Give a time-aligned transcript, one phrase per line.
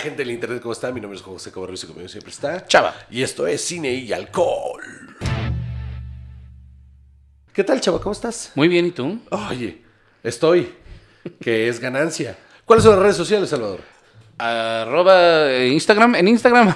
[0.00, 0.62] gente del internet?
[0.62, 0.90] ¿Cómo está?
[0.90, 2.94] Mi nombre es José Cobarruiz y conmigo siempre está Chava.
[3.10, 4.82] Y esto es Cine y Alcohol.
[7.52, 8.00] ¿Qué tal, Chava?
[8.00, 8.52] ¿Cómo estás?
[8.54, 9.20] Muy bien, ¿y tú?
[9.50, 9.82] Oye,
[10.22, 10.74] estoy,
[11.40, 12.38] que es ganancia.
[12.64, 13.80] ¿Cuáles son las redes sociales, Salvador?
[14.38, 16.74] Arroba eh, Instagram, en Instagram,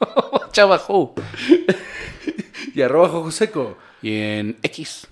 [0.52, 1.14] chavajo.
[2.74, 3.76] Y arroba Jojoseco.
[4.00, 5.06] Y en X.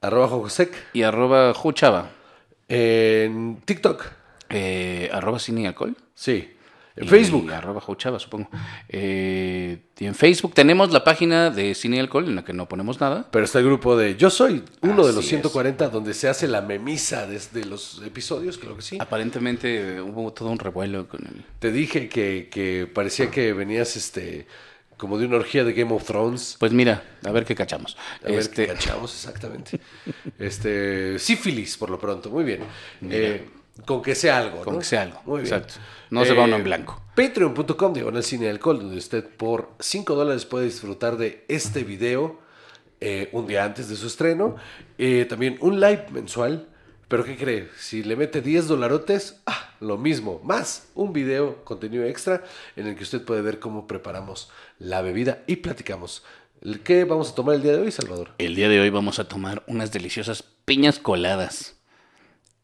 [0.00, 0.72] Arroba Jojosec.
[0.92, 2.10] Y arroba juchava.
[2.68, 4.04] En TikTok.
[4.50, 5.96] Eh, arroba cine y alcohol.
[6.14, 6.55] Sí.
[6.96, 7.50] En Facebook.
[7.52, 8.48] Arroba juchava, supongo.
[8.88, 12.68] Eh, y en Facebook tenemos la página de cine y alcohol en la que no
[12.68, 13.28] ponemos nada.
[13.30, 15.30] Pero está el grupo de Yo Soy, uno de los es.
[15.30, 18.96] 140, donde se hace la memisa desde los episodios, creo que sí.
[18.98, 21.44] Aparentemente eh, hubo todo un revuelo con el...
[21.58, 24.46] Te dije que, que parecía que venías este
[24.96, 26.56] como de una orgía de Game of Thrones.
[26.58, 27.96] Pues mira, a ver qué cachamos.
[28.24, 29.78] A ver este, qué cachamos, exactamente.
[30.38, 32.62] Este, sífilis, por lo pronto, muy bien.
[33.02, 33.46] Eh,
[33.84, 34.78] con que sea algo, Con ¿no?
[34.80, 35.54] que sea algo, Muy bien.
[35.54, 35.74] exacto.
[36.10, 37.02] No se va uno en blanco.
[37.14, 42.40] Patreon.com, diagonal cine alcohol, donde usted por 5 dólares puede disfrutar de este video
[43.00, 44.56] eh, un día antes de su estreno.
[44.98, 46.68] Eh, también un live mensual.
[47.08, 47.68] Pero ¿qué cree?
[47.78, 52.42] Si le mete 10 dolarotes, ah, lo mismo, más un video, contenido extra,
[52.74, 56.24] en el que usted puede ver cómo preparamos la bebida y platicamos.
[56.82, 58.30] ¿Qué vamos a tomar el día de hoy, Salvador?
[58.38, 61.75] El día de hoy vamos a tomar unas deliciosas piñas coladas.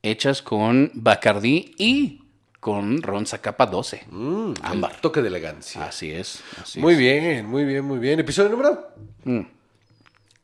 [0.03, 2.23] Hechas con Bacardí y
[2.61, 4.05] con ron Zacapa 12.
[4.11, 5.01] Mm, Ámbar.
[5.01, 5.85] toque de elegancia.
[5.85, 6.41] Así es.
[6.61, 6.99] Así muy es.
[6.99, 8.19] bien, muy bien, muy bien.
[8.21, 8.89] ¿Episodio número?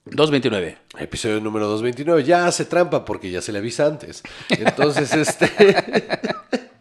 [0.04, 0.78] 229.
[0.98, 2.24] Episodio número 229.
[2.24, 4.22] Ya hace trampa porque ya se le avisa antes.
[4.48, 5.50] Entonces, este...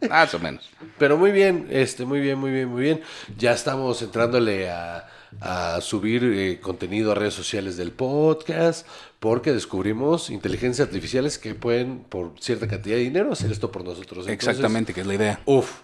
[0.08, 0.70] Más o menos.
[0.98, 3.02] Pero muy bien, este, muy bien, muy bien, muy bien.
[3.36, 5.06] Ya estamos entrándole a,
[5.40, 8.86] a subir eh, contenido a redes sociales del podcast
[9.20, 14.26] porque descubrimos inteligencias artificiales que pueden, por cierta cantidad de dinero, hacer esto por nosotros.
[14.26, 15.40] Entonces, Exactamente, que es la idea.
[15.44, 15.80] Uf,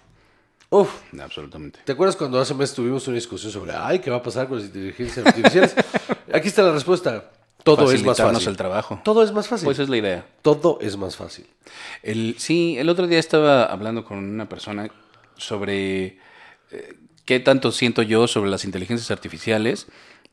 [0.71, 0.91] uf.
[1.21, 1.81] Absolutamente.
[1.85, 4.59] ¿Te acuerdas cuando hace meses tuvimos una discusión sobre, ay, qué va a pasar con
[4.59, 5.75] las inteligencias artificiales?
[6.33, 7.31] Aquí está la respuesta.
[7.65, 8.49] Todo es más fácil.
[8.49, 9.01] el trabajo.
[9.03, 9.65] Todo es más fácil.
[9.65, 10.27] Pues es la idea.
[10.43, 11.47] Todo es más fácil.
[12.03, 14.91] El, sí, el otro día estaba hablando con una persona
[15.37, 16.19] sobre
[16.71, 16.95] eh,
[17.25, 19.87] qué tanto siento yo sobre las inteligencias artificiales,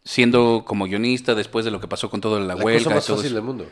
[0.04, 3.08] siendo como guionista después de lo que pasó con todo la, La huelga cosa y
[3.08, 3.68] todo fácil del mundo.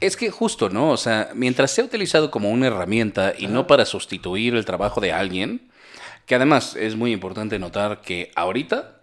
[0.00, 0.90] Es que justo, ¿no?
[0.90, 5.12] O sea, mientras sea utilizado como una herramienta y no para sustituir el trabajo de
[5.12, 5.70] alguien,
[6.26, 9.02] que además es muy importante notar que ahorita,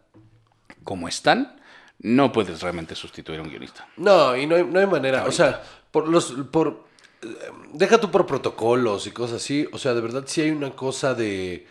[0.84, 1.62] como están,
[2.00, 3.88] no puedes realmente sustituir a un guionista.
[3.98, 5.26] No, y no hay, no hay manera.
[5.26, 5.62] O sea,
[5.92, 6.34] por los.
[6.52, 6.86] por
[7.22, 7.28] eh,
[7.74, 9.68] Deja tú por protocolos y cosas así.
[9.72, 11.68] O sea, de verdad sí hay una cosa de.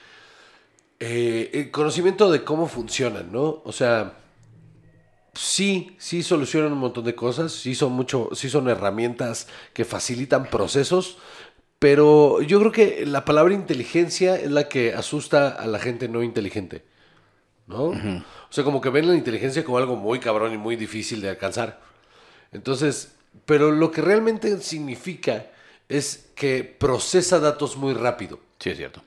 [1.01, 3.61] eh, el conocimiento de cómo funcionan, ¿no?
[3.65, 4.20] O sea.
[5.43, 7.53] Sí, sí solucionan un montón de cosas.
[7.53, 8.29] Sí son mucho.
[8.35, 11.17] Sí son herramientas que facilitan procesos.
[11.79, 16.23] Pero yo creo que la palabra inteligencia es la que asusta a la gente no
[16.23, 16.85] inteligente.
[17.67, 17.85] ¿No?
[17.85, 21.31] O sea, como que ven la inteligencia como algo muy cabrón y muy difícil de
[21.31, 21.81] alcanzar.
[22.53, 23.15] Entonces,
[23.47, 25.47] pero lo que realmente significa
[25.89, 28.41] es que procesa datos muy rápido.
[28.59, 29.03] Sí, es cierto.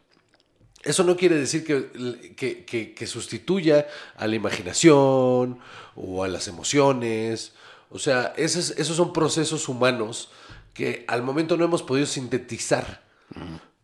[0.84, 5.60] Eso no quiere decir que, que- que- que sustituya a la imaginación
[5.96, 7.54] o a las emociones.
[7.90, 10.30] O sea, esos, esos son procesos humanos
[10.74, 13.02] que al momento no hemos podido sintetizar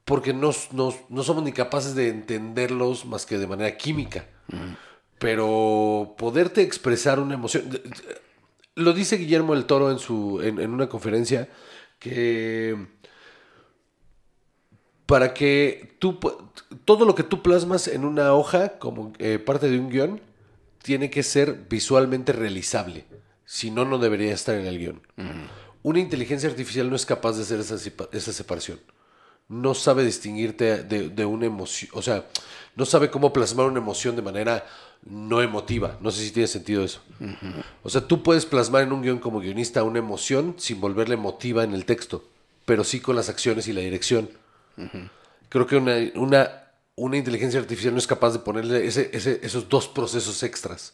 [0.04, 4.26] porque no, no- no somos ni capaces de entenderlos más que de manera química.
[5.20, 7.70] Pero poderte expresar una emoción...
[8.76, 11.50] Lo dice Guillermo del Toro en, su, en, en una conferencia
[12.00, 12.88] que
[15.10, 16.20] para que tú
[16.86, 20.22] todo lo que tú plasmas en una hoja como eh, parte de un guion
[20.84, 23.06] tiene que ser visualmente realizable.
[23.44, 25.02] Si no, no debería estar en el guion.
[25.82, 27.76] Una inteligencia artificial no es capaz de hacer esa,
[28.12, 28.80] esa separación.
[29.48, 31.90] No sabe distinguirte de, de una emoción.
[31.96, 32.28] O sea,
[32.76, 34.64] no sabe cómo plasmar una emoción de manera
[35.04, 35.98] no emotiva.
[36.02, 37.02] No sé si tiene sentido eso.
[37.82, 41.64] O sea, tú puedes plasmar en un guion como guionista una emoción sin volverla emotiva
[41.64, 42.24] en el texto,
[42.66, 44.30] pero sí con las acciones y la dirección.
[45.50, 46.50] Creo que una, una,
[46.96, 50.94] una inteligencia artificial no es capaz de ponerle ese- ese- esos dos procesos extras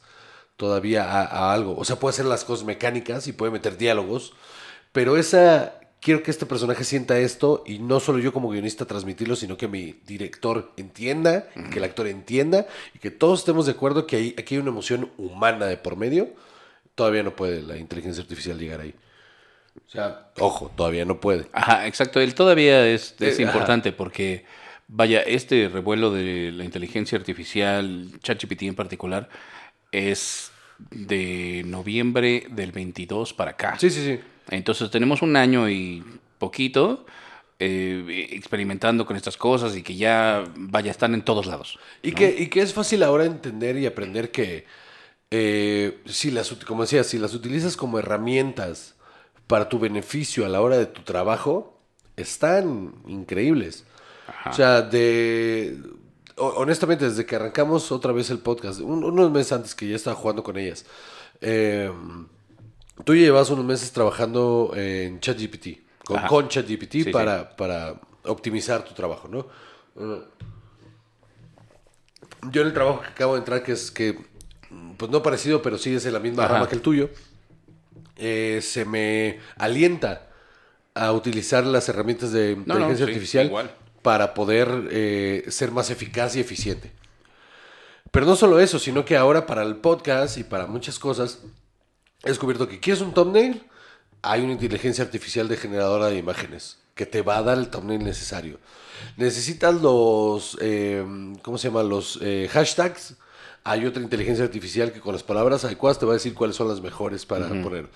[0.58, 1.76] todavía a, a algo.
[1.78, 4.34] O sea, puede hacer las cosas mecánicas y puede meter diálogos,
[4.92, 5.80] pero esa...
[6.02, 9.68] Quiero que este personaje sienta esto y no solo yo como guionista transmitirlo, sino que
[9.68, 14.36] mi director entienda, que el actor entienda y que todos estemos de acuerdo que hay,
[14.38, 16.30] aquí hay una emoción humana de por medio.
[16.94, 18.94] Todavía no puede la inteligencia artificial llegar ahí.
[19.86, 21.48] O sea, ojo, todavía no puede.
[21.52, 22.20] Ajá, exacto.
[22.20, 24.46] Él todavía es, es Eh, importante porque,
[24.88, 29.30] vaya, este revuelo de la inteligencia artificial, ChatGPT en particular,
[29.92, 30.52] es
[30.92, 33.78] de noviembre del 22 para acá.
[33.80, 34.20] Sí, sí, sí.
[34.50, 36.04] Entonces tenemos un año y
[36.38, 37.06] poquito
[37.60, 41.80] eh, experimentando con estas cosas y que ya, vaya, están en todos lados.
[42.04, 44.66] Y, que, y que es fácil ahora entender y aprender que,
[45.32, 48.96] eh, si las, como decía, si las utilizas como herramientas
[49.48, 51.80] para tu beneficio a la hora de tu trabajo,
[52.16, 53.86] están increíbles.
[54.50, 55.80] O sea, de...
[56.38, 59.96] ho- Honestamente, desde que arrancamos otra vez el podcast, un- unos meses antes que ya
[59.96, 60.86] estaba jugando con ellas,
[61.42, 61.92] eh,
[63.04, 65.68] tú ya llevas unos meses trabajando en ChatGPT,
[66.30, 67.12] con, ChatGPT Sí, sí.
[67.12, 69.46] para, para optimizar tu trabajo, ¿no?
[72.52, 74.18] Yo en el trabajo que acabo de entrar, que es que,
[74.98, 76.54] pues no parecido, pero sí es en la misma Ajá.
[76.56, 77.10] rama que el tuyo,
[78.18, 80.28] eh, se me alienta
[80.94, 83.72] a utilizar las herramientas de inteligencia sí, artificial igual.
[84.02, 86.92] para poder eh, ser más eficaz y eficiente.
[88.12, 91.40] Pero no solo eso, sino que ahora para el podcast y para muchas cosas,
[92.24, 93.64] he descubierto que quieres un thumbnail,
[94.22, 98.04] hay una inteligencia artificial de generadora de imágenes que te va a dar el thumbnail
[98.04, 98.60] necesario.
[99.18, 101.06] Necesitas los, eh,
[101.42, 101.84] ¿cómo se llama?
[101.84, 103.16] Los eh, hashtags.
[103.68, 106.68] Hay otra inteligencia artificial que con las palabras adecuadas te va a decir cuáles son
[106.70, 107.88] las mejores para poner.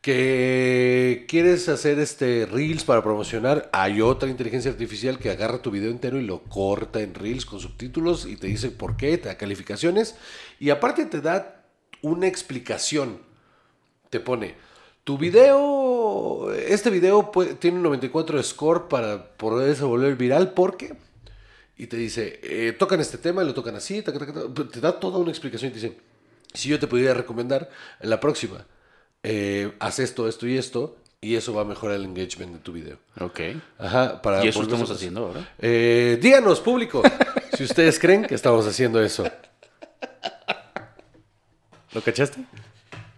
[0.00, 5.90] Que quieres hacer este reels para promocionar, hay otra inteligencia artificial que agarra tu video
[5.90, 9.36] entero y lo corta en reels con subtítulos y te dice por qué, te da
[9.36, 10.16] calificaciones
[10.58, 11.64] y aparte te da
[12.00, 13.18] una explicación.
[14.10, 14.54] Te pone,
[15.04, 20.94] tu video, este video puede- tiene un 94 de score para poderse volver viral porque,
[21.82, 25.00] y te dice, eh, tocan este tema, lo tocan así, taca, taca, taca, te da
[25.00, 25.98] toda una explicación y te dice,
[26.54, 27.68] si yo te pudiera recomendar,
[27.98, 28.64] en la próxima,
[29.24, 32.72] eh, haz esto, esto y esto, y eso va a mejorar el engagement de tu
[32.72, 32.98] video.
[33.18, 33.40] Ok.
[33.78, 35.54] Ajá, para ¿Y eso estamos haciendo ahora?
[35.58, 37.02] Eh, díganos, público,
[37.56, 39.24] si ustedes creen que estamos haciendo eso.
[41.92, 42.44] ¿Lo cachaste?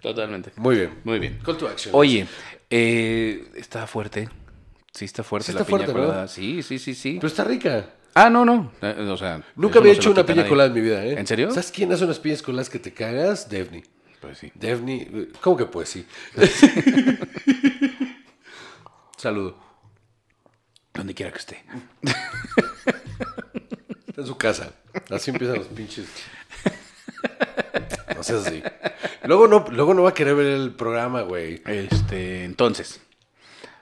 [0.00, 0.52] Totalmente.
[0.56, 1.00] Muy bien.
[1.04, 1.38] Muy bien.
[1.44, 1.94] Call to action.
[1.94, 2.26] Oye,
[2.70, 4.26] eh, está fuerte.
[4.90, 6.06] Sí está fuerte Sí la está piña fuerte, ¿no?
[6.06, 6.28] colada.
[6.28, 7.16] Sí, sí, sí, sí.
[7.20, 7.90] Pero está rica.
[8.14, 8.72] Ah, no, no.
[8.80, 11.18] Eh, O sea, Nunca había no hecho una piña colada en mi vida, ¿eh?
[11.18, 11.50] ¿En serio?
[11.50, 13.48] ¿Sabes quién hace unas piñas coladas que te cagas?
[13.48, 13.82] Devni.
[14.20, 14.52] Pues sí.
[14.54, 16.06] Devni, eh, ¿cómo que pues sí?
[19.16, 19.56] Saludo.
[20.92, 21.64] Donde quiera que esté.
[24.06, 24.72] Está en su casa.
[25.10, 26.06] Así empiezan los pinches.
[28.14, 28.62] No seas así.
[29.24, 31.62] Luego no, luego no va a querer ver el programa, güey.
[31.66, 33.00] Este, entonces,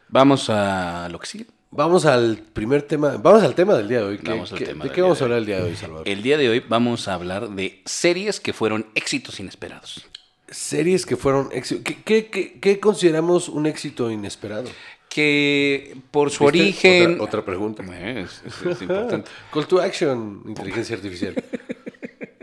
[0.08, 1.46] vamos a lo que sigue.
[1.74, 3.16] Vamos al primer tema.
[3.16, 4.18] Vamos al tema del día de hoy.
[4.18, 6.06] ¿Qué- Vamos al qué- tema ¿De qué vamos a hablar el día de hoy, Salvador?
[6.08, 10.04] El día de hoy vamos a hablar de series que fueron éxitos inesperados.
[10.48, 11.80] Series que fueron éxito.
[11.82, 14.68] ¿Qué, qué- qué- qué consideramos un éxito inesperado?
[15.08, 16.58] Que por su ¿Viste?
[16.60, 17.12] origen...
[17.14, 17.82] Otra, otra pregunta.
[18.02, 19.30] Es, es- es importante.
[19.50, 21.34] Call to action, inteligencia artificial.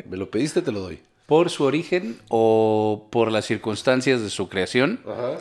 [0.09, 0.99] Me lo pediste, te lo doy.
[1.27, 5.37] Por su origen o por las circunstancias de su creación, Ajá.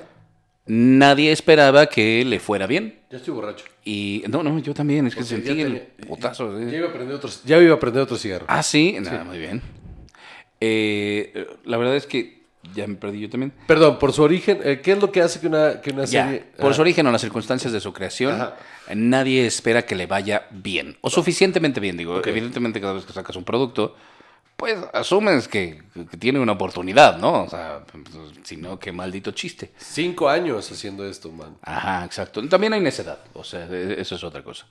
[0.69, 2.99] Nadie esperaba que le fuera bien.
[3.11, 3.65] Ya estoy borracho.
[3.85, 5.67] Y no, no, yo también, es que Porque sentí el
[5.97, 6.59] tenía- putazo.
[6.61, 6.69] ¿eh?
[6.71, 8.45] Ya iba a prender otro, ya iba a prender otro cigarro.
[8.49, 9.61] Ah, sí, nada, muy bien.
[10.61, 12.39] Eh, la verdad es que
[12.75, 13.53] ya me perdí yo también.
[13.67, 16.25] Perdón, por su origen, eh, ¿qué es lo que hace que una, que una Ya,
[16.27, 16.45] serie...
[16.59, 18.57] por Ah, su origen o las circunstancias de su creación, Ajá.
[18.95, 20.97] nadie espera que le vaya bien.
[21.01, 22.21] O suficientemente bien, digo.
[22.25, 23.97] Evidentemente, cada vez que sacas un producto,
[24.59, 27.45] pues asumes que, que tiene una oportunidad, ¿no?
[27.45, 28.05] O sea, pues,
[28.43, 29.71] si no, qué maldito chiste.
[29.79, 31.57] Cinco años haciendo esto, man.
[31.63, 32.47] Ajá, exacto.
[32.49, 34.67] También hay necedad, o sea, e- eso es otra cosa.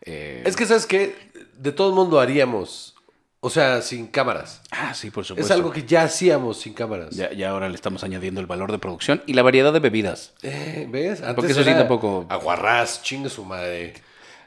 [0.00, 1.14] Eh, Es que, ¿sabes qué?
[1.54, 2.94] De todo el mundo haríamos.
[3.40, 4.62] O sea, sin cámaras.
[4.70, 5.52] Ah, sí, por supuesto.
[5.52, 7.14] Es algo que ya hacíamos sin cámaras.
[7.14, 10.32] Ya, ya ahora le estamos añadiendo el valor de producción y la variedad de bebidas.
[10.42, 11.20] Eh, ¿Ves?
[11.20, 13.92] Antes Porque eso sí tampoco- Aguarrás, chingue su madre.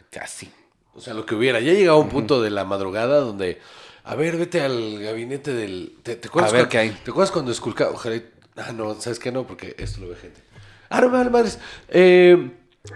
[0.09, 0.51] Casi.
[0.95, 1.59] O sea, lo que hubiera.
[1.59, 3.61] Ya llegaba un punto de la madrugada donde.
[4.09, 5.97] A ver, vete al gabinete del.
[6.01, 6.89] ¿Te, te acuerdas A ver cuando- qué hay.
[6.89, 7.91] ¿Te acuerdas cuando esculcaba?
[7.91, 8.19] Ojalá.
[8.55, 9.31] Ah, no, ¿sabes qué?
[9.31, 10.41] No, porque esto lo ve gente.
[10.89, 11.59] Ah, no, madres.
[11.89, 12.51] Eh,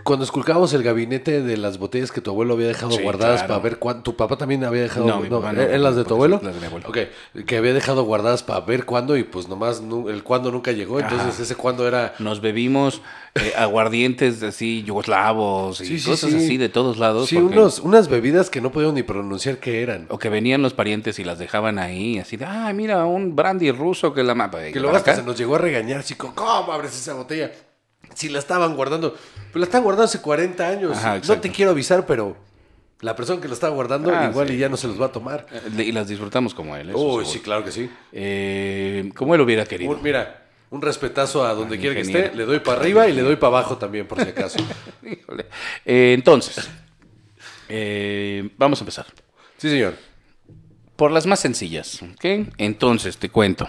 [0.05, 3.47] cuando esculcábamos el gabinete de las botellas que tu abuelo había dejado Sí, guardadas claro.
[3.55, 4.01] para ver cuándo.
[4.03, 5.05] Tu papá también había dejado.
[5.05, 6.39] No, mi papá no, ¿En las de tu abuelo?
[6.41, 6.87] las de mi abuelo.
[6.87, 6.97] Ok,
[7.45, 10.99] que había dejado guardadas para ver cuándo y pues nomás el cuándo nunca llegó.
[11.01, 11.43] Entonces Ajá.
[11.43, 12.15] ese cuándo era.
[12.19, 13.01] Nos bebimos
[13.35, 16.37] eh, aguardientes así yugoslavos y Sí, sí, cosas sí.
[16.37, 17.27] así de todos lados.
[17.29, 20.05] Sí, porque- unos, unas bebidas que no podíamos ni pronunciar qué eran.
[20.09, 23.71] O que venían los parientes y las dejaban ahí, así de, ah, mira, un brandy
[23.71, 24.59] ruso que la mapa.
[24.71, 27.51] Que luego hasta se nos llegó a regañar, como, ¿cómo abres esa botella?
[28.15, 30.97] Si la estaban guardando, pues la estaban guardando hace 40 años.
[30.97, 32.35] Ajá, no te quiero avisar, pero
[33.01, 34.53] la persona que la estaba guardando Ah, igual sí.
[34.53, 35.45] y ya no se los va a tomar.
[35.77, 36.91] Y las disfrutamos como él.
[36.95, 37.89] Uy, sí, claro que sí.
[38.11, 39.91] Eh, como él hubiera querido.
[39.91, 42.31] Un- mira, un respetazo a donde quiera que esté.
[42.35, 44.57] Le doy para arriba y le doy para abajo también, por si acaso.
[45.03, 45.45] Híjole.
[45.85, 46.69] Eh, entonces,
[47.69, 49.05] eh, vamos a empezar.
[49.57, 49.95] Sí, señor.
[50.95, 52.47] Por las más sencillas, ¿ok?
[52.57, 53.67] Entonces, te cuento.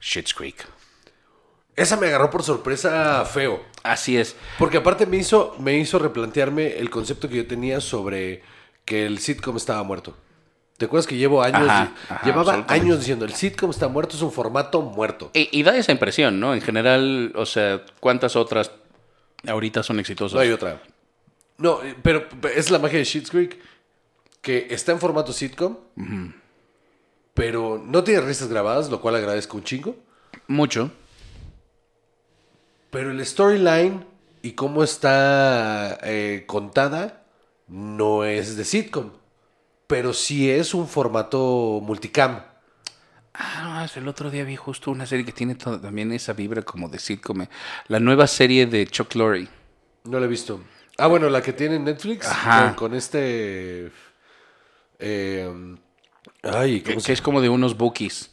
[0.00, 0.64] Shit's Creek.
[1.76, 3.62] Esa me agarró por sorpresa feo.
[3.82, 4.34] Así es.
[4.58, 8.42] Porque aparte me hizo, me hizo replantearme el concepto que yo tenía sobre
[8.86, 10.16] que el sitcom estaba muerto.
[10.78, 14.22] ¿Te acuerdas que llevo años, Ajá, ajá, llevaba años diciendo el sitcom está muerto, es
[14.22, 15.30] un formato muerto?
[15.32, 16.54] Y, y da esa impresión, ¿no?
[16.54, 18.70] En general, o sea, ¿cuántas otras
[19.46, 20.34] ahorita son exitosas?
[20.34, 20.82] No hay otra.
[21.58, 23.58] No, eh, pero es la magia de Schitt's Creek
[24.42, 25.76] que está en formato sitcom,
[27.34, 29.96] pero no tiene risas grabadas, lo cual agradezco un chingo.
[30.46, 30.90] Mucho.
[32.90, 34.04] Pero el storyline
[34.42, 37.24] y cómo está eh, contada
[37.68, 39.10] no es de sitcom,
[39.86, 42.42] pero sí es un formato multicam.
[43.34, 46.88] Ah, no, el otro día vi justo una serie que tiene también esa vibra como
[46.88, 47.42] de sitcom.
[47.42, 47.48] eh.
[47.88, 49.48] La nueva serie de Chuck Lorre.
[50.04, 50.60] No la he visto.
[50.96, 52.68] Ah, bueno, la que tiene en Netflix Ajá.
[52.74, 53.90] con, con este.
[54.98, 55.76] eh,
[56.42, 58.30] ay, Que, ¿cómo que se es como de unos bookies.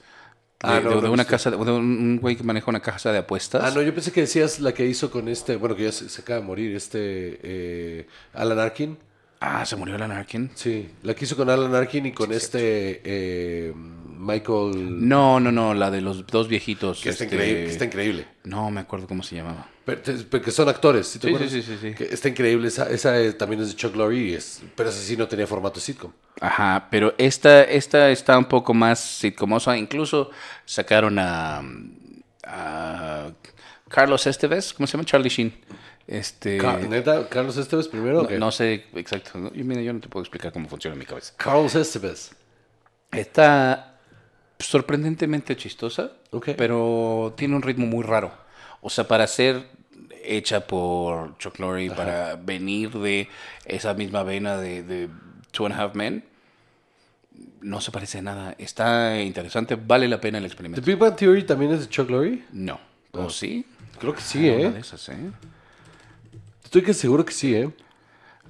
[0.63, 1.32] De, Ah, no, de- no de una visto.
[1.32, 3.62] casa, de, un güey que maneja una casa de apuestas.
[3.63, 5.58] Ah, no, yo pensé que decías la que hizo con este.
[5.58, 7.00] Bueno, que ya se, se acaba de morir, este.
[7.43, 8.98] eh, Alan Arkin.
[9.41, 10.51] Ah, se murió Alan Arkin.
[10.55, 13.01] Sí, la que hizo con Alan Arkin y con este.
[13.03, 15.08] eh, Michael.
[15.08, 17.01] No, no, no, la de los dos viejitos.
[17.01, 18.25] que, está este, increíble, que está increíble.
[18.46, 19.67] No me acuerdo cómo se llamaba.
[19.85, 21.51] Pero, te- pero que son actores, ¿sí te Sí, acuerdas?
[21.51, 22.67] sí, sí, sí, está increíble.
[22.69, 25.79] Esa, esa eh, también es de Chuck Lorre, es, pero esa sí no tenía formato
[25.79, 26.11] sitcom.
[26.39, 29.77] Ajá, pero esta, esta está un poco más sitcomosa.
[29.77, 30.31] Incluso
[30.65, 31.61] sacaron a,
[32.45, 33.31] a
[33.89, 35.05] Carlos Esteves, ¿cómo se llama?
[35.05, 35.53] Charlie Sheen.
[36.07, 36.59] Este,
[36.89, 37.27] ¿Neta?
[37.29, 38.23] ¿Carlos Esteves primero?
[38.23, 39.37] no, no sé exacto.
[39.37, 39.53] ¿no?
[39.53, 41.33] Yo, mira, yo no te puedo explicar cómo funciona en mi cabeza.
[41.37, 42.31] Carlos Esteves.
[43.11, 43.99] Está
[44.59, 46.51] sorprendentemente chistosa, Ok.
[46.57, 48.42] pero tiene un ritmo muy raro.
[48.83, 49.65] O sea, para ser
[50.23, 53.29] hecha por Chuck Lorre, para venir de
[53.65, 55.09] esa misma vena de, de
[55.51, 56.23] Two and a Half Men,
[57.61, 58.55] no se parece a nada.
[58.57, 60.85] Está interesante, vale la pena el ¿The experimento.
[60.85, 62.43] Big Bang Theory también es de Chuck Lorre?
[62.51, 62.79] No.
[63.13, 63.65] ¿O sí?
[63.99, 64.79] Creo que sí, Una ¿eh?
[64.79, 65.31] esas, ¿eh?
[66.63, 67.69] Estoy que seguro que sí, ¿eh?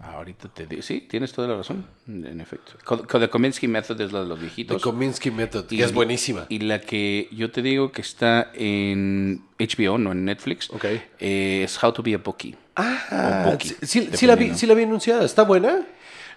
[0.05, 0.81] Ahorita te digo.
[0.81, 2.73] Sí, tienes toda la razón, en efecto.
[3.19, 4.81] The Kominsky Method es la de los The viejitos.
[4.81, 6.45] Kominsky Method, que Y- es buenísima.
[6.49, 10.85] Y la que yo te digo que está en HBO, no en Netflix, Ok.
[11.19, 12.55] eh, es How to be a Bookie.
[12.75, 15.23] Ah, Bucky, sí, sí, sí la vi, sí la vi anunciada.
[15.25, 15.85] ¿Está buena?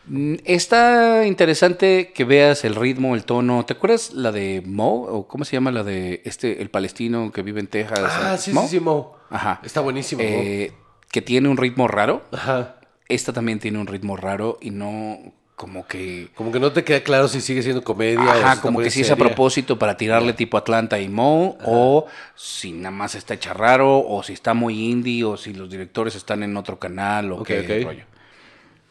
[0.07, 3.65] Mm, Está interesante que veas el ritmo, el tono.
[3.65, 5.03] ¿Te acuerdas la de Mo?
[5.03, 7.99] ¿O cómo se llama la de este, el palestino que vive en Texas?
[8.05, 8.63] Ah, sí, ¿Mo?
[8.63, 9.17] sí, sí, Mo.
[9.31, 9.61] Ajá.
[9.65, 10.29] Está buenísimo, Mo.
[10.29, 10.73] Eh,
[11.11, 12.23] que tiene un ritmo raro.
[12.31, 12.76] Ajá.
[13.09, 16.29] Esta también tiene un ritmo raro y no como que...
[16.35, 18.91] Como que no te queda claro si sigue siendo comedia o si Ajá, como que
[18.91, 23.35] si es a propósito para tirarle tipo Atlanta y Mo, o si nada más está
[23.35, 27.33] hecha raro, o si está muy indie, o si los directores están en otro canal,
[27.33, 28.05] o qué rollo.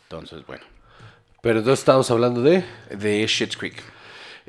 [0.04, 0.64] Entonces, bueno,
[1.42, 2.64] Pero entonces estábamos hablando de...
[2.90, 3.95] de Shit's Creek.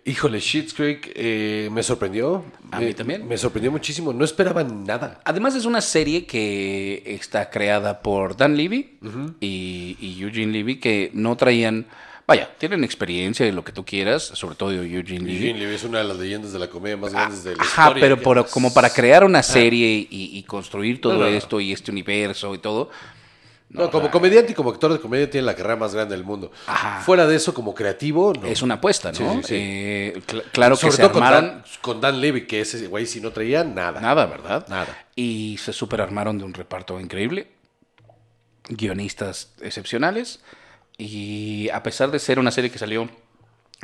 [0.05, 2.45] Híjole, Schitt's Creek eh, me sorprendió.
[2.71, 3.27] A mí también.
[3.27, 4.13] Me sorprendió muchísimo.
[4.13, 5.21] No esperaba nada.
[5.25, 8.99] Además es una serie que está creada por Dan Levy
[9.41, 11.87] y, y Eugene Levy, que no traían...
[12.29, 15.37] Vaya, tienen experiencia de lo que tú quieras, sobre todo de Eugene Levy.
[15.37, 17.83] Eugene Levy es una de las leyendas de la comedia más grandes de la Ajá,
[17.85, 18.01] historia.
[18.01, 21.37] pero por- como para crear una serie y, y construir todo No, no, no.
[21.37, 22.91] esto y este universo y todo.
[23.69, 26.53] No, como comediante y como actor de comedia tiene la carrera más grande del mundo.
[26.69, 27.01] Ajá.
[27.01, 28.47] Fuera de eso, como creativo, no.
[28.47, 29.19] Es una apuesta, ¿no?
[29.19, 29.55] Sí, sí, sí.
[29.59, 31.49] Eh, cl- claro que Sobre se todo con armaron.
[31.49, 34.01] Dan, con Dan Levy, que ese güey si no traía nada.
[34.01, 34.67] Nada, ¿verdad?
[34.69, 34.87] Nada.
[35.17, 37.49] Y se super armaron de un reparto increíble.
[38.69, 40.41] Guionistas excepcionales.
[40.97, 43.09] Y a pesar de ser una serie que salió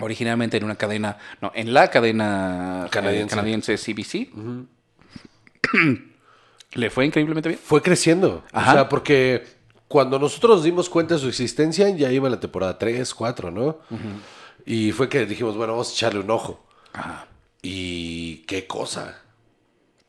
[0.00, 3.34] originalmente en una cadena, no, en la cadena eh, Canadiense.
[3.36, 4.30] canadiense CBC,
[6.74, 7.60] le fue increíblemente bien.
[7.62, 8.44] Fue creciendo.
[8.52, 8.70] Ajá.
[8.70, 9.44] O sea, porque
[9.92, 13.80] cuando nosotros nos dimos cuenta de su existencia, ya iba la temporada 3, 4, ¿no?
[14.64, 16.64] Y fue que dijimos, bueno, vamos a echarle un ojo.
[16.94, 17.26] Ajá.
[17.60, 19.20] Y qué cosa.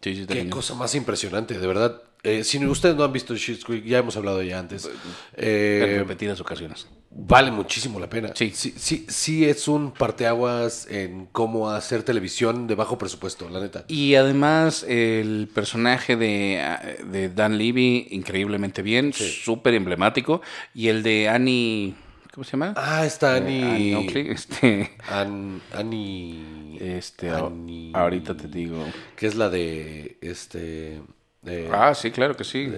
[0.01, 2.01] Sí, sí, Qué cosa más impresionante, de verdad.
[2.23, 4.89] Eh, si ustedes no han visto Schitt's Creek, ya hemos hablado ya antes.
[5.35, 6.87] Eh, En repetidas ocasiones.
[7.15, 8.31] Vale muchísimo la pena.
[8.35, 8.51] Sí.
[8.53, 13.85] sí, sí, sí es un parteaguas en cómo hacer televisión de bajo presupuesto, la neta.
[13.87, 16.61] Y además el personaje de,
[17.11, 20.41] de Dan Levy, increíblemente bien, súper emblemático.
[20.73, 21.93] Y el de Annie,
[22.33, 22.73] ¿cómo se llama?
[22.75, 24.31] Ah, está Annie Annie.
[24.31, 26.77] Este, An- Annie.
[26.79, 28.83] este, Annie- ahorita te digo.
[29.15, 30.17] Que es la de.
[30.21, 31.01] Este.
[31.45, 32.71] Eh, Ah, sí, claro que sí.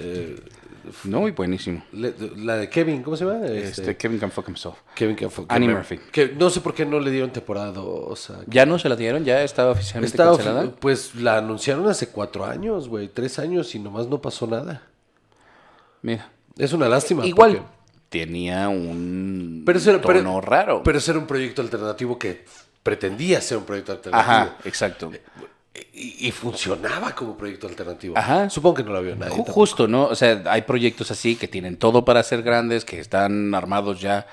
[1.04, 1.84] no, y buenísimo.
[1.92, 3.46] la de Kevin, ¿cómo se llama?
[3.48, 4.76] Este, Kevin Can Fuck Himself.
[4.94, 5.98] Kevin que fue- Annie Murphy.
[6.12, 8.32] Que no sé por qué no le dieron temporada 2.
[8.48, 9.24] ¿Ya no se la dieron?
[9.26, 10.72] ¿Ya estaba oficialmente Estaba, cancelada?
[10.80, 14.84] pues la anunciaron hace cuatro años, güey, tres años y nomás no pasó nada.
[16.02, 16.30] Mira.
[16.58, 17.26] Es una lástima.
[17.26, 17.68] Igual porque-
[18.10, 20.84] tenía un Pero era- pero- tono raro.
[20.84, 22.46] Pero ese era un proyecto alternativo que
[22.84, 24.32] pretendía ser un proyecto alternativo.
[24.32, 25.12] Ajá, exacto.
[25.94, 28.18] Y, y funcionaba como proyecto alternativo.
[28.18, 28.50] Ajá.
[28.50, 29.32] Supongo que no lo vio nadie.
[29.32, 29.52] Ju- tampoco.
[29.54, 30.06] Justo, ¿no?
[30.06, 34.28] O sea, hay proyectos así que tienen todo para ser grandes, que están armados ya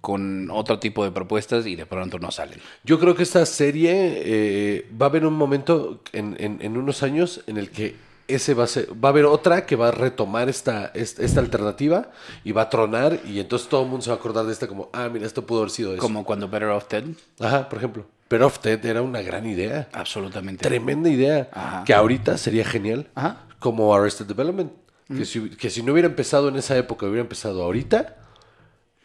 [0.00, 2.60] con otro tipo de propuestas y de pronto no salen.
[2.84, 3.92] Yo creo que esta serie
[4.24, 7.96] eh, va a haber un momento en, en- en unos años en el que
[8.28, 11.40] ese va a ser, va a haber otra que va a retomar esta, esta, esta
[11.40, 12.10] alternativa
[12.44, 14.66] y va a tronar y entonces todo el mundo se va a acordar de esta
[14.68, 16.02] como, ah, mira, esto pudo haber sido eso.
[16.02, 17.04] Como cuando Better Off Dead.
[17.40, 18.04] Ajá, por ejemplo.
[18.28, 19.88] Pero Off Dead era una gran idea.
[19.92, 20.62] Absolutamente.
[20.62, 21.48] Tremenda idea.
[21.52, 21.84] Ajá.
[21.84, 23.08] Que ahorita sería genial.
[23.14, 23.46] Ajá.
[23.58, 24.72] Como Arrested Development.
[25.08, 28.18] Que, si, que si no hubiera empezado en esa época, hubiera empezado ahorita,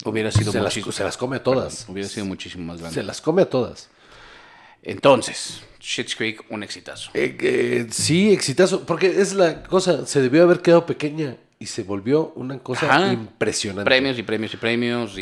[0.05, 1.85] Hubiera sido se las, se las come a todas.
[1.89, 2.93] Hubiera sido muchísimo más grande.
[2.93, 3.89] Se las come a todas.
[4.81, 7.09] Entonces, Schitt's Creek, un exitazo.
[7.13, 8.85] Eh, eh, sí, exitazo.
[8.85, 13.13] Porque es la cosa, se debió haber quedado pequeña y se volvió una cosa Ajá.
[13.13, 13.85] impresionante.
[13.85, 15.17] Premios y premios y premios.
[15.17, 15.21] Y,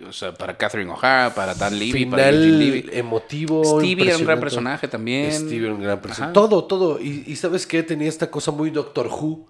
[0.00, 2.90] y, o sea, para Catherine O'Hara, para Dan Levy, para Eugene Levy.
[2.92, 3.62] emotivo.
[3.80, 5.32] Stevie era un gran personaje también.
[5.32, 6.24] Stevie era un gran personaje.
[6.30, 6.32] Ajá.
[6.32, 7.00] Todo, todo.
[7.00, 7.84] Y, y ¿sabes qué?
[7.84, 9.46] Tenía esta cosa muy Doctor Who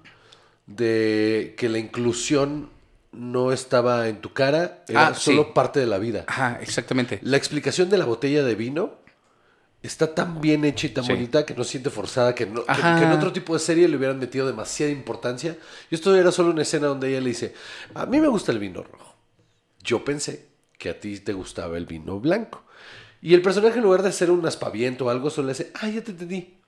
[0.66, 2.68] de que la inclusión
[3.12, 5.48] no estaba en tu cara, era Ah, solo sí.
[5.54, 6.24] parte de la vida.
[6.26, 7.18] Ajá, exactamente.
[7.22, 8.94] La explicación de la botella de vino
[9.86, 11.12] está tan bien hecha y tan Sí.
[11.12, 13.88] bonita que no se siente forzada, que, no, que, que en otro tipo de serie
[13.88, 15.56] le hubieran metido demasiada importancia.
[15.90, 17.54] Y esto era solo una escena donde ella le dice,
[17.94, 19.14] a mí me gusta el vino rojo.
[19.82, 20.46] Yo pensé
[20.78, 22.64] que a ti te gustaba el vino blanco.
[23.22, 25.88] Y el personaje en lugar de hacer un aspaviento o algo, solo le dice, ah,
[25.88, 26.58] ya te entendí.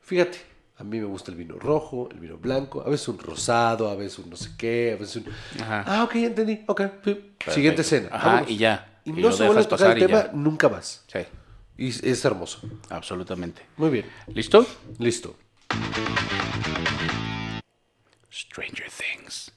[0.00, 0.38] Fíjate,
[0.78, 3.94] a mí me gusta el vino rojo, el vino blanco, a veces un rosado, a
[3.96, 5.26] veces un no sé qué, a veces un...
[5.62, 5.84] Ajá.
[5.86, 6.62] Ah, ok, ya entendí.
[6.66, 7.32] Ok, sí.
[7.50, 8.08] Siguiente escena.
[8.12, 8.50] Ajá, vámonos.
[8.50, 9.00] y ya.
[9.04, 10.32] Y, Y no se vuelve a tocar el tema ya.
[10.32, 11.04] nunca más.
[11.06, 11.20] Sí,
[11.78, 12.60] Y es- hermoso.
[12.90, 13.62] absolutamente.
[13.76, 14.06] Muy bien.
[14.28, 14.66] ¿Listo?
[14.98, 15.36] Listo.
[18.30, 19.50] Stranger Things.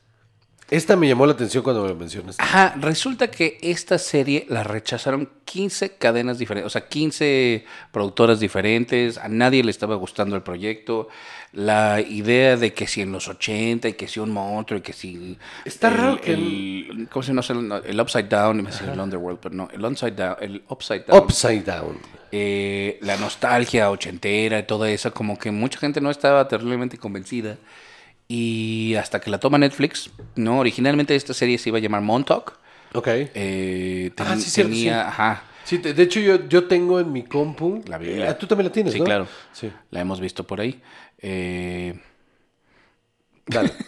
[0.72, 2.44] Esta me llamó la atención cuando me lo mencionaste.
[2.44, 9.18] Ajá, resulta que esta serie la rechazaron 15 cadenas diferentes, o sea, 15 productoras diferentes,
[9.18, 11.10] a nadie le estaba gustando el proyecto,
[11.54, 14.94] la idea de que si en los 80 y que si un monstruo y que
[14.94, 15.38] si...
[15.66, 17.82] Está el- raro que El, ¿Cómo se llama?
[17.84, 21.24] El Upside Down, decir el Underworld, pero no, el Upside Down, el Upside Down.
[21.24, 21.98] Upside Down.
[22.32, 27.58] eh, la nostalgia ochentera y todo eso, como que mucha gente no estaba terriblemente convencida.
[28.32, 30.60] Y hasta que la toma Netflix, ¿no?
[30.60, 32.54] Originalmente esta serie se iba a llamar Montauk.
[32.94, 33.08] Ok.
[33.08, 35.08] Eh, Ah, sí, cierto, tenía, sí.
[35.10, 37.84] ajá, Sí, de hecho yo, yo tengo en mi compu...
[37.88, 38.30] La Biblia.
[38.30, 39.06] Ah, tú también la tienes, Sí, ¿no?
[39.06, 39.28] claro.
[39.52, 39.72] Sí.
[39.92, 40.80] la hemos visto por ahí.
[41.18, 42.00] Eh,
[43.48, 43.72] Dale.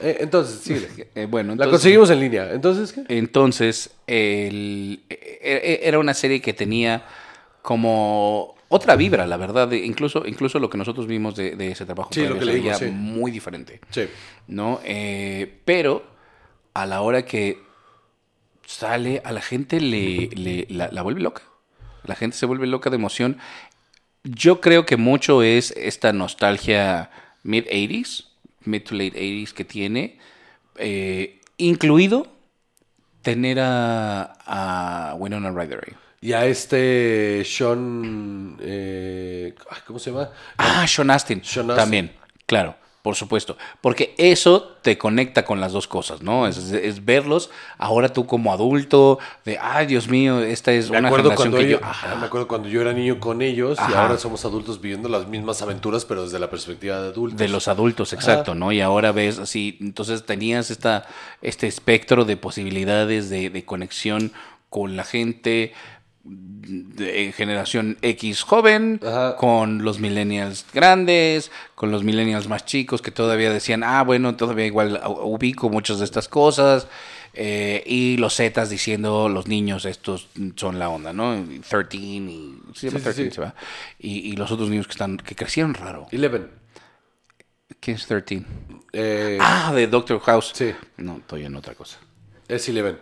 [0.00, 1.08] Eh, entonces, síguele.
[1.14, 2.52] eh, bueno, La entonces, conseguimos en línea.
[2.52, 3.04] Entonces, ¿qué?
[3.08, 7.04] entonces el- e- e- era una serie que tenía
[7.64, 9.66] como otra vibra, la verdad.
[9.68, 12.44] de- incluso, incluso lo que nosotros vimos de, de ese trabajo Sí, lo previo que
[12.46, 12.94] se leímos, veía sí.
[12.94, 13.80] muy diferente.
[13.88, 14.02] Sí.
[14.48, 14.80] ¿no?
[14.84, 16.04] Eh, pero
[16.74, 17.58] a la hora que
[18.66, 21.40] sale, a la gente le, le- la, la vuelve loca.
[22.04, 23.38] La gente se vuelve loca de emoción.
[24.24, 27.10] Yo creo que mucho es esta nostalgia
[27.44, 28.26] mid-80s,
[28.64, 30.18] mid to late 80s que tiene,
[30.76, 32.26] eh, incluido
[33.22, 35.94] tener a, a Winona Ryder.
[36.24, 38.56] Y a este Sean...
[38.62, 39.54] eh,
[39.86, 40.30] ¿Cómo se llama?
[40.56, 41.44] Ah, Sean Astin.
[41.44, 41.82] Sean Astin.
[41.84, 42.12] También,
[42.46, 43.58] claro, por supuesto.
[43.82, 46.46] Porque eso te conecta con las dos cosas, ¿no?
[46.46, 51.10] Es, es verlos ahora tú como adulto, de, ay, Dios mío, esta es Me una
[51.10, 51.84] generación cuando que yo, yo...
[51.84, 52.14] Ajá.
[52.14, 55.60] me acuerdo cuando yo era niño con ellos y ahora somos adultos viviendo las mismas
[55.60, 57.38] aventuras, pero desde la perspectiva de adultos.
[57.38, 58.72] De los adultos, exacto, ¿no?
[58.72, 61.06] Y ahora ves así, entonces tenías esta,
[61.42, 64.32] este espectro de posibilidades de, de conexión
[64.70, 65.72] con la gente
[66.24, 69.36] de generación X joven, Ajá.
[69.36, 74.64] con los millennials grandes, con los millennials más chicos que todavía decían, ah, bueno, todavía
[74.64, 76.86] igual ubico muchas de estas cosas.
[77.34, 81.44] eh, y los Zetas diciendo, los niños estos son la onda, ¿no?
[81.68, 82.58] 13 y...
[82.74, 83.30] Se llama Sí, sí, 13, sí.
[83.32, 83.54] se va.
[83.98, 86.06] Y, y los otros niños que están que crecieron raro.
[86.12, 86.48] Eleven.
[87.80, 88.42] ¿Quién es 13?
[88.92, 90.52] Eh, Ah, de Doctor House.
[90.54, 90.72] Sí.
[90.96, 91.98] No, estoy en otra cosa.
[92.48, 92.98] Es Eleven.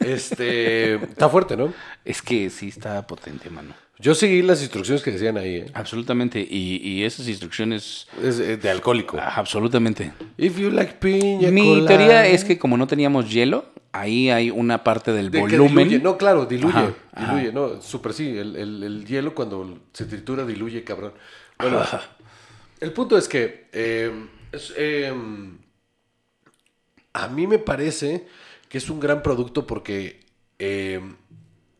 [0.00, 0.94] Este...
[0.94, 1.72] está fuerte, ¿no?
[2.04, 3.74] Es que sí está potente, mano.
[4.00, 5.66] Yo seguí las instrucciones que decían ahí, ¿eh?
[5.74, 6.38] Absolutamente.
[6.40, 9.16] Y, y esas instrucciones, Es eh, de alcohólico.
[9.20, 10.12] ah, absolutamente.
[10.36, 14.84] If you like piña Mi teoría es que como no teníamos hielo, ahí hay una
[14.84, 15.88] parte del De volumen.
[15.88, 15.98] diluye.
[15.98, 16.72] No, claro, diluye.
[16.78, 17.34] Ajá, ajá.
[17.34, 18.38] diluye, no, súper sí.
[18.38, 21.14] El, el- el hielo cuando se tritura diluye, cabrón.
[21.58, 21.82] Bueno,
[22.78, 24.12] el punto es que eh,
[24.52, 25.12] es, eh,
[27.14, 28.26] a mí me parece
[28.68, 30.26] que es un gran producto porque
[30.58, 31.00] eh,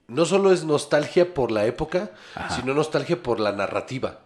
[0.06, 2.12] no solo es nostalgia por la época,
[2.56, 4.20] sino nostalgia por la narrativa.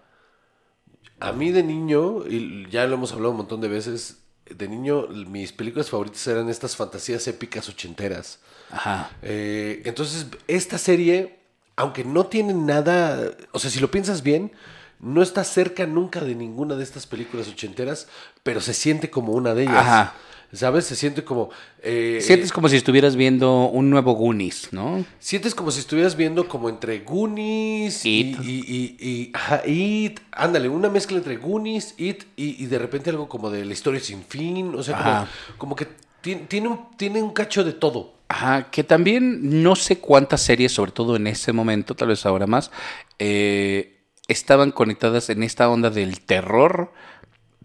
[1.20, 5.07] A mí de niño, y ya lo hemos hablado un montón de veces, de niño
[5.09, 8.40] mis películas favoritas eran estas fantasías épicas ochenteras.
[8.70, 9.11] Ajá.
[9.22, 11.42] Eh, entonces, esta serie
[11.77, 14.53] aunque no tiene nada, o sea, si lo piensas bien,
[15.01, 18.09] no está cerca nunca de ninguna de estas películas ochenteras,
[18.42, 19.77] pero se siente como una de ellas.
[19.77, 20.14] Ajá.
[20.53, 20.85] ¿Sabes?
[20.85, 21.49] Se siente como...
[21.83, 25.05] eh, Sientes como si estuvieras viendo un nuevo Goonies, ¿no?
[25.19, 28.38] Sientes como si estuvieras viendo como entre Goonies It.
[28.43, 30.21] y, y, y, y- ajá, It.
[30.31, 33.99] Ándale, una mezcla entre Goonies, It y, y de repente algo como de la historia
[34.01, 34.75] sin fin.
[34.75, 35.88] O sea, como, como que
[36.21, 38.12] tiene, tiene, un, tiene un cacho de todo.
[38.29, 42.47] Ajá, que también no sé cuántas series, sobre todo en ese momento, tal vez ahora
[42.47, 42.71] más,
[43.19, 46.93] eh, estaban conectadas en esta onda del terror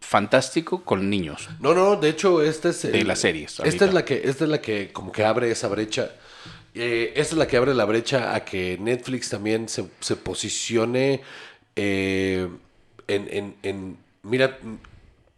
[0.07, 1.49] fantástico con niños.
[1.59, 2.81] No, no, de hecho, esta es...
[2.83, 5.51] De el- las series, Esta es la que, esta es la que como que abre
[5.51, 6.11] esa brecha.
[6.73, 11.21] Eh, esta es la que abre la brecha a que Netflix también se, se posicione
[11.75, 12.47] eh,
[13.07, 14.57] en, en- en- Mira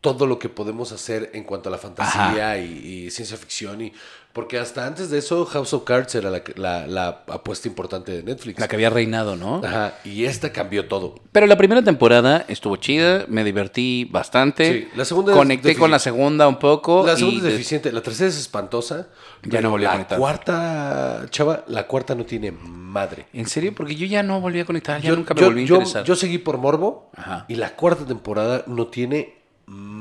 [0.01, 3.81] todo lo que podemos hacer en cuanto a la fantasía y, y ciencia ficción.
[3.81, 3.93] y
[4.39, 8.23] Porque hasta antes de eso, House of Cards era la, la- la apuesta importante de
[8.23, 8.57] Netflix.
[8.57, 9.59] La que había reinado, ¿no?
[9.65, 11.15] Ajá, y esta cambió todo.
[11.33, 14.71] Pero la primera temporada estuvo chida, me divertí bastante.
[14.83, 17.05] Sí, la segunda Conecté con la segunda un poco.
[17.05, 19.07] La y segunda es deficiente, la tercera es espantosa.
[19.43, 20.17] Ya no volví a La conectar.
[20.17, 23.25] cuarta, chava, la cuarta no tiene madre.
[23.33, 23.75] ¿En serio?
[23.75, 25.75] Porque yo ya no volví a conectar, ya Yo, nunca me yo- volví a yo-
[25.75, 26.05] interesar.
[26.05, 27.43] yo seguí por Morbo Ajá.
[27.49, 29.98] y la cuarta temporada no tiene madre.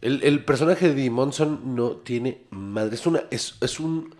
[0.00, 2.94] El, el personaje de Dee Monson no tiene madre.
[2.94, 4.14] Es una, es, es un,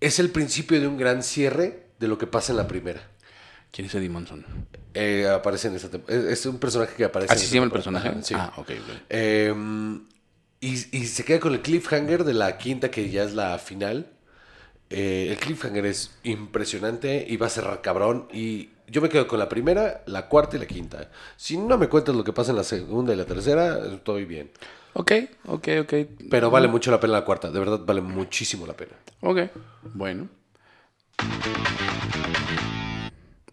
[0.00, 3.10] es el principio de un gran cierre de lo que pasa en la primera.
[3.70, 4.44] ¿Quién es Eddie Monson?
[4.94, 6.30] Eh, aparece en esta temporada.
[6.30, 7.32] Es, es un personaje que aparece.
[7.32, 8.08] ¿Así en se llama el personaje?
[8.08, 8.34] Ajá, sí.
[8.36, 8.96] Ah, ok, ok.
[9.08, 9.54] Eh,
[10.60, 14.12] y, y se queda con el cliffhanger de la quinta, que ya es la final.
[14.90, 18.28] Eh, el cliffhanger es impresionante y va a cerrar cabrón.
[18.32, 21.10] Y yo me quedo con la primera, la cuarta y la quinta.
[21.36, 24.50] Si no me cuentas lo que pasa en la segunda y la tercera, estoy bien.
[24.94, 25.12] Ok,
[25.46, 25.94] ok, ok.
[26.30, 28.92] Pero vale mucho la pena la cuarta, de verdad vale muchísimo la pena.
[29.20, 29.50] Ok,
[29.94, 30.28] bueno.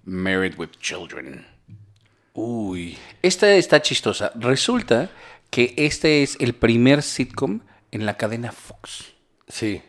[0.06, 1.46] Married with Children.
[2.34, 2.98] Uy.
[3.22, 4.32] Esta está chistosa.
[4.36, 5.10] Resulta
[5.50, 9.14] que este es el primer sitcom en la cadena Fox.
[9.48, 9.82] Sí.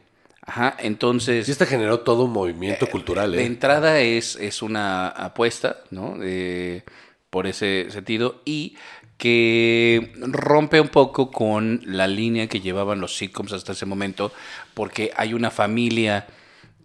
[0.44, 1.46] Ajá, entonces...
[1.46, 3.46] Sí, esta generó todo un movimiento cultural, De ¿eh?
[3.46, 6.16] entrada es, es una apuesta, ¿no?
[6.20, 6.82] Eh,
[7.30, 8.42] por ese sentido.
[8.44, 8.76] Y
[9.18, 14.32] que rompe un poco con la línea que llevaban los sitcoms hasta ese momento,
[14.74, 16.26] porque hay una familia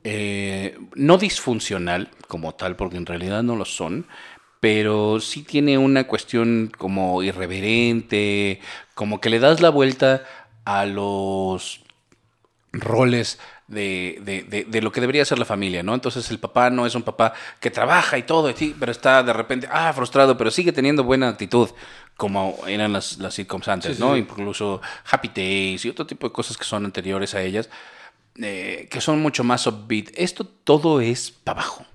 [0.04, 4.06] eh, no disfuncional como tal, porque en realidad no lo son,
[4.60, 8.62] pero sí tiene una cuestión como irreverente,
[8.94, 10.24] como que le das la vuelta
[10.64, 11.82] a los
[12.74, 15.94] roles de, de- de- de lo que debería ser la familia, ¿no?
[15.94, 19.34] Entonces el papá no es un papá que trabaja y todo, y pero está de
[19.34, 21.70] repente, ah, frustrado, pero sigue teniendo buena actitud,
[22.18, 24.14] como eran las, las sitcoms antes, Sí, sí, ¿no?
[24.14, 24.20] sí.
[24.22, 27.70] Incluso Happy Days y otro tipo de cosas que son anteriores a ellas,
[28.42, 30.10] eh, que son mucho más upbeat.
[30.16, 31.86] Esto todo es para abajo,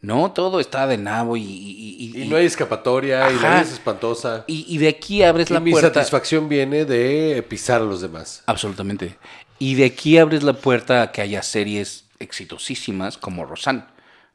[0.00, 0.32] ¿no?
[0.32, 1.42] Todo está de nabo y...
[1.42, 4.44] y- y- Y no hay escapatoria, y la vida es espantosa.
[4.46, 5.92] y- y de aquí abres la mi puerta...
[5.92, 8.42] satisfacción viene de pisar a los demás.
[8.46, 9.16] Absolutamente.
[9.58, 13.84] Y de aquí abres la puerta a que haya series exitosísimas como Rosanne,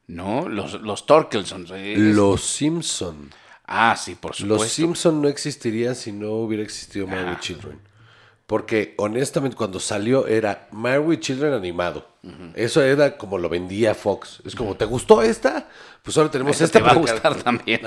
[0.06, 0.48] ¿no?
[0.48, 1.70] Los, los Torkelsons.
[1.74, 3.30] eh, Los Simpson.
[3.66, 4.62] Ah, sí, por supuesto.
[4.64, 7.80] Los Simpson no existirían si no hubiera existido Married with Children.
[8.46, 12.06] Porque honestamente cuando salió era Married Children animado.
[12.54, 14.42] Eso era como lo vendía Fox.
[14.44, 15.68] Es como, ¿te gustó esta?
[16.02, 16.78] Pues ahora tenemos Esa esta.
[16.78, 17.80] te va a gustar también.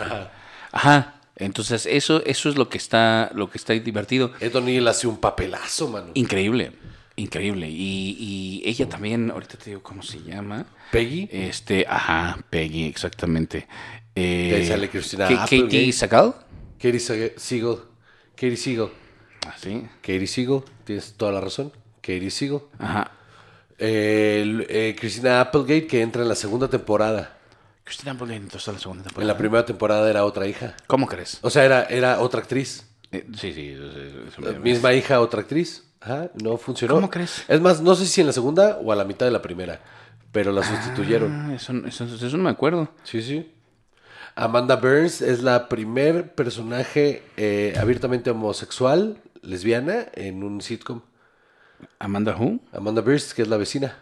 [0.71, 1.13] Ajá.
[1.35, 4.31] Entonces, eso, eso es lo que está, lo que está divertido.
[4.39, 6.07] Ed O'Neill hace un papelazo, mano.
[6.15, 6.71] Increíble.
[7.17, 7.67] Increíble.
[7.69, 10.65] Y, y ella también, ahorita te digo cómo se llama.
[10.91, 11.27] Peggy.
[11.31, 13.67] Este, ajá, Peggy, exactamente.
[14.15, 15.65] Eh, ahí sale Christina Ka- Applegate.
[15.77, 16.35] Katie Sagal.
[16.77, 17.77] Katie Siegel.
[18.35, 18.89] Katie Siegel.
[19.45, 19.83] Ah, sí.
[20.01, 20.61] Katie Siegel.
[20.85, 21.71] Tienes toda la razón.
[22.01, 22.59] Katie Siegel.
[22.79, 23.11] Ajá.
[23.79, 27.37] Eh, eh, Christina Applegate que entra en la segunda temporada.
[27.83, 29.33] Christina Applegate entonces la segunda En temporada.
[29.33, 30.75] la primera temporada era otra hija.
[30.87, 31.39] ¿Cómo crees?
[31.41, 32.85] O sea, era, era otra actriz.
[33.11, 33.69] Eh, sí, sí.
[33.69, 35.83] eso- eso La me- misma hija, otra actriz.
[36.01, 36.95] Ajá, no funcionó.
[36.95, 37.43] ¿Cómo crees?
[37.47, 39.81] Es más, no sé si en la segunda o a la mitad de la primera,
[40.31, 41.31] pero la sustituyeron.
[41.31, 42.89] Ah, eso, eso, eso no me acuerdo.
[43.03, 43.51] Sí, sí.
[44.35, 51.01] Amanda Burns es la primer personaje eh, abiertamente homosexual, lesbiana, en un sitcom.
[51.97, 52.59] Amanda Who?
[52.71, 53.97] Amanda Burns, que es la vecina.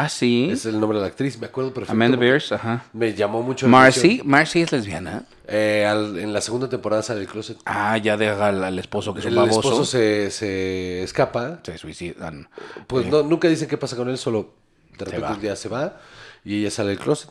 [0.00, 0.48] Ah, sí.
[0.52, 1.92] Es el nombre de la actriz, me acuerdo perfecto.
[1.92, 2.84] Amanda Bears, ajá.
[2.92, 4.28] Me llamó mucho la Marcy, atención.
[4.28, 5.24] Marcy es lesbiana.
[5.48, 7.58] Eh, al- en la segunda temporada sale el closet.
[7.64, 9.58] Ah, ya deja al, al esposo que es un El baboso.
[9.58, 11.58] esposo se, se escapa.
[11.64, 12.48] Se suicidan.
[12.86, 14.54] Pues no, nunca dicen qué pasa con él, solo
[14.96, 15.98] de repente un día se va
[16.44, 17.30] y ella sale del closet.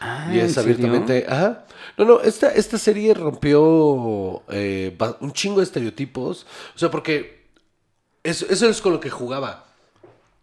[0.00, 0.72] Ah, y es ¿en serio?
[0.74, 1.26] abiertamente.
[1.28, 1.66] Ajá.
[1.98, 6.46] No, no, esta, esta serie rompió eh, un chingo de estereotipos.
[6.74, 7.44] O sea, porque
[8.22, 9.66] eso, eso es con lo que jugaba.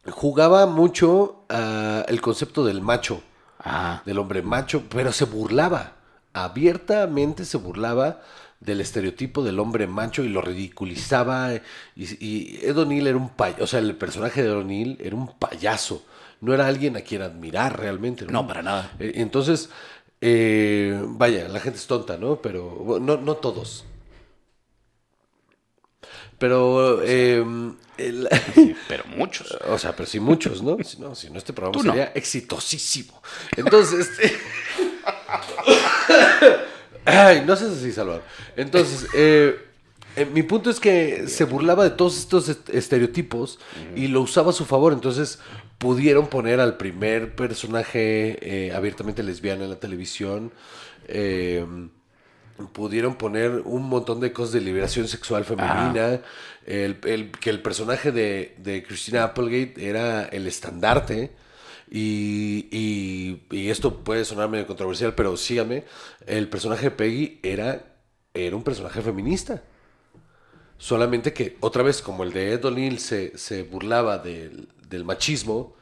[0.10, 3.22] Jugaba mucho ah, el concepto del macho.
[3.60, 4.04] Ajá.
[4.06, 5.94] del hombre macho, pero se burlaba,
[6.32, 8.22] abiertamente se burlaba
[8.60, 11.54] del estereotipo del hombre macho y lo ridiculizaba.
[11.96, 15.16] Y, y Ed O'Neill era un payaso, o sea, el personaje de Ed O'Neill era
[15.16, 16.06] un payaso,
[16.40, 18.26] no era alguien a quien admirar realmente.
[18.26, 18.92] No, para nada.
[19.00, 19.70] eh, Entonces,
[20.22, 22.42] eh, vaya, la gente es tonta, ¿no?
[22.42, 23.86] Pero no, no todos.
[26.38, 27.44] Pero, eh,
[27.98, 28.28] el-
[28.88, 29.52] Pero muchos.
[29.68, 30.78] o sea, pero sí muchos, ¿no?
[30.84, 31.92] Si no, si no este programa no.
[31.92, 33.22] sería exitosísimo.
[33.56, 34.36] Entonces, este...
[37.06, 38.24] Ay, no seas así, Salvador.
[38.58, 39.56] Entonces, eh,
[40.16, 43.60] eh, mi punto es que se burlaba de todos estos est- estereotipos
[43.96, 44.92] y lo usaba a su favor.
[44.94, 45.40] Entonces,
[45.78, 50.52] pudieron poner al primer personaje eh, abiertamente lesbiana en la televisión.
[51.08, 51.66] eh,
[52.74, 56.22] pudieron poner un montón de cosas de liberación sexual femenina.
[56.66, 61.32] El, el- que el personaje de, de Christina Applegate era el estandarte.
[61.90, 65.86] Y, y- y esto puede sonar medio controversial, pero sígame.
[66.26, 67.96] El personaje de Peggy era,
[68.34, 69.64] era un personaje feminista.
[70.78, 75.76] Solamente que, otra vez, como el de Ed O'Neill se, se burlaba del, del machismo,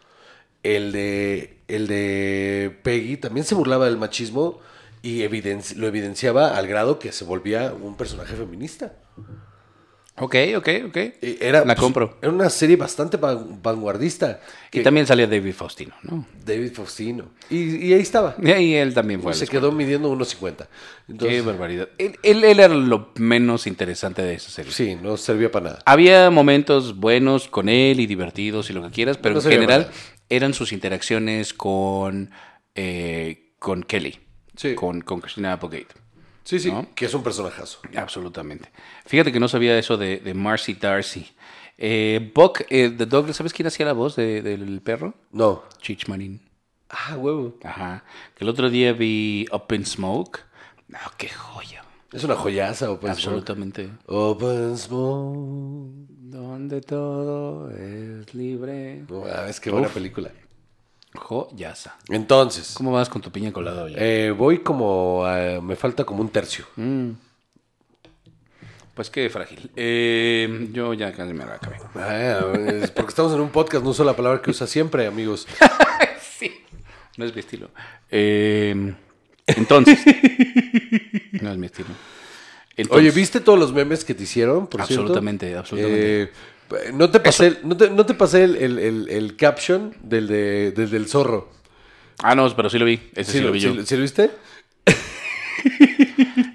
[0.64, 4.60] el de, el de Peggy también se burlaba del machismo
[5.06, 8.94] y evidenci- lo evidenciaba al grado que se volvía un personaje feminista.
[10.18, 10.98] Ok, ok, ok.
[11.22, 12.18] Y Era, La pues, compro.
[12.22, 14.40] Era una serie bastante van- vanguardista.
[14.70, 16.26] Y que- también salía David Faustino, ¿no?
[16.46, 17.32] David Faustino.
[17.50, 18.34] Y, y ahí estaba.
[18.42, 19.34] Y ahí él también fue.
[19.34, 20.68] la se quedó midiendo 1.50.
[21.20, 21.90] Qué barbaridad.
[21.98, 24.72] Él, él- él era lo menos interesante de esa serie.
[24.72, 25.80] sí, no servía para nada.
[25.86, 29.92] Había momentos buenos con él y divertidos y lo que quieras, pero No en general
[30.30, 32.32] eran sus interacciones con,
[32.74, 34.18] eh, con Kelly,
[34.56, 34.76] Sí.
[34.76, 35.94] con, con Christina Applegate.
[36.44, 36.88] Sí, sí, ¿no?
[36.94, 37.80] que es un personajazo.
[37.96, 38.70] Absolutamente.
[39.06, 41.28] Fíjate que no sabía eso de, de Marcy Darcy.
[41.78, 45.14] Eh, Buck, eh, The Dog, ¿sabes quién hacía la voz de- del perro?
[45.32, 45.64] No.
[45.82, 46.42] Chich Marín.
[46.90, 47.58] Ah, huevo.
[47.64, 48.04] Ajá.
[48.36, 50.40] Que el otro día vi Up in Smoke.
[50.88, 51.84] No, qué joya.
[52.14, 53.18] Es una joyaza, Open Smoke.
[53.18, 53.90] Absolutamente.
[54.06, 56.06] Open Smoke.
[56.08, 59.04] Donde todo es libre.
[59.10, 60.32] No, ah, es que buena película.
[61.16, 61.96] Joyaza.
[62.10, 63.94] Entonces, ¿Cómo vas con tu piña colada hoy?
[63.98, 65.26] eh, voy como.
[65.26, 66.66] a- me falta como un tercio.
[66.76, 67.12] Mm.
[68.94, 69.70] Pues qué frágil.
[69.76, 71.78] Eh, yo ya casi me la acabé.
[71.96, 75.48] Ah, es porque estamos en un podcast, no uso la palabra que usa siempre, amigos.
[76.38, 76.52] Sí.
[77.18, 77.70] No es mi estilo.
[78.12, 78.94] Eh,
[79.48, 80.00] entonces.
[81.42, 81.88] no es mi estilo.
[82.78, 84.68] Entonces- Oye, ¿viste todos los memes que te hicieron?
[84.68, 85.02] Por cierto?
[85.04, 86.24] Absolutamente, absolutamente.
[86.24, 86.32] Eh,
[86.94, 90.28] no te pasé, el, no te, no te pasé el, el- el- el caption del,
[90.28, 91.52] de- del del zorro.
[92.24, 93.00] Ah, no, pero sí lo vi.
[93.16, 93.74] Ese sí, lo vi yo.
[93.76, 94.32] sí- sí lo viste?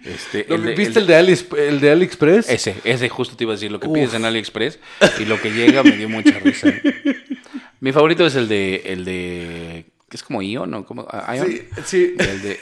[0.05, 2.49] Este, ¿Lo- el de- ¿Viste el de, Ali, el de AliExpress?
[2.49, 3.71] Ese, ese justo te iba a decir.
[3.71, 3.95] Lo que Uf.
[3.95, 4.79] pides en AliExpress
[5.21, 6.73] y lo que llega me dio mucha risa.
[7.81, 8.83] Mi favorito es el de.
[8.87, 10.85] El de que es como Ion, ¿no?
[10.85, 11.47] Como, ah, Ion.
[11.47, 12.15] Sí, sí.
[12.19, 12.59] El de.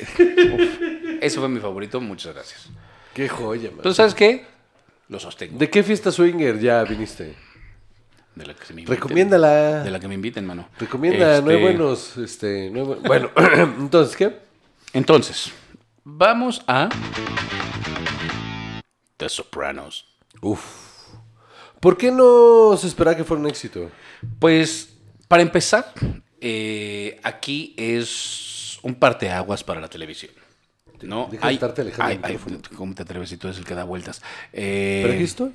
[0.55, 2.01] Uf, ese fue mi favorito.
[2.01, 2.69] Muchas gracias.
[3.15, 3.79] Qué joya, man.
[3.79, 4.45] Entonces, ¿sabes qué?
[5.09, 5.59] Lo sostengo.
[5.59, 7.35] ¿De qué fiesta swinger ya viniste?
[8.35, 8.97] De la que se me inviten.
[8.97, 9.83] Recomiéndala.
[9.83, 10.69] De la que me inviten, mano.
[10.79, 13.31] Recomienda, no hay Este, buenos, este, no hay bu- Bueno,
[13.81, 14.37] entonces, ¿qué?
[14.93, 15.51] Entonces,
[16.05, 16.89] vamos a.
[19.17, 20.07] The Sopranos.
[20.41, 20.63] Uf.
[21.81, 23.91] ¿Por qué no se esperaba que fuera un éxito?
[24.39, 24.95] Pues,
[25.27, 25.93] para empezar,
[26.41, 30.33] eh, aquí es un parteaguas para la televisión.
[31.03, 31.29] ¿No?
[31.31, 32.29] Deja de estarte alejando.
[32.77, 34.23] ¿Cómo te atreves si tú eres el que da vueltas?
[34.53, 35.53] Eh, ¿Pero aquí estoy?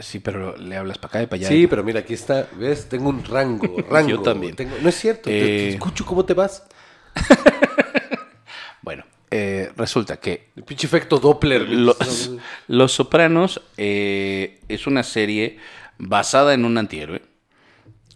[0.00, 1.48] Sí, pero le hablas para acá y para allá.
[1.48, 2.88] Sí, pero mira, aquí está, ¿ves?
[2.88, 4.08] Tengo un rango, rango.
[4.08, 4.56] Yo también.
[4.56, 5.68] Tengo- no es cierto, te- te, Eh.
[5.70, 6.62] escucho cómo te vas.
[8.82, 11.62] Bueno, eh, resulta que El pinche efecto Doppler.
[11.68, 12.30] Los,
[12.68, 15.58] Los Sopranos eh, es una serie
[15.98, 17.20] basada en un antihéroe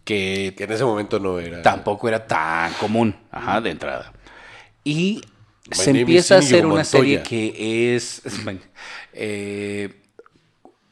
[0.05, 1.61] que Que en ese momento no era.
[1.63, 4.13] tampoco era tan común, ajá, de entrada.
[4.85, 5.23] Y
[5.71, 6.85] se empieza a hacer una Montoya.
[6.85, 8.23] serie que es
[9.13, 9.95] eh,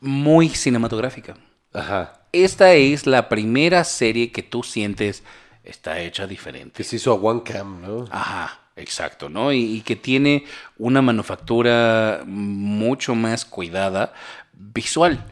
[0.01, 1.35] muy cinematográfica.
[1.73, 2.21] Ajá.
[2.33, 5.23] Esta es la primera serie que tú sientes
[5.65, 6.77] está hecha diferente.
[6.77, 8.07] Que se hizo a One Cam, ¿no?
[8.11, 9.53] Ajá, exacto, ¿no?
[9.53, 10.45] Y, y que tiene
[10.79, 14.13] una manufactura mucho más cuidada
[14.53, 15.25] visual,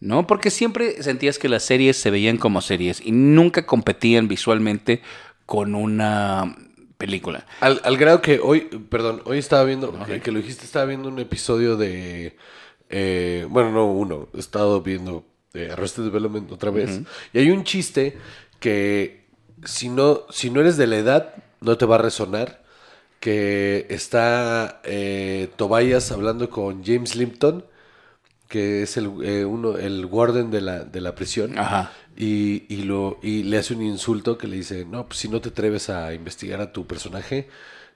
[0.00, 0.26] ¿no?
[0.26, 5.02] Porque siempre sentías que las series se veían como series y nunca competían visualmente
[5.46, 6.54] con una
[6.98, 7.46] película.
[7.60, 11.08] Al, al grado que hoy, perdón, hoy estaba viendo, que, que lo dijiste, estaba viendo
[11.08, 12.36] un episodio de,
[12.90, 17.00] eh, bueno, no uno, he estado viendo de Arrested Development otra vez,
[17.32, 18.18] y hay un chiste
[18.60, 19.24] que
[19.64, 22.62] si no, si no eres de la edad, no te va a resonar,
[23.20, 27.64] que está eh, Tobias hablando con James Limpton,
[28.48, 31.58] que es el, eh, uno, el warden de la, de la prisión.
[31.58, 31.92] Ajá.
[32.20, 35.40] Y, y, lo, y le hace un insulto que le dice, no, pues si no
[35.40, 37.48] te atreves a investigar a tu personaje,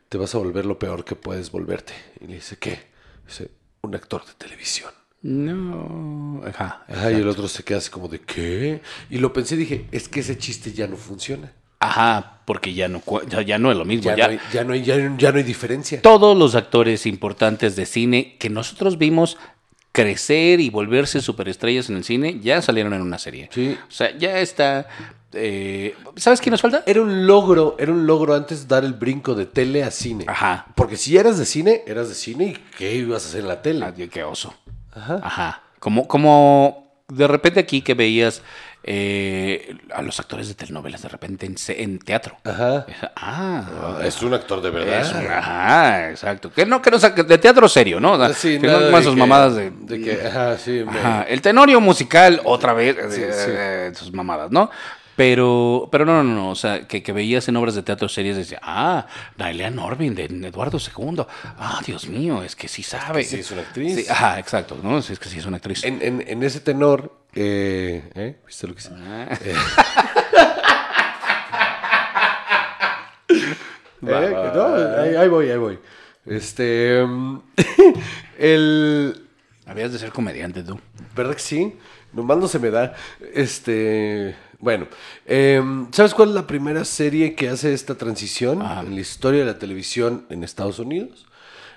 [0.08, 1.92] te vas a volver lo peor que puedes volverte.
[2.20, 2.78] Y le dice, ¿qué?
[3.26, 3.50] Dice,
[3.82, 4.92] un actor de televisión.
[5.22, 6.40] No.
[6.46, 6.85] Ajá.
[6.88, 8.80] Ajá, y el otro se queda así como de, ¿qué?
[9.11, 11.52] Y lo pensé y dije, es que ese chiste ya no funciona.
[11.80, 14.04] Ajá, porque ya no, ya, ya no es lo mismo.
[14.04, 14.85] Ya, ya- no, hay, ya, no, hay,
[15.18, 16.00] ya no hay diferencia.
[16.00, 19.37] todos los actores importantes de cine que nosotros vimos
[19.92, 23.48] crecer y volverse superestrellas en el cine ya salieron en una serie.
[23.52, 23.76] Sí.
[23.87, 24.88] O sea, ya está.
[25.33, 26.83] eh, ¿Sabes qué nos falta?
[26.87, 30.24] Era un logro, era un logro antes dar el brinco de tele a cine.
[30.28, 30.66] Ajá.
[30.74, 33.61] Porque si eras de cine, eras de cine y ¿qué ibas a hacer en la
[33.62, 33.85] tele?
[33.85, 34.55] Ah, qué oso.
[34.94, 35.20] Ajá.
[35.22, 35.62] Ajá.
[35.78, 38.42] Como, como de repente aquí que veías
[38.85, 42.37] eh, a los actores de telenovelas de repente en, teatro.
[42.45, 42.87] Ajá.
[43.16, 43.99] Ah.
[44.05, 45.01] Es un actor de verdad.
[45.01, 46.53] Es un- ajá, exacto.
[46.53, 48.12] Que no, que no de teatro serio, ¿no?
[48.14, 50.99] O sea, Sí, que no más sus que- mamadas de, de que, ajá, sí, me-
[50.99, 53.51] Ajá, el tenorio musical, otra vez, Sí, eh, sí.
[53.51, 54.71] eh, sus mamadas, ¿no?
[55.14, 58.35] Pero, pero no, no, no, o sea, que, que veías en obras de teatro series,
[58.37, 61.25] decía, ah, Nailea Norvin de Eduardo II,
[61.59, 63.23] ah, Dios mío, es que sí sabe.
[63.23, 63.95] sí es una actriz.
[63.95, 64.99] Sí, ajá, exacto, ¿no?
[64.99, 65.85] Es que sí es una actriz.
[65.85, 68.37] En, en- en ese tenor, eh, ¿eh?
[68.47, 68.90] ¿viste lo que hice?
[68.95, 69.38] Ah.
[69.40, 69.55] Eh,
[74.07, 75.79] va, no, ahí, ahí voy, ahí voy.
[76.27, 77.40] Este, mm,
[78.38, 79.29] el,
[79.66, 80.79] Habías de ser comediante tú.
[81.14, 81.75] ¿verdad que sí?
[82.12, 82.95] Nomás no se me da.
[83.33, 84.87] Este, bueno,
[85.25, 88.81] em, ¿sabes cuál es la primera serie que hace esta transición Ajá.
[88.81, 91.27] en la historia de la televisión en Estados Unidos?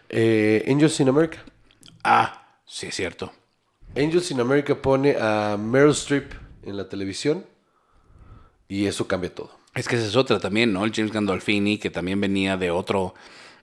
[0.10, 1.38] Eh, Angels in America.
[2.04, 3.32] Ah, sí, es cierto.
[3.96, 6.32] Angels in America pone a Meryl Streep
[6.64, 7.46] en la televisión
[8.68, 9.52] y eso cambia todo.
[9.74, 10.86] Es que esa es otra también, ¿no?
[10.86, 13.14] El James Gandolfini, que también venía de otro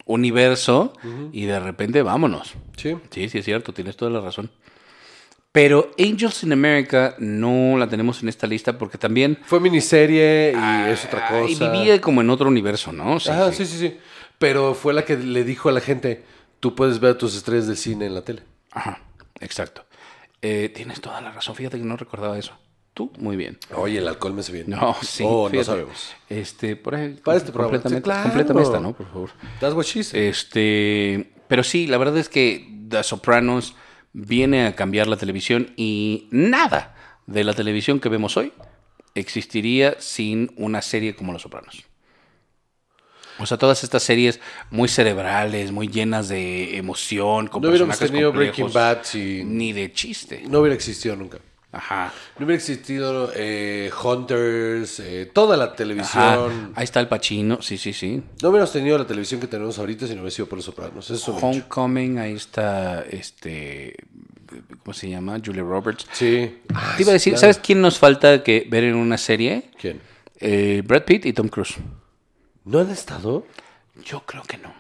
[0.05, 0.93] universo,
[1.33, 2.55] y de repente vámonos.
[2.77, 2.97] Sí.
[3.11, 4.51] Sí, sí, es cierto, tienes toda la razón.
[5.53, 9.39] Pero Angels in America no la tenemos en esta lista porque también.
[9.45, 11.65] Fue miniserie y es otra Ah, cosa.
[11.65, 13.21] Y vivía como en otro universo, ¿no?
[13.21, 13.65] Sí, Ajá, sí.
[13.67, 13.97] sí, sí, sí.
[14.39, 16.25] Pero fue la que le dijo a la gente,
[16.59, 18.43] tú puedes ver a tus estrellas del cine en la tele.
[18.71, 19.01] Ajá,
[19.41, 19.85] exacto.
[20.43, 21.55] Eh, tienes toda la razón.
[21.55, 22.59] Fíjate que no recordaba eso.
[22.95, 23.59] Tú, muy bien.
[23.75, 24.65] Oye, el alcohol me hace bien.
[24.69, 25.25] No, sí.
[25.27, 26.13] Oh, no sabemos.
[26.29, 27.15] Este, por ahí.
[27.25, 27.71] Para este programa.
[27.81, 28.23] completamente, Sí, claro.
[28.25, 28.93] completamente esta, ¿no?
[28.93, 29.31] Por favor.
[29.61, 30.21] That's what she said.
[30.21, 33.75] Este, pero sí, la verdad es que The Sopranos
[34.13, 36.95] viene a cambiar la televisión y nada
[37.27, 38.53] de la televisión que vemos hoy
[39.15, 41.85] existiría sin una serie como Los Sopranos.
[43.43, 48.33] O sea, todas estas series muy cerebrales, muy llenas de emoción, con no hubiéramos tenido
[48.33, 50.45] Breaking Bad si ni de chiste.
[50.49, 51.39] no hubiera existido nunca.
[51.73, 52.13] Ajá.
[52.39, 55.75] No hubiera existido eh, Hunters, eh, toda la Ajá.
[55.75, 56.73] televisión.
[56.77, 58.23] Ahí está el Pachino, sí, sí, sí.
[58.43, 61.11] No hubiéramos tenido la televisión que tenemos ahorita si no hubiera sido por los sopranos.
[61.11, 61.35] Eso.
[61.35, 63.97] Homecoming, ahí está, este,
[64.85, 65.39] ¿cómo se llama?
[65.45, 66.07] Julia Roberts.
[66.13, 66.59] Sí.
[66.97, 67.41] Te iba a decir, claro.
[67.41, 69.71] ¿sabes quién nos falta que ver en una serie?
[69.81, 69.99] ¿Quién?
[70.39, 71.75] Eh, Brad Pitt y Tom Cruise.
[72.65, 73.45] ¿No han estado?
[74.05, 74.73] Yo creo que no.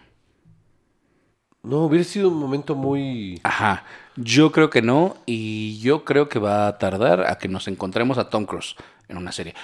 [1.62, 3.40] No, hubiera sido un momento muy...
[3.44, 3.84] Ajá,
[4.16, 8.18] yo creo que no y yo creo que va a tardar a que nos encontremos
[8.18, 8.74] a Tom Cruise
[9.08, 9.54] en una serie.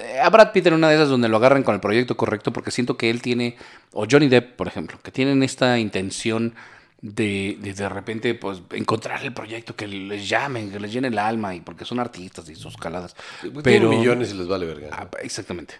[0.00, 2.52] Eh, A Brad Pitt en una de esas donde lo agarren con el proyecto correcto
[2.52, 3.56] porque siento que él tiene,
[3.92, 6.54] o Johnny Depp, por ejemplo, que tienen esta intención
[7.00, 11.18] de de, de repente pues encontrar el proyecto que les llamen, que les llene el
[11.18, 13.14] alma y porque son artistas y sus caladas.
[13.42, 13.62] Pero...
[13.62, 14.88] Pero millones y les vale verga.
[14.90, 15.74] Ah, exactamente.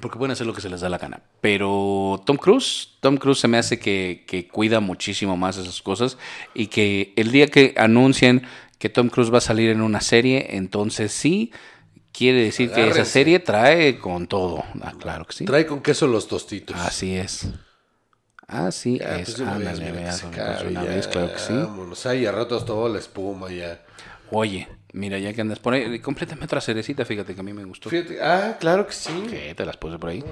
[0.00, 1.22] Porque pueden hacer lo que se les da la gana.
[1.40, 6.18] Pero Tom Cruise, Tom Cruise se me hace que, que cuida muchísimo más esas cosas
[6.52, 8.46] y que el día que anuncien
[8.78, 11.52] que Tom Cruise va a salir en una serie, entonces sí
[12.12, 14.64] quiere decir que esa serie trae con todo.
[14.82, 15.44] Ah, claro que sí.
[15.44, 16.76] Trae con queso los tostitos.
[16.76, 17.48] Así es.
[18.46, 19.36] Así Ah, es.
[19.36, 19.90] pues Ándale,
[20.68, 21.52] una vez, claro que sí.
[21.54, 23.80] Vámonos, ahí a ratos toda la espuma ya.
[24.30, 27.64] Oye, mira, ya que andas por ahí, complétame otra cerecita, fíjate que a mí me
[27.64, 27.90] gustó.
[27.90, 29.26] Fíjate, ah, claro que sí.
[29.28, 29.54] ¿Qué?
[29.54, 30.24] Te las puse por ahí.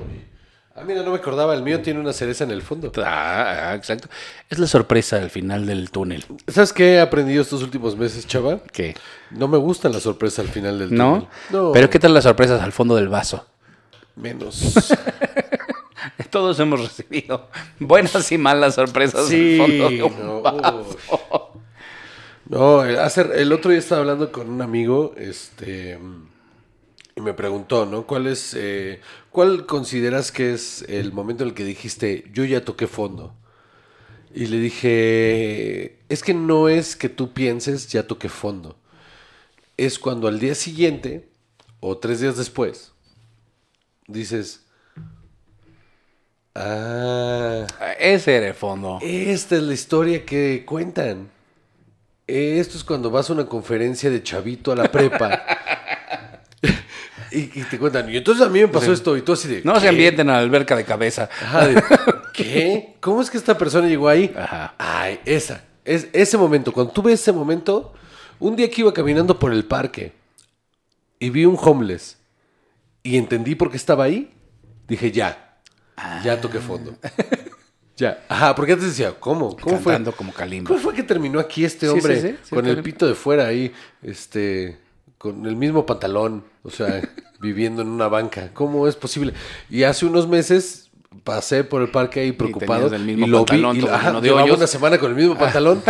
[0.75, 2.91] Ah, mira, no me acordaba, el mío tiene una cereza en el fondo.
[3.05, 4.09] Ah, ah, exacto.
[4.49, 6.25] Es la sorpresa al final del túnel.
[6.49, 8.61] ¿Sabes qué he aprendido estos últimos meses, chava?
[8.73, 8.95] ¿Qué?
[9.33, 11.13] No me gustan las sorpresas al final del ¿No?
[11.15, 11.29] túnel.
[11.51, 13.47] No, Pero ¿qué tal las sorpresas al fondo del vaso?
[14.17, 14.89] menos.
[16.31, 17.49] Todos hemos recibido
[17.79, 20.41] buenas y malas sorpresas sí, al fondo de un no.
[20.43, 21.62] vaso.
[22.49, 25.99] No, el, hace- el otro día estaba hablando con un amigo, este,
[27.15, 28.07] y me preguntó, ¿no?
[28.07, 32.65] ¿Cuál es, eh, cuál consideras que es el momento en el que dijiste, yo ya
[32.65, 33.35] toqué fondo?
[34.35, 38.79] Y le dije, es que no es que tú pienses, ya toqué fondo.
[39.77, 41.29] Es cuando al día siguiente,
[41.81, 42.93] o tres días después,
[44.09, 44.61] dices,
[46.55, 47.67] ah,
[47.99, 49.01] Ese era el fondo.
[49.01, 51.32] esta es la historia que cuentan.
[52.27, 55.43] Eh, esto es cuando vas a una conferencia de chavito a la prepa.
[57.31, 59.63] y, y te cuentan, y entonces a mí me pasó esto, y tú así de.
[59.65, 61.29] No se ambienten a la alberca de cabeza.
[61.43, 61.83] Ajá, de,
[62.33, 62.95] ¿Qué?
[63.01, 64.33] ¿Cómo es que esta persona llegó ahí?
[64.37, 64.75] Ajá.
[64.79, 65.65] Ay, esa.
[65.85, 66.73] Es, ese momento.
[66.73, 67.93] Cuando tú ves ese momento,
[68.39, 70.13] un día que iba caminando por el parque
[71.19, 72.19] y vi un homeless
[73.03, 74.33] y entendí por qué estaba ahí,
[74.89, 75.59] dije, ya.
[76.25, 76.97] Ya toqué fondo.
[77.97, 78.25] ya.
[78.29, 79.57] Ajá, porque antes decía, ¿cómo?
[79.57, 80.03] ¿Cómo fue?
[80.17, 80.69] Como Kalimba.
[80.69, 83.47] ¿Cómo fue que terminó aquí este hombre sí, sí, sí, con el pito de fuera
[83.47, 83.73] ahí,
[84.03, 84.79] este,
[85.19, 87.03] con el mismo pantalón, o sea,
[87.41, 88.51] viviendo en una banca?
[88.55, 89.35] ¿Cómo es posible?
[89.69, 90.91] Y hace unos meses
[91.25, 94.13] pasé por el parque ahí preocupado tenías el mismo y lo pantalón, vi, y, ajá,
[94.13, 95.83] de llevaba una semana con el mismo pantalón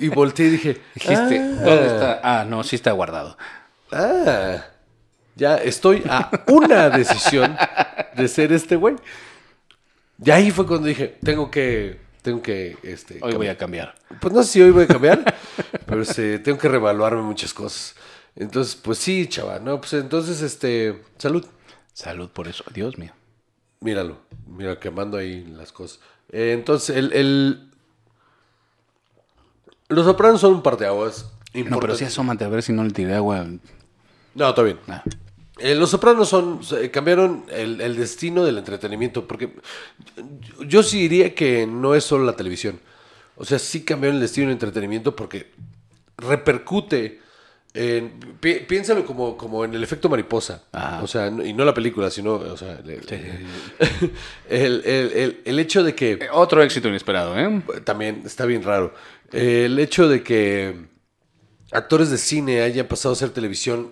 [0.00, 2.20] y volteé y dije, Dijiste, ah, ¿dónde está?
[2.22, 3.36] Ah, no, sí está guardado.
[3.92, 4.64] ah,
[5.36, 7.56] ya estoy a una decisión
[8.16, 8.96] de ser este güey.
[10.24, 13.94] Y ahí fue cuando dije, tengo que, tengo que, este, Hoy voy a cambiar.
[14.20, 15.34] Pues no sé si hoy voy a cambiar,
[15.86, 17.94] pero este, tengo que reevaluarme muchas cosas.
[18.34, 19.80] Entonces, pues sí, chaval, ¿no?
[19.80, 21.44] Pues entonces, este, salud.
[21.92, 22.64] Salud por eso.
[22.72, 23.12] Dios mío.
[23.80, 26.00] Míralo, mira, quemando ahí las cosas.
[26.30, 27.70] Eh, entonces, el, el-
[29.88, 31.30] Los sopranos son un parteaguas.
[31.54, 33.46] No, pero sí asómate a ver si no le tiré agua.
[34.34, 34.78] No, está bien.
[34.86, 35.02] Ah.
[35.60, 39.50] Eh, los Sopranos son eh, cambiaron el, el destino del entretenimiento porque
[40.16, 42.80] yo- yo sí diría que no es solo la televisión.
[43.36, 45.50] O sea, sí cambiaron el destino del entretenimiento porque
[46.16, 47.20] repercute
[47.74, 50.64] en, pi- piénsalo como, como en el efecto mariposa.
[50.72, 51.02] Ajá.
[51.02, 53.62] O sea, y no la película, sino o sea, el,
[54.48, 57.62] el- el- el- hecho de que Eh, Otro éxito inesperado, ¿eh?
[57.84, 58.94] también está bien raro.
[59.32, 60.86] El hecho de que
[61.70, 63.90] actores de cine hayan pasado a hacer televisión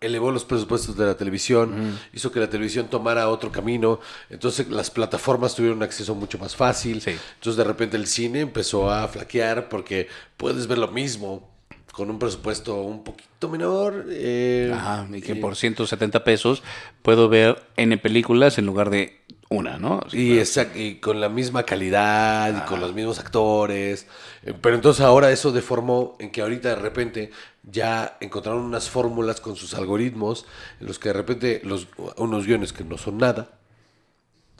[0.00, 4.90] elevó los presupuestos de la televisión, hizo que la televisión tomara otro camino, entonces las
[4.90, 7.10] plataformas tuvieron un acceso mucho más fácil, Sí.
[7.34, 11.50] entonces de repente el cine empezó a flaquear porque puedes ver lo mismo
[11.92, 14.06] con un presupuesto un poquito menor.
[14.08, 16.62] eh, Ajá, y que eh, por 170 pesos
[17.02, 19.20] puedo ver N películas en lugar de
[19.50, 20.00] una, ¿no?
[20.08, 24.06] Sí, Y, exact- y con la misma calidad y con los mismos actores.
[24.44, 27.30] Eh, Pero entonces ahora eso deformó en que ahorita de repente
[27.64, 30.46] ya encontraron unas fórmulas con sus algoritmos
[30.80, 33.58] en los que de repente los, unos guiones que no son nada,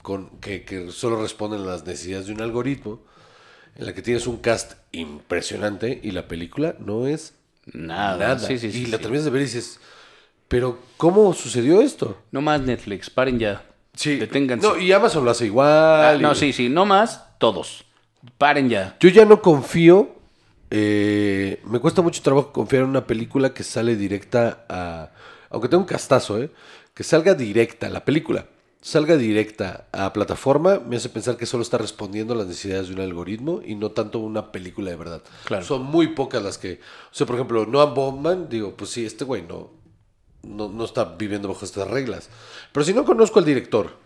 [0.03, 3.01] con, que, que solo responden a las necesidades de un algoritmo,
[3.77, 7.35] en la que tienes un cast impresionante y la película no es
[7.73, 8.19] Nada.
[8.19, 8.39] nada.
[8.39, 9.81] Sí, sí, sí, y la terminas de ver y dices,
[10.49, 12.19] pero ¿cómo sucedió esto?
[12.33, 13.63] No más Netflix, paren ya.
[14.01, 14.67] Sí, Deténganse.
[14.67, 15.69] No, y Amazon lo hace igual.
[15.69, 17.85] Ah, y- no, sí, sí, no más, todos.
[18.39, 18.97] Paren ya.
[18.99, 20.17] Yo ya no confío.
[20.71, 25.11] eh, me cuesta mucho trabajo confiar en una película que sale directa a.
[25.51, 26.51] Aunque tenga un castazo, ¿eh?
[26.95, 28.47] Que salga directa, la película.
[28.81, 32.95] Salga directa a plataforma, me hace pensar que solo está respondiendo a las necesidades de
[32.95, 35.23] un algoritmo y no tanto una película de verdad.
[35.45, 35.65] Claro.
[35.65, 36.75] Son muy pocas las que.
[37.11, 39.71] O sea, por ejemplo, Noah Baumbach, digo, pues sí, este güey no,
[40.43, 42.29] no, no está viviendo bajo estas reglas.
[42.73, 43.97] Pero si no conozco al director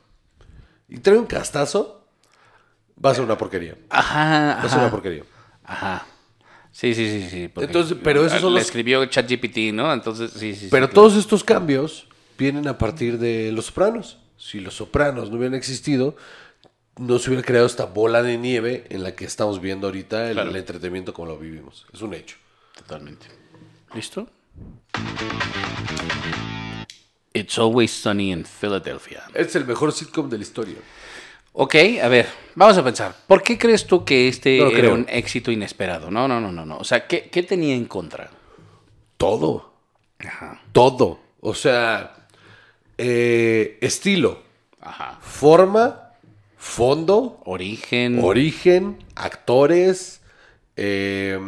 [0.89, 2.07] y trae un castazo,
[3.05, 3.76] va a ser una porquería.
[3.91, 5.24] Ajá, Va a ser una porquería.
[5.64, 6.07] Ajá.
[6.72, 7.51] Sí, sí, sí, sí.
[7.57, 9.93] Entonces, pero esos son le los- escribió ChatGPT, ¿no?
[9.93, 10.62] Entonces, sí, sí.
[10.62, 10.95] sí, Pero claro.
[10.95, 14.18] todos estos cambios vienen a partir de Los Sopranos.
[14.37, 16.16] Si Los Sopranos no hubieran existido,
[16.99, 20.35] no se hubiera creado esta bola de nieve en la que estamos viendo ahorita el,
[20.35, 20.51] Claro.
[20.51, 21.87] el entretenimiento como lo vivimos.
[21.93, 22.37] Es un hecho.
[22.76, 23.26] Totalmente.
[23.95, 24.28] ¿Listo?
[27.35, 29.24] It's always sunny in Philadelphia.
[29.35, 30.76] Es el mejor sitcom de la historia.
[31.53, 33.14] Ok, a ver, vamos a pensar.
[33.26, 34.95] ¿Por qué crees tú que este No era creo.
[34.95, 36.11] un éxito inesperado?
[36.11, 36.78] No, no, no, no, no.
[36.78, 38.30] O sea, ¿qué, qué tenía en contra?
[39.16, 39.72] Todo.
[40.20, 40.61] Ajá.
[40.72, 41.18] Todo.
[41.41, 42.26] O sea,
[42.99, 44.43] eh, estilo,
[44.80, 45.18] Ajá.
[45.20, 46.11] forma,
[46.57, 48.20] fondo, Origen.
[48.22, 50.20] origen, actores,
[50.76, 51.39] eh,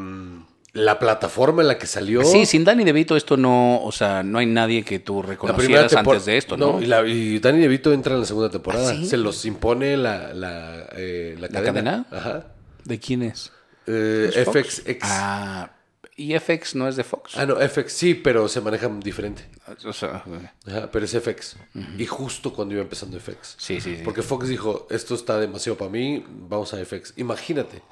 [0.76, 2.22] la plataforma en la que salió.
[2.24, 6.24] Sí, sin Danny DeVito esto no, o sea, no hay nadie que tú reconocieras antes
[6.26, 6.80] de esto, ¿no?
[6.80, 8.90] y, la- y Danny DeVito entra en la segunda temporada.
[8.90, 9.06] ¿Ah, sí?
[9.06, 11.72] Se los impone la, la, eh, la ¿La cadena.
[11.72, 12.06] cadena?
[12.10, 12.46] Ajá.
[12.84, 13.52] ¿De quién es?
[13.86, 14.82] Eh, ¿Es Fox?
[14.84, 14.98] FXX.
[15.02, 15.70] Ah,
[16.16, 17.32] ¿y FX no es de Fox?
[17.36, 19.48] Ah, no, FX sí, pero se manejan diferente.
[19.84, 20.22] O sea,
[20.66, 21.56] Ajá, pero es FX.
[21.98, 23.54] Y justo cuando iba empezando FX.
[23.58, 24.02] sí, sí, sí.
[24.04, 27.14] Porque Fox dijo, esto está demasiado para mí, vamos a FX.
[27.16, 27.82] Imagínate.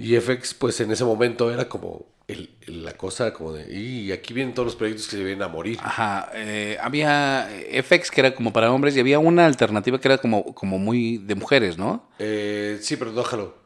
[0.00, 4.32] Y FX, pues en ese momento era como el- la cosa como de, y aquí
[4.32, 5.78] vienen todos los proyectos que se vienen a morir.
[5.82, 10.18] Ajá, eh, había FX que era como para hombres y había una alternativa que era
[10.18, 12.08] como, como muy de mujeres, ¿no?
[12.18, 13.58] Eh, sí, pero déjalo.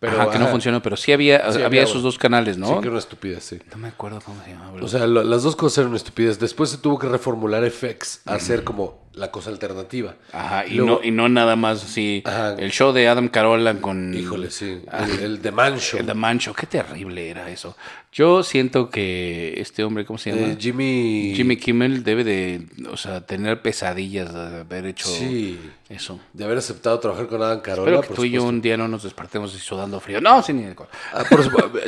[0.00, 2.66] Pero, ajá, que no funcionó, pero sí había, Sí, había, había esos dos canales, ¿no?
[2.66, 3.58] Sí, que era una estupidez, sí.
[3.72, 4.72] No me acuerdo cómo se llamaba.
[4.72, 4.84] bro.
[4.84, 6.38] O sea, lo- las dos cosas eran una estupidez.
[6.38, 10.14] Después se tuvo que reformular FX a hacer como la cosa alternativa.
[10.32, 12.22] Ajá, y, Luego- no, y no nada más así.
[12.24, 12.54] Ajá.
[12.54, 14.12] El show de Adam Carolla con.
[14.14, 14.80] Híjole, sí.
[14.92, 15.98] El, el The Man Show.
[15.98, 16.00] Ah.
[16.00, 16.54] El The Man Show.
[16.54, 17.76] Qué terrible era eso.
[18.12, 20.52] Yo siento que este hombre, ¿cómo se llama?
[20.52, 21.32] Eh, Jimmy.
[21.34, 25.58] Jimmy Kimmel debe de, o sea, tener pesadillas de haber hecho Sí.
[25.88, 26.20] eso.
[26.32, 27.82] De haber aceptado trabajar con Adam Carolla.
[27.90, 30.20] Espero que por tú y yo un día no nos despertemos y sudando frío.
[30.20, 30.64] No, sí, ni
[31.12, 31.24] Ah,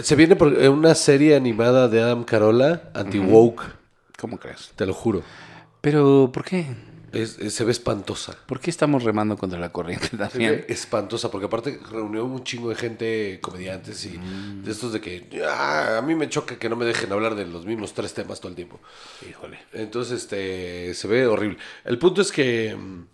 [0.03, 3.63] se viene por- eh, una serie animada de Adam Carolla, anti-woke,
[4.19, 4.73] ¿Cómo crees?
[4.75, 5.23] te lo juro.
[5.81, 6.67] Pero, ¿por qué?
[7.23, 8.37] Es- es- se ve espantosa.
[8.47, 10.51] ¿Por qué estamos remando contra la corriente Se también?
[10.53, 14.63] ve espantosa, porque aparte reunió un chingo de gente, comediantes y Mm.
[14.65, 17.47] de estos de que "Ah, a mí me choca que no me dejen hablar de
[17.47, 18.79] los mismos tres temas todo el tiempo.
[19.29, 19.59] Híjole.
[19.73, 21.59] Entonces, este, se ve horrible.
[21.85, 23.05] El punto es que mm,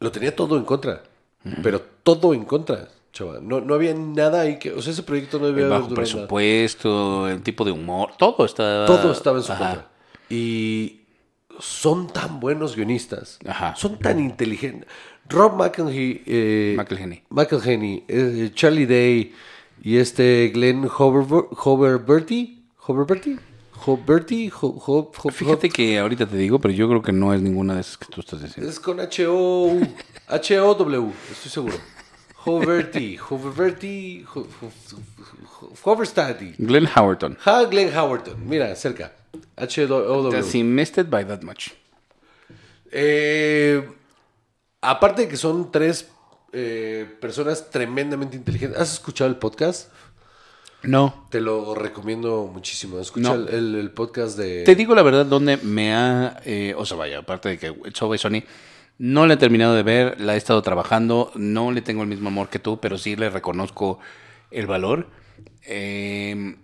[0.00, 1.02] lo tenía todo en contra,
[1.62, 3.40] pero todo en contra, chava.
[3.40, 5.94] No, no había nada ahí que, o sea, ese proyecto no debía El bajo nada.
[5.96, 8.86] presupuesto, el tipo de humor, todo estaba...
[8.86, 9.64] Todo estaba en su Ajá.
[9.64, 9.88] contra.
[10.30, 10.97] Y
[11.58, 13.38] son tan buenos guionistas.
[13.46, 13.74] Ajá.
[13.76, 14.88] Son tan inteligentes.
[15.28, 17.22] Rob McElhenney, eh, McElhenney.
[17.30, 19.32] McElhenney, eh, Charlie Day
[19.82, 22.62] y este Glenn Hover- Hoverberty.
[22.86, 23.36] ¿Hoverberty?
[23.86, 24.50] ¿Hoverberty?
[24.60, 27.74] Ho- Ho- Ho- Fíjate que ahorita te digo, pero yo creo que no es ninguna
[27.74, 28.68] de esas que tú estás diciendo.
[28.70, 28.98] Es con.
[29.00, 31.74] H-O-W, estoy seguro.
[32.44, 34.70] Hoverty, Hoverberty, Ho- Ho-
[35.60, 36.54] Ho- Hoverstady.
[36.58, 37.36] Glenn Howerton.
[37.44, 38.48] Ha, Glenn Howerton.
[38.48, 39.12] Mira, cerca.
[39.60, 40.42] H-O-W.
[40.52, 41.70] He missed it by that much?
[42.90, 43.86] Eh,
[44.80, 46.08] aparte de que son tres
[46.52, 48.80] eh, personas tremendamente inteligentes.
[48.80, 49.90] ¿Has escuchado el podcast?
[50.82, 51.26] No.
[51.30, 52.98] Te lo recomiendo muchísimo.
[53.00, 53.48] Escucha No.
[53.48, 54.62] el, podcast de...
[54.64, 56.40] Te digo la verdad, donde me ha.
[56.44, 58.42] eh, o sea, vaya, aparte de que Show by Sony.
[58.98, 62.28] No la he terminado de ver, la he estado trabajando, no le tengo el mismo
[62.30, 64.00] amor que tú, pero sí le reconozco
[64.50, 65.06] el valor.
[65.66, 66.56] Eh,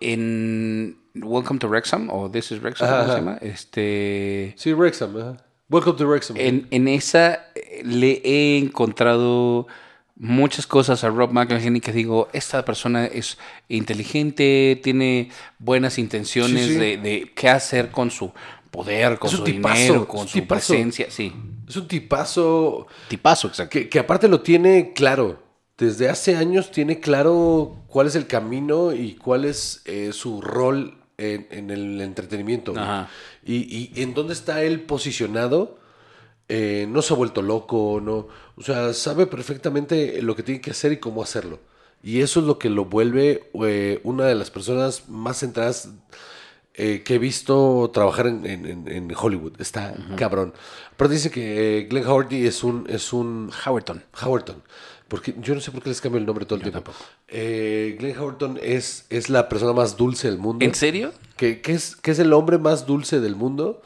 [0.00, 3.38] en Welcome to Wrexham, o This is Wrexham, ¿cómo se llama?
[3.40, 5.16] Este, Sí, Wrexham.
[5.16, 5.36] ajá.
[5.70, 6.36] Welcome to Wrexham.
[6.38, 9.66] en, en esa eh, le he encontrado
[10.16, 13.38] muchas cosas a Rob McElhenney que digo, esta persona es
[13.68, 16.78] inteligente, tiene buenas intenciones Sí, sí.
[16.78, 18.32] De, de qué hacer con su
[18.70, 20.72] poder, con su tipazo, dinero, con su tipazo.
[20.72, 21.32] presencia, sí.
[21.68, 23.70] Es un tipazo Tipazo, exacto.
[23.70, 25.42] que, que aparte lo tiene claro.
[25.78, 30.98] Desde hace años tiene claro cuál es el camino y cuál es eh, su rol
[31.18, 32.72] en, en el entretenimiento.
[32.76, 33.08] Ajá.
[33.44, 35.78] Y, y en dónde está él posicionado.
[36.48, 38.28] eh, no se ha vuelto loco, no.
[38.56, 41.58] O sea, sabe perfectamente lo que tiene que hacer y cómo hacerlo.
[42.02, 45.88] Y eso es lo que lo vuelve eh, una de las personas más centradas
[46.74, 49.58] eh, que he visto trabajar en, en- Hollywood.
[49.60, 50.52] Está cabrón.
[50.96, 54.02] Pero dice que Glenn Howerton es un, es un Howerton.
[54.22, 54.62] Howerton.
[55.08, 56.92] Porque yo no sé por qué les cambio el nombre todo el tiempo.
[57.28, 60.64] Eh, Glenn Howerton es, es la persona más dulce del mundo.
[60.64, 61.12] ¿En serio?
[61.36, 63.82] Que, que es, que es el hombre más dulce del mundo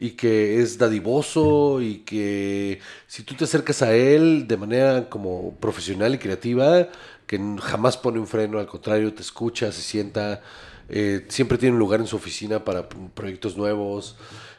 [0.00, 5.54] y que es dadivoso y que si tú te acercas a él de manera como
[5.56, 6.88] profesional y creativa,
[7.26, 10.40] que jamás pone un freno, al contrario, te escucha, se sienta,
[10.88, 14.16] eh, siempre tiene un lugar en su oficina para proyectos nuevos.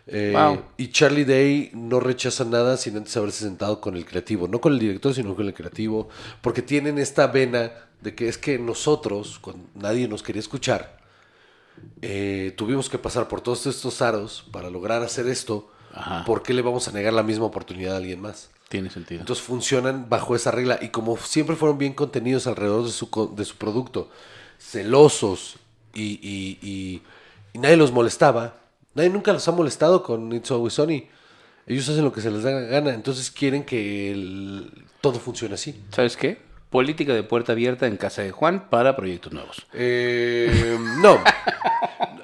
[0.08, 0.64] Eh, Wow.
[0.78, 4.74] Y Charlie Day no rechaza nada sin antes haberse sentado con el creativo, no con
[4.74, 6.10] el director, sino con el creativo,
[6.42, 7.72] porque tienen esta vena
[8.02, 10.98] de que es que nosotros, cuando nadie nos quería escuchar,
[12.02, 16.26] eh, tuvimos que pasar por todos estos aros para lograr hacer esto, Ajá.
[16.26, 18.50] ¿por qué le vamos a negar la misma oportunidad a alguien más?
[18.70, 19.20] Tiene sentido.
[19.22, 23.46] Entonces funcionan bajo esa regla y como siempre fueron bien contenidos alrededor de su, de
[23.46, 24.10] su producto,
[24.58, 25.58] celosos
[25.94, 27.02] y, y- y-
[27.54, 28.56] y nadie los molestaba,
[28.96, 31.08] nadie nunca los ha molestado con It's Always Sunny.
[31.68, 35.54] Ellos hacen lo que se les da la gana, entonces quieren que el- todo funcione
[35.56, 35.82] así.
[35.92, 36.38] ¿Sabes qué?
[36.70, 39.66] Política de puerta abierta en casa de Juan para proyectos nuevos.
[39.74, 41.20] Eh, no.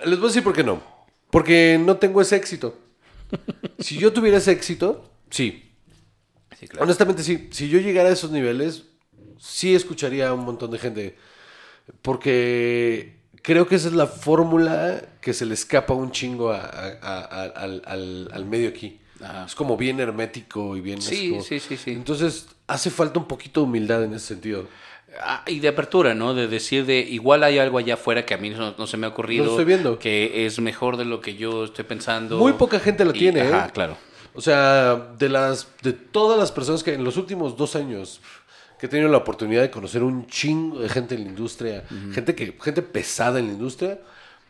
[0.06, 0.82] Les voy a decir por qué no.
[1.30, 2.78] Porque no tengo ese éxito.
[3.80, 5.72] Si yo tuviera ese éxito, sí.
[6.58, 6.86] Sí, claro.
[6.86, 7.50] Honestamente, sí.
[7.52, 8.86] Si yo llegara a esos niveles,
[9.38, 11.18] sí escucharía a un montón de gente.
[12.02, 13.17] Porque
[13.48, 17.22] creo que esa es la fórmula que se le escapa un chingo a- a- a-
[17.24, 19.00] a- al, al- al medio aquí.
[19.24, 19.46] Ajá.
[19.46, 21.02] Es como bien hermético y bien...
[21.02, 21.92] Sí, como- sí, sí, sí.
[21.92, 24.68] Entonces, hace falta un poquito de humildad en ese sentido.
[25.22, 26.34] Ah, y de apertura, ¿no?
[26.34, 29.06] De decir de igual hay algo allá afuera que a mí no, no se me
[29.08, 29.46] ha ocurrido.
[29.46, 29.98] No lo estoy viendo.
[29.98, 32.38] Que es mejor de lo que yo estoy pensando.
[32.38, 33.54] Muy poca gente lo Y- tiene, ¿eh?
[33.54, 33.98] Ajá, claro.
[34.36, 38.20] O sea, de las de todas las personas que en los últimos dos años
[38.80, 42.36] que he tenido la oportunidad de conocer un chingo de gente en la industria, gente
[42.36, 44.00] que gente pesada en la industria,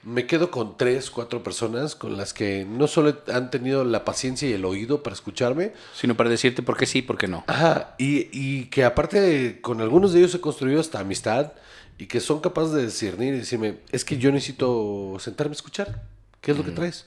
[0.03, 4.47] me quedo con tres, cuatro personas con las que no solo han tenido la paciencia
[4.47, 7.43] y el oído para escucharme, Sino para decirte por qué sí, por qué no.
[7.47, 11.53] Ajá, y, y que aparte con algunos de ellos he construido hasta amistad
[11.97, 16.03] y que son capaces de discernir y decirme, es que yo necesito sentarme a escuchar,
[16.41, 17.05] ¿qué es lo que traes?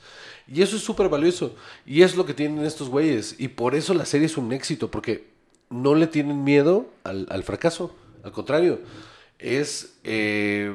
[0.52, 1.54] Y eso es súper valioso.
[1.86, 3.36] Y es lo que tienen estos güeyes.
[3.38, 5.28] Y por eso la serie es un éxito, porque
[5.70, 7.94] no le tienen miedo al, al fracaso.
[8.22, 8.80] Al contrario,
[9.38, 10.74] es eh,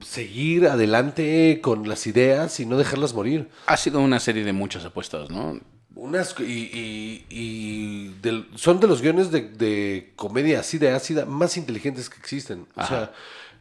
[0.00, 3.48] seguir adelante con las ideas y no dejarlas morir.
[3.66, 5.60] Ha sido una serie de muchas apuestas, ¿no?
[5.96, 11.24] Unas, y y- y del- son de los guiones de, de comedia así de ácida
[11.24, 12.66] más inteligentes que existen.
[12.76, 13.12] O sea,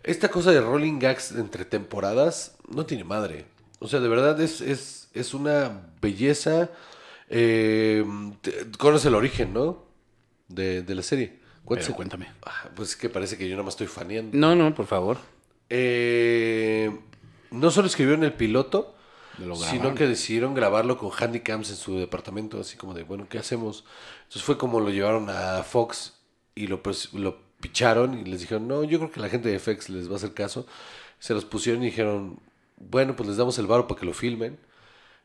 [0.04, 3.46] esta cosa de rolling gags entre temporadas no tiene madre.
[3.80, 6.70] O sea, de verdad es, es, es una belleza.
[7.30, 8.04] Eh,
[8.42, 9.83] te- conoce el origen, ¿no?
[10.54, 11.40] De, de la serie.
[11.66, 12.28] ¿Cuánto Pero se- cuéntame.
[12.46, 14.38] Ah, Pues es que parece que yo nada más estoy faneando.
[14.38, 15.18] No, no, por favor.
[15.70, 16.92] Eh,
[17.52, 18.96] no solo escribieron el piloto,
[19.40, 23.38] Lo sino que decidieron grabarlo con handycams en su departamento, así como de, bueno, ¿qué
[23.40, 23.84] hacemos?
[24.20, 26.14] Entonces fue como lo llevaron a Fox
[26.56, 29.58] y lo, pres- lo picharon y les dijeron, no, yo creo que la gente de
[29.60, 30.68] FX les va a hacer caso.
[31.20, 32.40] Se los pusieron y dijeron,
[32.78, 34.60] bueno, pues les damos el varo para que lo filmen.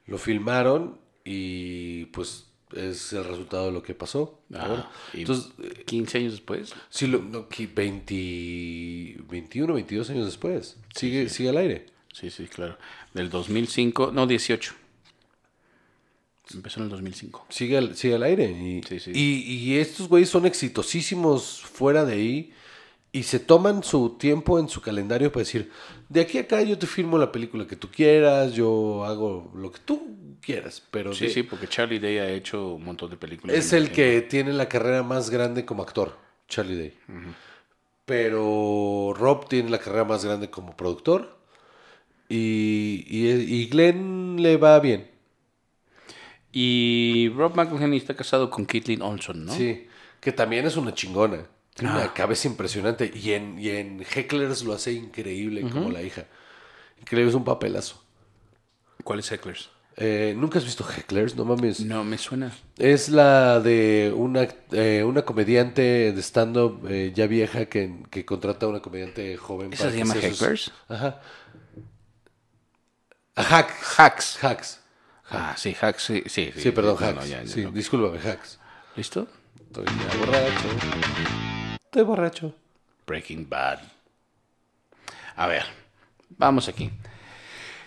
[0.07, 4.41] Lo filmaron y pues es el resultado de lo que pasó.
[4.55, 4.91] Ah, ahora.
[5.15, 6.73] Entonces, eh, 15 años después.
[6.91, 10.77] Sí, lo, no, que 20, 21, 22 años después.
[10.95, 11.87] Sigue, sigue al aire.
[12.13, 12.77] Sí, sí, claro.
[13.15, 14.75] Del 2005, no, 18.
[16.55, 17.47] Empezó en el 2005.
[17.51, 18.51] Sigue al, sigue al aire.
[18.51, 19.13] Y, Sí, sí.
[19.15, 22.53] y, y estos güeyes son exitosísimos fuera de ahí.
[23.11, 25.71] Y se toman su tiempo en su calendario para decir,
[26.09, 29.73] de aquí a acá yo te firmo la película que tú quieras, yo hago lo
[29.73, 30.83] que tú quieras.
[30.91, 33.57] Pero Sí, de- sí, porque Charlie Day ha hecho un montón de películas.
[33.57, 36.17] es el que tiene la carrera más grande como actor,
[36.49, 36.95] Charlie Day.
[38.05, 41.37] Pero Rob tiene la carrera más grande como productor.
[42.29, 45.11] Y, y, y Glenn le va bien.
[46.53, 49.53] Y Rob McElhenney está casado con Caitlin Olson, ¿no?
[49.55, 49.87] Sí,
[50.21, 51.47] que también es una chingona.
[51.79, 51.97] Tiene Ah.
[51.99, 53.11] una cabeza impresionante.
[53.15, 56.25] Y en, y en Hecklers lo hace increíble como la hija.
[57.01, 58.03] Increíble, es un papelazo.
[59.05, 59.71] ¿Cuál es Hecklers?
[60.01, 61.35] Eh, ¿Nunca has visto Hecklers?
[61.37, 61.81] No mames.
[61.81, 62.53] No, me suena.
[62.77, 68.67] Es la de una, eh, una comediante de stand-up eh, ya vieja que, que contrata
[68.67, 69.73] a una comediante joven.
[69.73, 70.73] ¿Esa para se llama sus- Hecklers?
[70.89, 71.21] Ajá.
[73.37, 73.71] A Hack.
[73.99, 74.39] Hacks.
[74.45, 74.81] Hacks.
[75.31, 76.23] Ah, sí, Hacks, sí.
[76.27, 77.17] Sí, Sí, perdón, No, Hacks.
[77.21, 77.71] no, ya, ya, sí, no.
[77.71, 78.59] discúlpame, Hacks.
[78.97, 79.29] ¿Listo?
[79.69, 81.48] Estoy ya borracho.
[81.89, 82.55] Estoy borracho.
[83.07, 83.79] Breaking Bad.
[85.37, 85.63] A ver,
[86.37, 86.91] vamos aquí.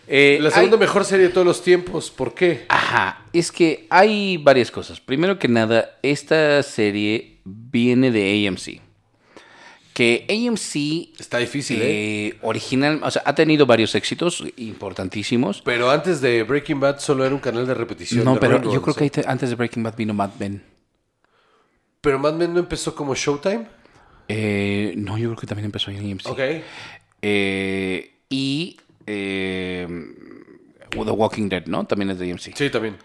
[0.07, 2.09] Eh, La hay- segunda mejor serie de todos los tiempos.
[2.09, 2.65] ¿Por qué?
[2.69, 4.99] Ajá, es que hay varias cosas.
[4.99, 8.81] Primero que nada, esta serie viene de AMC.
[9.93, 12.27] Que AMC Está difícil, ¿eh?
[12.29, 15.61] eh, original, o sea, ha tenido varios éxitos importantísimos.
[15.61, 18.25] Pero antes de Breaking Bad solo era un canal de repetición.
[18.25, 20.63] No, de pero yo creo que antes de Breaking Bad vino Mad Men.
[22.01, 23.67] Pero Mad Men no empezó como Showtime.
[24.33, 26.27] Eh, no, yo creo que también empezó en AMC.
[26.27, 26.39] Ok.
[27.21, 29.87] Eh, y eh,
[30.89, 31.85] The Walking Dead, ¿no?
[31.85, 32.55] También es de AMC.
[32.55, 32.97] Sí, también.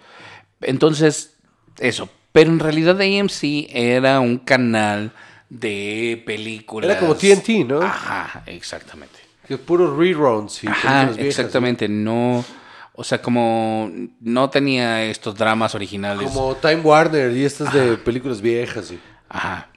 [0.60, 1.36] Entonces,
[1.78, 2.08] eso.
[2.32, 5.12] Pero en realidad AMC era un canal
[5.48, 6.90] de películas.
[6.90, 7.82] Era como TNT, ¿no?
[7.82, 9.18] Ajá, exactamente.
[9.48, 11.88] Que puros reruns y Ajá, películas viejas, exactamente.
[11.88, 12.44] No.
[12.92, 16.30] O sea, como no tenía estos dramas originales.
[16.30, 18.86] Como Time Warner y estas de películas viejas.
[18.86, 18.98] Sí.
[19.28, 19.68] Ajá.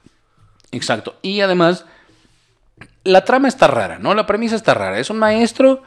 [0.71, 1.17] Exacto.
[1.21, 1.85] Y además,
[3.03, 4.13] la trama está rara, ¿no?
[4.13, 4.99] La premisa está rara.
[4.99, 5.83] Es un maestro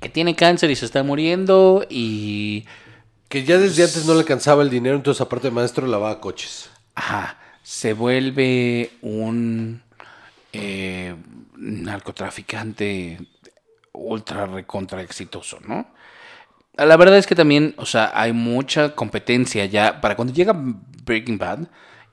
[0.00, 2.66] que tiene cáncer y se está muriendo y...
[3.28, 6.70] Que ya desde antes no le alcanzaba el dinero, entonces aparte de maestro lavaba coches.
[6.94, 7.38] Ajá.
[7.62, 9.82] Se vuelve un
[10.54, 11.14] eh,
[11.56, 13.18] narcotraficante
[13.92, 15.88] ultra recontra exitoso, ¿no?
[16.74, 20.00] La verdad es que también, o sea, hay mucha competencia ya.
[20.00, 21.66] Para cuando llega Breaking Bad,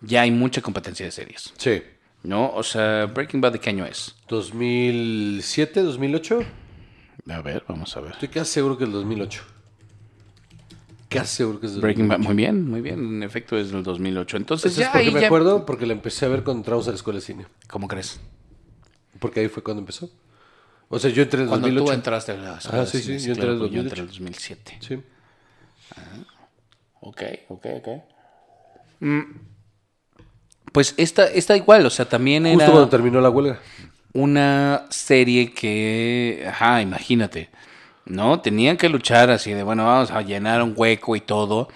[0.05, 1.81] ya hay mucha competencia de series, Sí.
[2.23, 2.51] ¿no?
[2.53, 4.15] O sea, Breaking Bad, ¿de qué año es?
[4.27, 6.39] 2007, 2008.
[7.29, 8.11] A ver, vamos a ver.
[8.13, 9.41] Estoy casi seguro que es el 2008.
[11.09, 12.27] Casi seguro que es el Breaking Bad, 2008.
[12.33, 12.99] muy bien, muy bien.
[13.17, 14.37] En efecto, es del 2008.
[14.37, 15.65] Entonces, ¿Sabes ya por ahí qué me ya- acuerdo?
[15.65, 17.45] Porque la empecé a ver cuando entramos a la escuela de cine.
[17.69, 18.19] ¿Cómo crees?
[19.19, 20.09] Porque ahí fue cuando empezó.
[20.89, 21.85] O sea, yo entré en Cuando 2008.
[21.91, 23.81] tú entraste a la escuela Ah, de sí, cine, sí, yo entré en pues yo
[23.81, 24.01] entré 2008.
[24.01, 24.77] en el 2007.
[24.81, 25.03] Sí.
[27.01, 27.87] Ok, ok, ok.
[28.99, 29.21] Mm,
[30.75, 33.59] Pues esta está igual, o sea, también Justo era cuando terminó la huelga.
[34.13, 37.49] una serie que, ajá, imagínate,
[38.05, 38.39] ¿no?
[38.41, 41.69] Tenían que luchar así de, bueno, vamos a llenar un hueco y todo.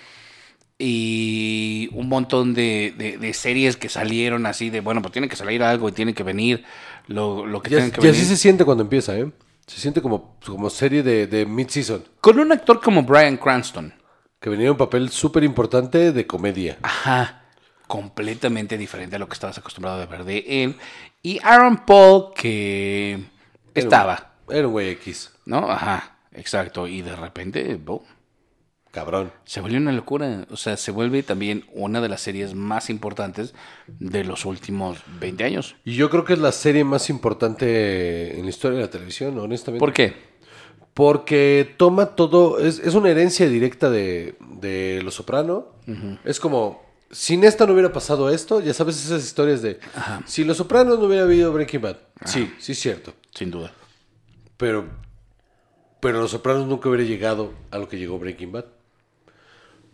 [0.82, 5.36] Y un montón de, de- de series que salieron así de, bueno, pues tiene que
[5.36, 6.64] salir algo y tiene que venir
[7.08, 8.16] lo, lo que Ya, tienen que ya venir.
[8.22, 9.30] sí se siente cuando empieza, ¿eh?
[9.68, 12.04] Se siente como, como serie de, de mid-season.
[12.22, 13.93] Con un actor como Brian Cranston.
[14.39, 16.78] Que venía un papel súper importante de comedia.
[16.82, 17.39] Ajá.
[17.90, 20.76] Completamente diferente a lo que estabas acostumbrado a ver de él.
[21.24, 23.20] Y Aaron Paul, que
[23.74, 25.32] estaba, Era güey X.
[25.46, 25.72] ¿no?
[25.72, 26.86] Ajá, exacto.
[26.86, 28.02] Y de repente, boom.
[28.92, 29.32] cabrón.
[29.44, 30.46] Se vuelve una locura.
[30.52, 33.56] O sea, se vuelve también una de las series más importantes
[33.88, 35.76] de los últimos 20 años.
[35.84, 39.38] Y yo creo que es la serie más importante en la historia de la televisión,
[39.40, 39.80] honestamente.
[39.80, 40.14] ¿Por qué?
[40.94, 45.70] Porque toma todo, es, es una herencia directa de, de Los Soprano.
[46.24, 49.80] Es como, sin esta no hubiera pasado esto, ya sabes esas historias de,
[50.26, 51.97] si Los Sopranos no hubiera habido Breaking Bad.
[52.26, 53.14] Sí, sí es cierto.
[53.34, 53.72] Sin duda.
[54.57, 54.88] Pero,
[55.99, 58.66] pero Los Sopranos nunca hubiera llegado a lo que llegó Breaking Bad.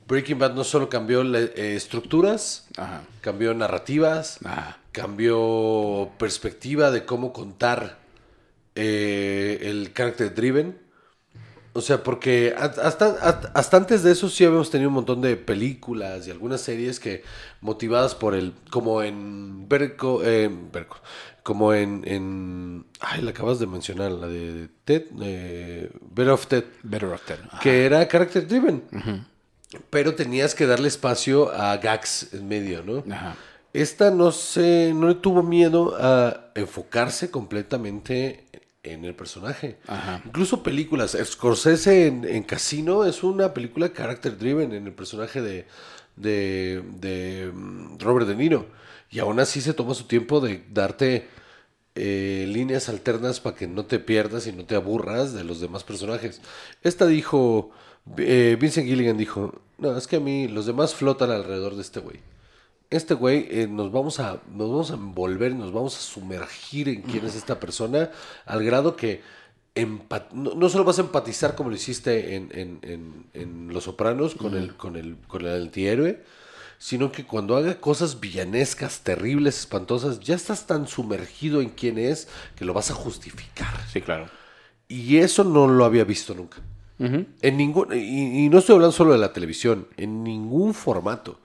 [0.07, 3.01] Breaking Bad no solo cambió eh, estructuras, Ajá.
[3.21, 4.77] cambió narrativas, Ajá.
[4.91, 7.97] cambió perspectiva de cómo contar
[8.75, 10.84] eh, el character driven.
[11.77, 13.17] O sea, porque hasta,
[13.75, 17.21] antes de eso sí habíamos tenido un montón de películas y algunas series que
[17.59, 21.01] motivadas por el, como en Berco, eh, Berco,
[21.43, 26.63] como en, en, ay, la acabas de mencionar, la de Ted, eh, Better of Ted,
[26.83, 27.39] Better Dead.
[27.49, 27.59] Ajá.
[27.59, 29.27] que era character driven.
[29.89, 33.03] Pero tenías que darle espacio a gags en medio, ¿no?
[33.13, 33.35] Ajá.
[33.75, 38.44] Esta no se, no le tuvo miedo a enfocarse completamente
[38.85, 39.77] en el personaje.
[39.87, 40.21] Ajá.
[40.25, 41.17] Incluso películas.
[41.23, 45.65] Scorsese en, en Casino es una película character driven en el personaje de,
[46.15, 48.67] de, de, mm, Robert De Niro.
[49.09, 51.27] Y aún así se toma su tiempo de darte
[51.95, 55.83] eh, líneas alternas para que no te pierdas y no te aburras de los demás
[55.83, 56.41] personajes.
[56.83, 57.71] Esta dijo,
[58.17, 61.99] eh, Vincent Gilligan dijo, no, es que a mí los demás flotan alrededor de este
[61.99, 62.19] güey.
[62.89, 67.01] Este güey eh, nos vamos a nos vamos a envolver, nos vamos a sumergir en
[67.01, 68.11] quién es esta persona
[68.45, 69.21] al grado que
[70.33, 74.35] no, no solo vas a empatizar como lo hiciste en, en- en- en Los Sopranos
[74.35, 76.23] con el con el con el antihéroe,
[76.77, 82.29] sino que cuando haga cosas villanescas, terribles, espantosas, ya estás tan sumergido en quién es
[82.55, 83.73] que lo vas a justificar.
[83.91, 84.27] Sí, claro.
[84.87, 86.57] Y eso no lo había visto nunca.
[86.97, 91.39] En ningún, y, y no estoy hablando solo de la televisión, en ningún formato.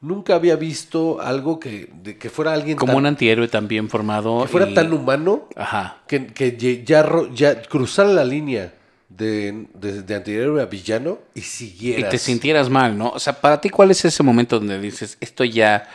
[0.00, 4.42] Nunca había visto algo que, de que fuera alguien Como tan, un antihéroe también formado.
[4.42, 5.98] que fuera y- tan humano Ajá.
[6.06, 8.74] que, que ya, ya cruzara la línea
[9.08, 12.10] de, de, de antihéroe a villano y Y siguieras.
[12.10, 13.10] te sintieras mal, ¿no?
[13.10, 15.88] O sea, para ti, ¿cuál es ese momento donde dices, esto ya,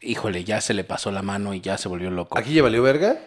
[0.00, 2.38] híjole, ya se le pasó la mano y ya se volvió loco?
[2.38, 3.18] ¿Aquí ya valió verga?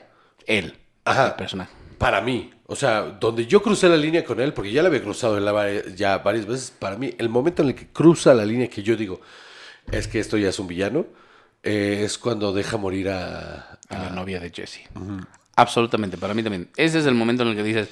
[0.45, 1.27] Él, Ajá.
[1.27, 1.71] el personaje.
[1.97, 5.01] Para mí, o sea, donde yo crucé la línea con él, porque ya la había
[5.03, 5.37] cruzado
[5.95, 8.95] ya varias veces, para mí, el momento en el que cruza la línea que yo
[8.95, 9.19] digo,
[9.91, 11.05] es que esto ya es un villano,
[11.63, 13.77] eh, es cuando deja morir a...
[13.89, 14.81] A la novia de Jesse.
[15.55, 16.69] Absolutamente, para mí también.
[16.77, 17.87] Ese es el momento en el que dices,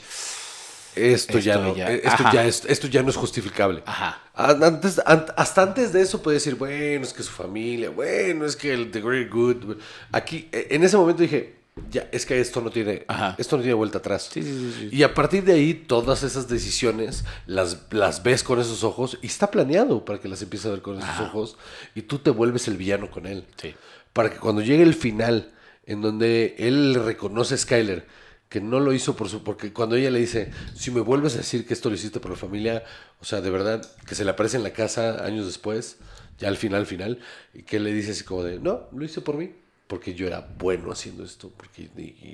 [0.96, 2.32] Esto, ya, Esto no, ya- eh, esto, ajá.
[2.34, 3.82] ya es, esto ya no es justificable.
[3.86, 4.22] Ajá.
[4.36, 8.46] An- Antes, an- hasta antes de eso puede decir, bueno, es que su familia, bueno,
[8.46, 9.78] es que el The Great Good.
[10.12, 11.57] Aquí, eh, en ese momento dije,
[11.92, 13.36] ya, es que esto no tiene, Ajá.
[13.38, 14.30] esto no tiene vuelta atrás.
[14.32, 14.90] Sí, sí, sí.
[14.92, 19.28] Y a partir de ahí, todas esas decisiones las, las ves con esos ojos y
[19.28, 21.58] está planeado para que las empieces a ver con esos ojos
[21.96, 23.46] y tú te vuelves el villano con él.
[23.62, 23.74] Sí.
[24.14, 25.54] Para que cuando llegue el final,
[25.86, 28.06] en donde él reconoce a Skyler
[28.50, 29.44] que no lo hizo por su.
[29.44, 32.32] Porque cuando ella le dice, si me vuelves a decir que esto lo hiciste por
[32.32, 32.84] la familia,
[33.20, 35.98] o sea, de verdad, que se le aparece en la casa años después,
[36.40, 37.20] ya al final, final,
[37.54, 39.52] y que él le dice así como de, no, lo hice por mí,
[39.88, 41.90] porque yo era bueno haciendo esto, porque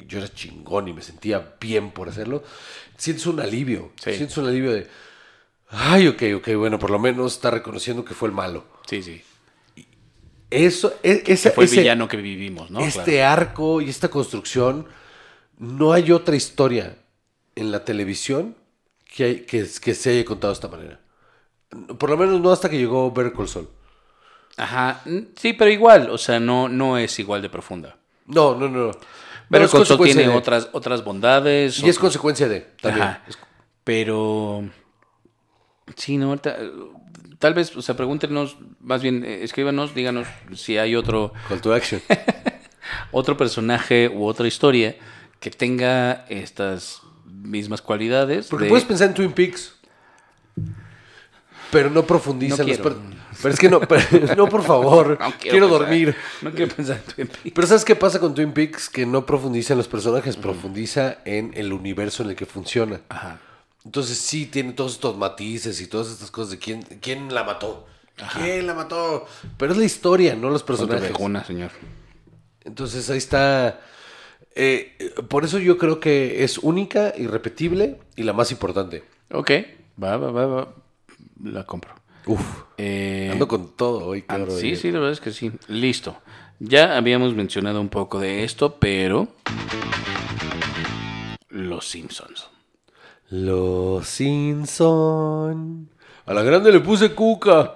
[0.07, 2.43] yo era chingón y me sentía bien por hacerlo,
[2.97, 4.13] sientes un alivio, Sí.
[4.15, 4.87] sientes un alivio de,
[5.69, 8.65] ay, ok, ok, bueno, por lo menos está reconociendo que fue el malo.
[8.87, 9.21] Sí, sí.
[10.49, 12.81] Eso, e- esa- Que fue el ese- villano que vivimos, ¿no?
[12.81, 13.41] este Claro.
[13.41, 14.85] arco y esta construcción,
[15.57, 16.97] no hay otra historia
[17.55, 18.55] en la televisión
[19.15, 20.99] que, hay- que, que se haya contado de esta manera.
[21.97, 23.67] Por lo menos no hasta que llegó Better Call Saul.
[24.57, 25.01] Ajá.
[25.35, 27.97] Sí, pero igual, o sea, no, no es igual de profunda.
[28.27, 28.91] No, no, no.
[29.49, 31.79] Pero No, consecuencia tiene de- otras, otras bondades.
[31.79, 33.07] Y es consecuencia de también.
[33.07, 33.23] Ajá.
[33.83, 34.63] Pero.
[35.95, 41.33] Sí, no, Tal vez, o sea, pregúntenos, más bien, eh, escríbanos, díganos si hay otro,
[41.49, 42.01] Call to action.
[43.11, 44.95] otro personaje u otra historia
[45.41, 48.47] que tenga estas mismas cualidades.
[48.47, 49.75] Porque de- puedes pensar en Twin Peaks.
[51.71, 52.95] Pero no profundiza No en los.
[53.33, 55.17] Per- Pero es que no, pero- no, por favor.
[55.19, 56.15] No quiero pensar- dormir.
[56.41, 57.51] No quiero pensar en Twin Peaks.
[57.53, 58.89] Pero ¿sabes qué pasa con Twin Peaks?
[58.89, 63.01] Que no profundiza en los personajes, profundiza en el universo en el que funciona.
[63.09, 63.39] Ajá.
[63.85, 67.85] Entonces sí tiene todos estos matices y todas estas cosas de quién, quién la mató.
[68.35, 69.25] ¿Quién la mató?
[69.57, 71.01] Pero es la historia, no los personajes.
[71.09, 71.71] vejuna, señor.
[72.63, 73.81] Entonces ahí está.
[74.55, 79.03] eh, por eso yo creo que es única, irrepetible y la más importante.
[79.31, 79.51] Ok,
[80.01, 80.73] va, va, va, va.
[81.43, 81.93] La compro.
[82.25, 82.63] Uf.
[82.77, 84.57] Eh, Ando con todo hoy, ah, cabrón.
[84.59, 85.51] sí, sí, la verdad es que sí.
[85.67, 86.17] Listo.
[86.59, 89.27] Ya habíamos mencionado un poco de esto, pero...
[91.49, 92.49] Los Simpsons.
[93.29, 95.89] Los Simpson.
[96.25, 97.73] A la grande le puse cuca.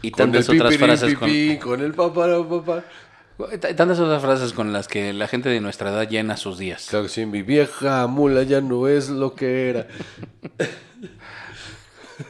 [0.00, 2.84] Y tantas otras frases con, con el papá, papá.
[3.76, 6.86] Tantas otras frases con las que la gente de nuestra edad llena sus días.
[6.90, 9.86] Claro que sí, mi vieja mula ya no es lo que era.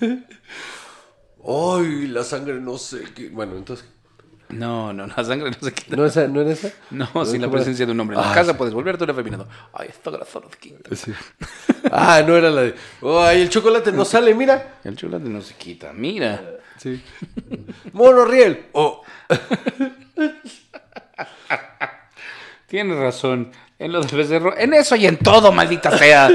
[1.46, 3.28] Ay, la sangre no sé qué.
[3.30, 3.86] Bueno, entonces.
[4.50, 5.94] No, no, la sangre no se quita.
[5.96, 6.70] ¿No, esa, ¿no era esa?
[6.90, 8.16] No, sin la presencia de un hombre.
[8.16, 8.56] En la Ah, casa sí.
[8.58, 9.46] puedes volverte un afeminado.
[9.72, 10.94] Ay, esto grasa no se quita.
[10.96, 11.12] Sí.
[11.92, 12.74] Ah, no era la de.
[13.02, 14.78] Ay, el chocolate no sale, mira.
[14.84, 15.92] El chocolate no se quita.
[15.92, 16.42] Mira.
[16.78, 17.02] Sí.
[17.92, 18.66] Mono riel.
[18.72, 19.02] Oh.
[22.66, 23.52] Tienes razón.
[23.78, 24.56] En lo del becerro.
[24.56, 26.30] En eso y en todo, maldita sea.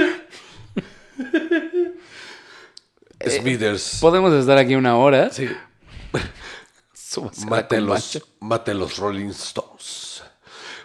[3.26, 4.00] Smithers.
[4.02, 5.30] Podemos estar aquí una hora.
[5.30, 5.50] Sí.
[7.48, 10.24] Mate los, mate los Rolling Stones.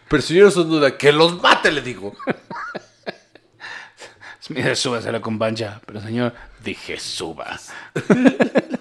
[0.09, 2.15] Pero señor son duda, que los mate, le digo.
[4.51, 5.81] Mire, súbase a la combancha.
[5.87, 7.59] Pero señor, dije suba.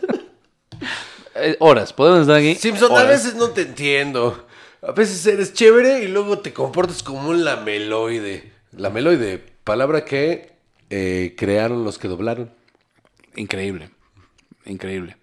[1.39, 2.55] Eh, horas, podemos estar aquí.
[2.55, 4.47] Simpson, a veces no te entiendo.
[4.81, 8.51] A veces eres chévere y luego te comportas como un lameloide.
[8.71, 10.53] Lameloide, palabra que
[10.89, 12.51] eh, crearon los que doblaron.
[13.35, 13.89] Increíble.
[14.65, 15.17] Increíble.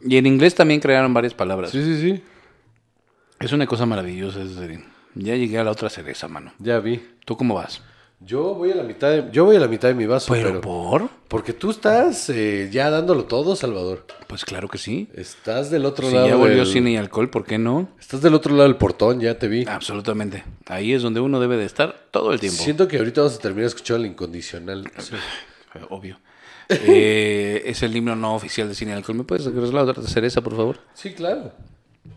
[0.00, 1.70] Y en inglés también crearon varias palabras.
[1.70, 2.22] Sí, sí, sí.
[3.40, 4.42] Es una cosa maravillosa.
[4.42, 4.84] esa serie.
[5.14, 6.52] Ya llegué a la otra cereza, mano.
[6.58, 7.02] Ya vi.
[7.24, 7.82] ¿Tú cómo vas?
[8.20, 10.60] Yo voy a la mitad de, yo voy a la mitad de mi vaso, pero,
[10.62, 11.10] por?
[11.28, 14.06] porque tú estás eh, ya dándolo todo, Salvador.
[14.26, 15.08] Pues claro que sí.
[15.14, 16.26] Estás del otro Si lado.
[16.26, 17.88] ya volvió del- cine y alcohol, ¿por qué no?
[18.00, 19.66] Estás del otro lado del portón, ya te vi.
[19.68, 20.44] Absolutamente.
[20.66, 22.62] Ahí es donde uno debe de estar todo el tiempo.
[22.62, 24.90] Siento que ahorita vamos a terminar escuchando el incondicional.
[25.90, 26.18] Obvio.
[26.70, 29.18] Eh, es el himno no oficial de cine y alcohol.
[29.18, 30.78] ¿Me puedes regresar la otra cereza, por favor?
[30.94, 31.52] Sí, claro.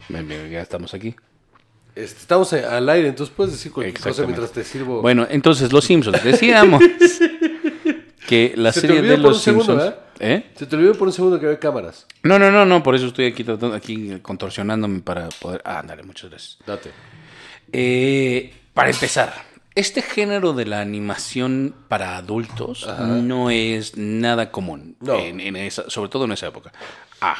[0.07, 1.13] Ya estamos aquí.
[1.99, 5.01] Este, estamos eh, al aire, entonces puedes decir cualquier cosa mientras te sirvo.
[5.01, 6.23] Bueno, entonces, Los Simpsons.
[6.23, 6.81] Decíamos
[8.27, 9.83] que la Se serie de por Los un segundo, Simpsons...
[9.83, 10.05] ¿verdad?
[10.21, 10.51] ¿Eh?
[10.55, 12.05] Se te olvidó por un segundo que había cámaras.
[12.23, 12.83] No, no, no, no.
[12.83, 15.61] Por eso estoy aquí tratando, aquí contorsionándome para poder...
[15.63, 16.57] Ah, ándale, muchas gracias.
[16.65, 16.91] Date.
[17.71, 19.33] Eh, para empezar,
[19.75, 25.17] este género de la animación para adultos no es nada común, No.
[25.17, 26.71] en, en esa, sobre todo en esa época.
[27.21, 27.35] A.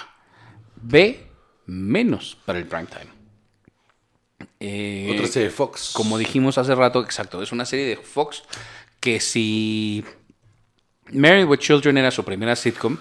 [0.82, 1.28] B.
[1.66, 3.19] Menos para el prime time.
[4.60, 5.92] Eh, Otra serie de Fox.
[5.94, 8.44] como dijimos hace rato, exacto, es una serie de Fox
[9.00, 10.04] que si
[11.12, 12.98] Married with Children era su primera sitcom,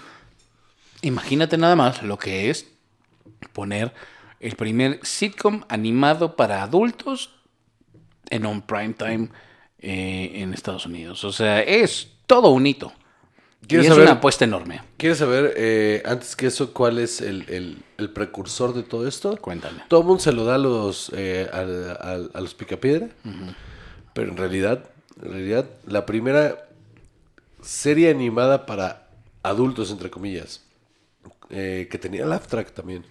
[1.01, 2.67] imagínate nada más lo que es
[3.53, 3.93] poner
[4.39, 7.31] el primer sitcom animado para adultos
[8.29, 9.29] en un prime time
[9.79, 11.23] eh, en Estados Unidos.
[11.23, 12.93] O sea, es todo un hito.
[13.61, 14.81] Y ¿Quieres es saber- una apuesta enorme.
[14.97, 19.37] ¿Quieres saber, eh, antes que eso, cuál es el, el- el precursor de todo esto?
[19.37, 19.83] Cuéntame.
[19.87, 23.09] Todo el mundo se lo da a los, eh, a, a- a los picapiedra,
[24.13, 24.85] pero en realidad,
[25.21, 26.67] en realidad, la primera
[27.61, 29.07] serie animada para
[29.43, 30.61] adultos, entre comillas,
[31.49, 33.05] eh, que tenía laugh track también,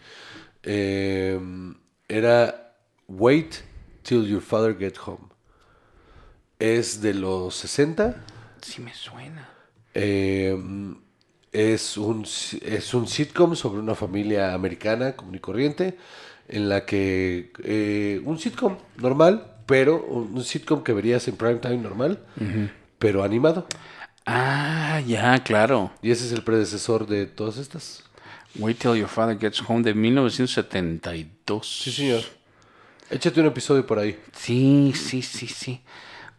[0.62, 1.38] eh,
[2.08, 2.74] era
[3.06, 3.54] Wait
[4.02, 5.28] Till Your Father Get Home.
[6.58, 8.16] Es de los 60.
[8.62, 9.48] Sí me suena.
[10.00, 10.56] Eh,
[11.50, 12.24] es, un,
[12.62, 15.98] es un sitcom sobre una familia americana común y corriente,
[16.46, 21.56] en la que eh, un sitcom normal, pero un, un sitcom que verías en prime
[21.56, 22.20] time normal,
[23.00, 23.66] pero animado.
[24.24, 25.90] Ah, ya, claro.
[26.00, 28.04] Y ese es el predecesor de todas estas.
[28.56, 31.82] Wait Till Your Father Gets Home de 1972.
[31.82, 32.22] Sí, señor.
[33.10, 34.18] Échate un episodio por ahí.
[34.32, 35.80] Sí, sí, sí, sí.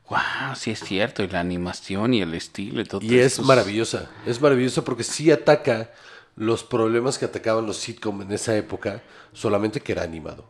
[0.09, 1.23] Wow, sí es cierto.
[1.23, 4.09] Y la animación y el estilo y todo Y es maravillosa.
[4.25, 5.91] Es maravillosa porque sí ataca
[6.35, 9.03] los problemas que atacaban los sitcom en esa época,
[9.33, 10.49] solamente que era animado.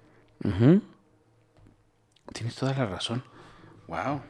[2.34, 3.24] Tienes toda la razón.
[3.88, 4.22] Wow.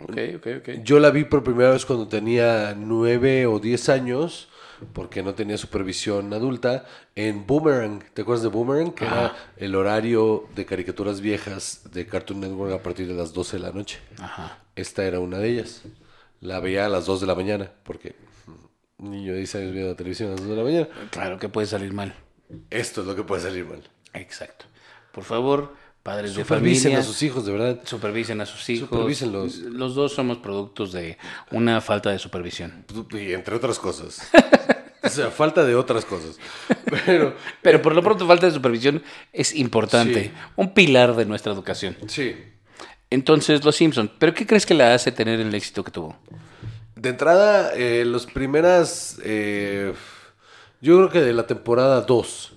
[0.00, 0.68] Ok, ok, ok.
[0.82, 4.48] Yo la vi por primera vez cuando tenía nueve o diez años,
[4.92, 8.02] porque no tenía supervisión adulta, en Boomerang.
[8.14, 8.92] ¿Te acuerdas de Boomerang?
[8.92, 13.58] Que era el horario de caricaturas viejas de Cartoon Network a partir de las 12
[13.58, 13.98] de la noche.
[14.18, 14.61] Ajá.
[14.76, 15.82] Esta era una de ellas.
[16.40, 18.16] La veía a las 2 de la mañana, porque
[18.98, 20.88] un niño de 10 años viendo la televisión a las 2 de la mañana.
[21.10, 22.14] Claro que puede salir mal.
[22.70, 23.82] Esto es lo que puede salir mal.
[24.14, 24.66] Exacto.
[25.12, 26.98] Por favor, padres de Supervisen familia.
[27.00, 27.80] a sus hijos, de verdad.
[27.84, 28.88] Supervisen a sus hijos.
[28.88, 29.58] Supervísenlos.
[29.58, 31.18] Los dos somos productos de
[31.50, 32.84] una falta de supervisión.
[33.12, 34.30] Y entre otras cosas.
[35.02, 36.38] o sea, falta de otras cosas.
[37.06, 39.02] Pero, Pero por lo pronto, falta de supervisión
[39.32, 40.24] es importante.
[40.24, 40.32] Sí.
[40.56, 41.96] Un pilar de nuestra educación.
[42.08, 42.34] sí.
[43.12, 44.10] Entonces, Los Simpsons.
[44.18, 46.16] ¿Pero qué crees que la hace tener el éxito que tuvo?
[46.96, 49.18] De entrada, eh, los primeras.
[49.24, 49.92] eh,
[50.80, 52.54] yo creo que de la temporada 2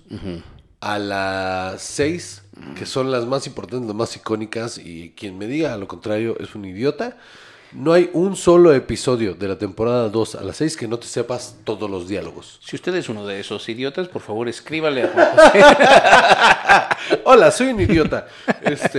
[0.80, 2.42] a la 6,
[2.76, 6.54] que son las más importantes, las más icónicas, y quien me diga lo contrario es
[6.56, 7.16] un idiota.
[7.72, 11.06] No hay un solo episodio de la temporada 2 a las 6 que no te
[11.06, 12.60] sepas todos los diálogos.
[12.62, 17.20] Si usted es uno de esos idiotas, por favor escríbale a Juan José.
[17.24, 18.28] Hola, soy un idiota.
[18.62, 18.98] Este,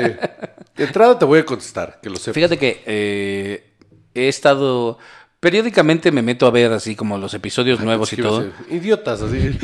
[0.75, 2.35] de entrada te voy a contestar, que lo sepas.
[2.35, 3.73] Fíjate que eh,
[4.13, 4.97] he estado.
[5.39, 8.51] Periódicamente me meto a ver así como los episodios nuevos y todo.
[8.69, 9.37] Idiotas, así.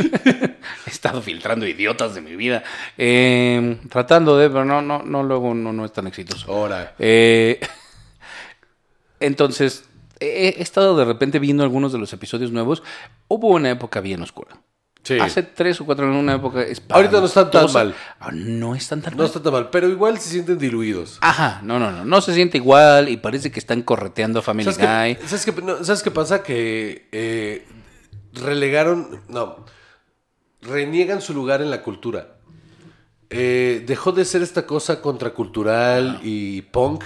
[0.86, 2.64] He estado filtrando idiotas de mi vida.
[2.98, 6.52] Eh, tratando de, pero no, no, no, luego no, no es tan exitoso.
[6.52, 6.94] Ahora.
[7.00, 7.60] Eh,
[9.26, 9.86] entonces,
[10.20, 12.84] he, estado de repente viendo algunos de los episodios nuevos.
[13.28, 14.62] Hubo una época bien oscura.
[15.04, 15.20] Sí.
[15.20, 17.94] Hace tres o cuatro en una época Ahorita no están tan mal.
[18.22, 19.26] Ah, No están tan No mal.
[19.28, 21.18] está tan mal, pero igual se sienten diluidos.
[21.20, 22.06] Ajá, no, no, no.
[22.06, 25.16] No se siente igual y parece que están correteando a Family ¿Sabes Guy.
[25.16, 26.42] qué, ¿sabes qué, no, ¿sabes qué pasa?
[26.42, 27.68] Que eh,
[28.32, 29.66] relegaron, no,
[30.62, 32.38] reniegan su lugar en la cultura.
[33.30, 37.04] Eh, dejó de ser esta cosa contracultural y punk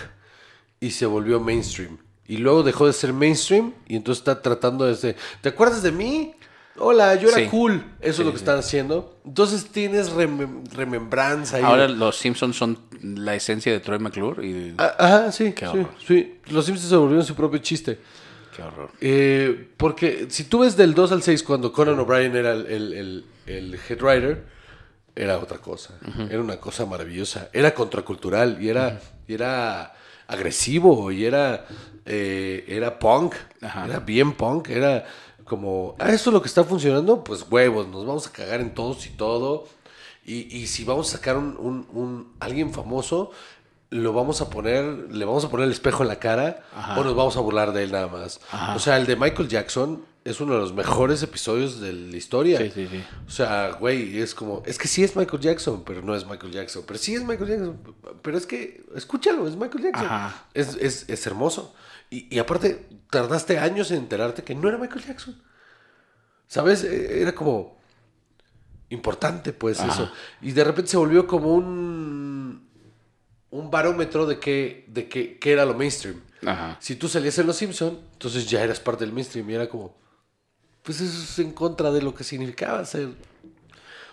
[0.79, 1.97] y se volvió mainstream.
[2.27, 5.91] Y luego dejó de ser mainstream y entonces está tratando de ser, ¿te acuerdas de
[5.91, 6.33] mí?
[6.79, 7.47] Hola, yo era Sí.
[7.47, 7.83] cool.
[8.01, 8.43] Eso Sí, es lo que sí.
[8.43, 9.17] están haciendo.
[9.25, 11.57] Entonces tienes remem- remembranza.
[11.57, 11.63] ahí.
[11.63, 15.71] Ahora los Simpsons son la esencia de Troy McClure y Ah, Ajá, sí, Qué sí,
[15.71, 15.89] horror.
[16.05, 16.39] sí.
[16.47, 17.97] Los Simpsons se volvieron su propio chiste.
[18.55, 18.89] qué horror.
[19.01, 22.93] Eh, porque si tú ves del 2 al 6, cuando Conan O'Brien era el, el-
[22.93, 24.45] el- el head writer,
[25.15, 25.93] era otra cosa.
[26.29, 27.49] Era una cosa maravillosa.
[27.53, 29.93] Era contracultural y era, y era
[30.27, 31.65] agresivo y era,
[32.07, 33.35] eh, era punk.
[33.61, 33.85] Ajá.
[33.85, 34.69] Era bien punk.
[34.69, 35.05] Era
[35.43, 38.73] como, ah, esto es lo que está funcionando, pues huevos, nos vamos a cagar en
[38.73, 39.67] todos y todo.
[40.25, 43.31] Y, y si vamos a sacar un, un- un- alguien famoso,
[43.89, 46.99] lo vamos a poner, le vamos a poner el espejo en la cara Ajá.
[46.99, 48.41] o nos vamos a burlar de él nada más.
[48.51, 48.75] Ajá.
[48.75, 52.57] O sea, el de Michael Jackson es uno de los mejores episodios de la historia.
[52.57, 53.01] Sí, sí, sí.
[53.25, 56.51] O sea, güey, es como, es que sí es Michael Jackson, pero no es Michael
[56.51, 56.83] Jackson.
[56.85, 57.79] Pero sí es Michael Jackson,
[58.21, 60.09] pero es que, escúchalo, es Michael Jackson.
[60.53, 61.73] Es, es, es hermoso.
[62.09, 65.41] Y, y aparte, tardaste años en enterarte que no era Michael Jackson.
[66.47, 66.83] ¿Sabes?
[66.83, 67.77] Eh, Era como
[68.89, 69.91] importante, pues, Ajá.
[69.91, 70.11] eso.
[70.41, 72.67] Y de repente se volvió como un,
[73.49, 76.21] un barómetro de qué, de qué, qué era lo mainstream.
[76.45, 76.77] Ajá.
[76.79, 79.97] Si tú salías en Los Simpson, entonces ya eras parte del mainstream y era como,
[80.83, 83.09] pues eso es en contra de lo que significaba ser.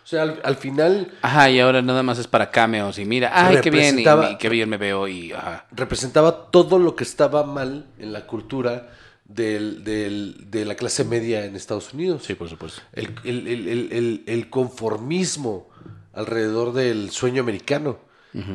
[0.05, 3.31] O sea, al, al final Ajá, y ahora nada más es para cameos y mira,
[3.33, 4.05] ay, qué bien, y,
[4.39, 5.67] qué bien me veo y ajá.
[5.73, 8.91] representaba todo lo que estaba mal en la cultura
[9.25, 12.23] del- del- de la clase media en Estados Unidos.
[12.25, 12.83] Sí, por supuesto.
[12.93, 13.49] El, el-
[13.93, 15.71] el- el- conformismo
[16.13, 17.99] alrededor del sueño americano.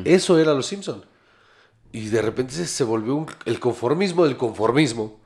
[0.04, 1.04] Eso era Los Simpson.
[1.90, 5.18] Y de repente se, se volvió un- el conformismo del conformismo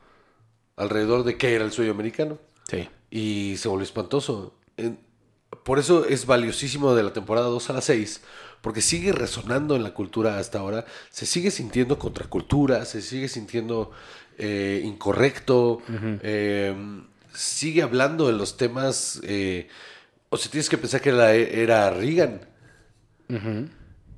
[0.76, 2.38] alrededor de qué era el sueño americano.
[2.70, 2.88] Sí.
[3.10, 4.54] Y se volvió espantoso.
[4.78, 4.98] En-
[5.62, 8.20] por eso es valiosísimo de la temporada 2 a la 6,
[8.60, 13.90] porque sigue resonando en la cultura hasta ahora, se sigue sintiendo contracultura, se sigue sintiendo
[14.38, 15.80] eh, incorrecto,
[16.22, 16.74] eh,
[17.32, 19.68] sigue hablando de los temas, eh,
[20.30, 22.40] o sea, tienes que pensar que la e- era Reagan.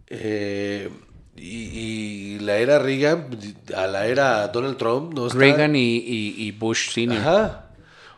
[0.09, 0.89] Eh,
[1.37, 3.29] y, y la era Reagan
[3.77, 5.39] a la era Donald Trump no está...
[5.39, 7.21] Reagan y, y- y Bush Senior.
[7.21, 7.66] Ajá.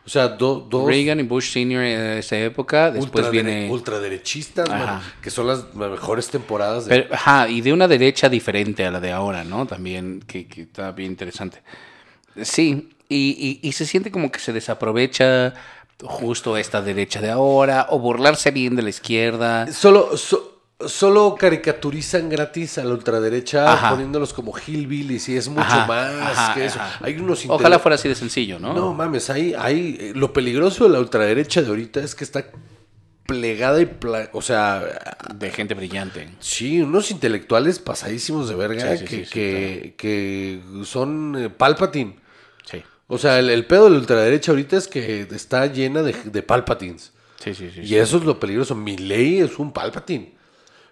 [0.09, 0.87] O sea, do- dos...
[0.87, 3.69] Reagan y Bush Senior en esa época, después ultradere- viene...
[3.71, 7.03] ultraderechistas, mano, que son las mejores temporadas de...
[7.03, 9.67] Pero, ajá, y de una derecha diferente a la de ahora, ¿no?
[9.67, 11.61] También, que, que está bien interesante.
[12.41, 15.53] Sí, y, y- y se siente como que se desaprovecha
[16.01, 19.71] justo esta derecha de ahora, o burlarse bien de la izquierda.
[19.71, 23.89] Solo, so- solo caricaturizan gratis a la ultraderecha Ajá.
[23.91, 26.79] poniéndolos como hillbillies y es mucho Ajá, más ajá, que eso.
[27.01, 28.73] Hay unos Ojalá intele- fuera así de sencillo, ¿no?
[28.73, 32.45] No mames, hay, hay eh, lo peligroso de la ultraderecha de ahorita es que está
[33.25, 34.83] plegada y pla- o sea,
[35.35, 36.29] De gente brillante.
[36.39, 42.15] sí, unos intelectuales pasadísimos de verga Sí, sí, que, sí, que, que son eh, Palpatine.
[42.65, 46.13] Sí, O sea, el, el pedo de la ultraderecha ahorita es que está llena de,
[46.13, 47.11] de Palpatines.
[47.43, 47.69] sí, sí.
[47.75, 48.73] sí, Y eso es lo peligroso.
[48.75, 50.38] Mi ley es un Palpatine.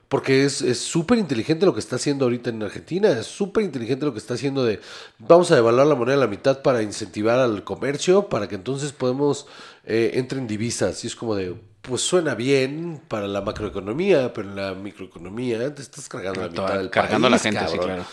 [0.10, 3.10] Porque es es súper inteligente lo que está haciendo ahorita en Argentina.
[3.10, 4.80] Es súper inteligente lo que está haciendo de
[5.20, 8.94] vamos a devaluar la moneda a la mitad para incentivar al comercio, para que entonces
[8.94, 9.48] podemos
[9.84, 11.04] eh, entren divisas.
[11.04, 15.82] Y es como de, pues suena bien para la macroeconomía, pero en la microeconomía te
[15.82, 18.06] estás cargando la mitad del Cargando a la gente, sí, claro.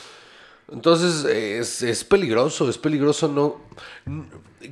[0.72, 3.60] Entonces es, es peligroso, es peligroso no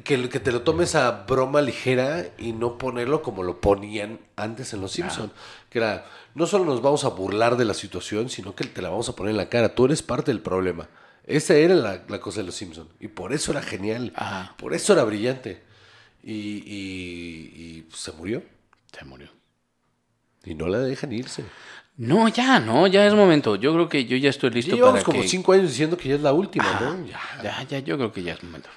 [0.05, 4.73] que, que te lo tomes a broma ligera y no ponerlo como lo ponían antes
[4.73, 5.33] en Los Simpson,
[5.73, 6.05] que era
[6.35, 9.17] no solo nos vamos a burlar de la situación, sino que te la vamos a
[9.17, 9.75] poner en la cara.
[9.75, 10.89] Tú eres parte del problema.
[11.27, 14.55] Esa era la, la cosa de Los Simpson y por eso era genial, Ajá.
[14.59, 15.63] por eso era brillante
[16.23, 18.43] y, y- y se murió.
[18.97, 19.29] Se murió.
[20.45, 21.45] Y no la dejan irse.
[21.97, 23.55] No, ya, no, ya es momento.
[23.57, 25.29] Yo creo que yo ya estoy listo Y llevamos para como que...
[25.29, 26.85] cinco años diciendo que ya es la última, Ajá.
[26.97, 27.07] ¿no?
[27.07, 27.21] Ya.
[27.43, 28.69] Ya, ya, yo creo que ya es momento.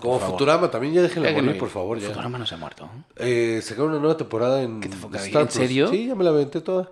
[0.00, 0.20] Como.
[0.20, 1.58] Futurama, también ya déjenla morir, ir.
[1.58, 1.98] por favor.
[1.98, 2.08] Ya.
[2.08, 2.88] Futurama no se ha muerto.
[3.16, 5.54] Eh, sacaron una nueva temporada en ¿Qué te fue, Star ¿En Plus.
[5.56, 5.88] serio?
[5.88, 6.90] Sí, ya me la aventé toda.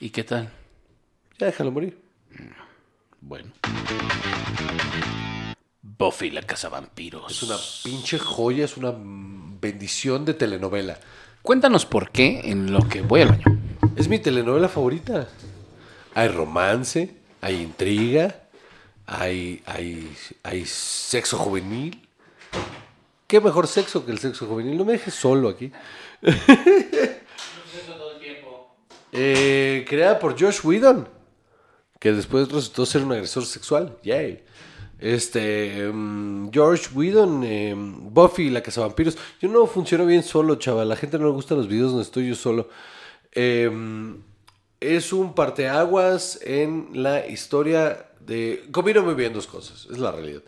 [0.00, 0.50] ¿Y qué tal?
[1.38, 1.98] Ya déjala morir.
[3.20, 3.52] Bueno.
[5.80, 7.30] Buffy la cazavampiros.
[7.30, 10.98] Es una pinche joya, es una mm, bendición de telenovela.
[11.42, 13.44] Cuéntanos por qué en lo que voy al baño.
[13.96, 15.28] Es mi telenovela favorita.
[16.14, 18.34] Hay romance, hay intriga,
[19.06, 20.12] hay, hay,
[20.42, 22.03] hay sexo juvenil.
[23.26, 24.76] ¿Qué mejor sexo que el sexo juvenil?
[24.76, 25.72] No me dejes solo aquí.
[29.16, 31.08] Eh, creada por Josh Whedon,
[32.00, 33.96] que después resultó ser un agresor sexual.
[34.02, 34.42] Yay.
[34.98, 39.16] Este, mm, George Whedon, eh, Buffy, la cazavampiros.
[39.40, 40.88] Yo no funciono bien solo, chaval.
[40.88, 42.68] La gente no le gustan los videos donde estoy yo solo.
[43.30, 43.70] Eh,
[44.80, 48.64] es un parteaguas en la historia de...
[48.70, 50.42] Combina muy bien dos cosas, es la realidad.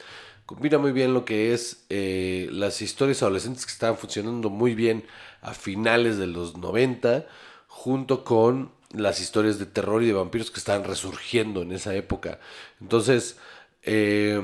[0.46, 5.04] Combina muy bien lo que es eh, las historias adolescentes que estaban funcionando muy bien
[5.42, 7.26] a finales de los 90,
[7.66, 12.38] junto con las historias de terror y de vampiros que estaban resurgiendo en esa época.
[12.80, 13.38] Entonces,
[13.82, 14.40] eh,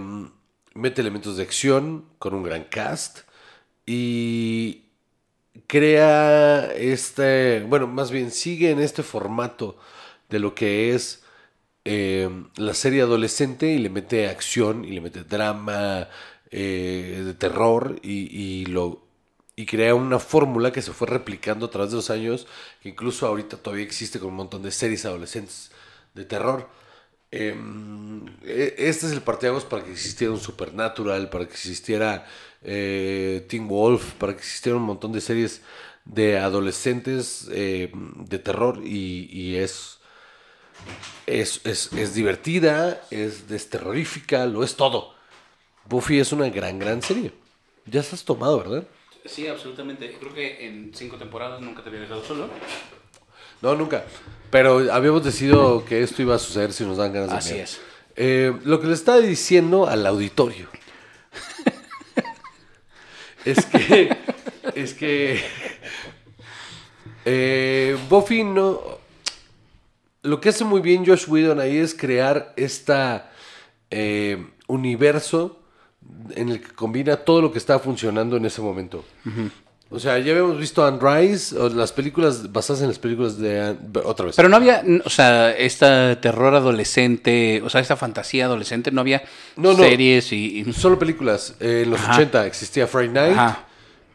[0.75, 3.21] mete elementos de acción con un gran cast
[3.87, 4.87] y
[5.69, 9.77] crea este, bueno, más bien sigue en este formato
[10.31, 11.22] de lo que es
[11.85, 16.09] eh, la serie adolescente y le mete acción y le mete drama,
[16.51, 19.03] eh, de terror y, y lo
[19.55, 22.47] y crea una fórmula que se fue replicando a través de los años,
[22.83, 25.71] que incluso ahorita todavía existe con un montón de series adolescentes
[26.15, 26.69] de terror.
[27.31, 27.55] Eh,
[28.45, 32.27] e- este es el parteaguas para que existiera un Supernatural, para que existiera
[32.63, 35.63] eh, Teen Wolf, para que existiera un montón de series
[36.05, 40.01] de adolescentes eh, de terror y, y es,
[41.27, 45.15] es, es, es divertida, es desterrorífica, lo es todo.
[45.87, 47.33] Buffy es una gran, gran serie.
[47.87, 48.85] Ya estás tomado, ¿verdad?
[49.25, 50.17] Sí, absolutamente.
[50.19, 52.49] Creo que en cinco temporadas nunca te había dejado solo.
[53.61, 54.05] No, nunca.
[54.51, 57.81] Pero habíamos decidido que esto iba a suceder si nos dan ganas de Así es.
[58.17, 60.69] Eh, lo que le estaba diciendo al auditorio
[63.47, 64.15] es que
[64.75, 65.43] es que
[67.25, 68.99] eh, Buffy no
[70.23, 73.31] lo que hace muy bien Josh Whedon ahí es crear esta
[73.91, 75.59] eh, universo
[76.35, 79.05] en el que combina todo lo que está funcionando en ese momento.
[79.91, 83.61] O sea, ya habíamos visto Anne Rice, o las películas basadas en las películas de
[83.61, 84.37] Anne- otra vez.
[84.37, 89.23] Pero no había, o sea, esta terror adolescente, o sea, esta fantasía adolescente, no había
[89.57, 89.79] No, no.
[89.85, 90.61] series y...
[90.67, 91.57] y- Solo películas.
[91.61, 92.15] Eh, en los Ajá.
[92.15, 93.67] 80 existía Friday Night, Ajá.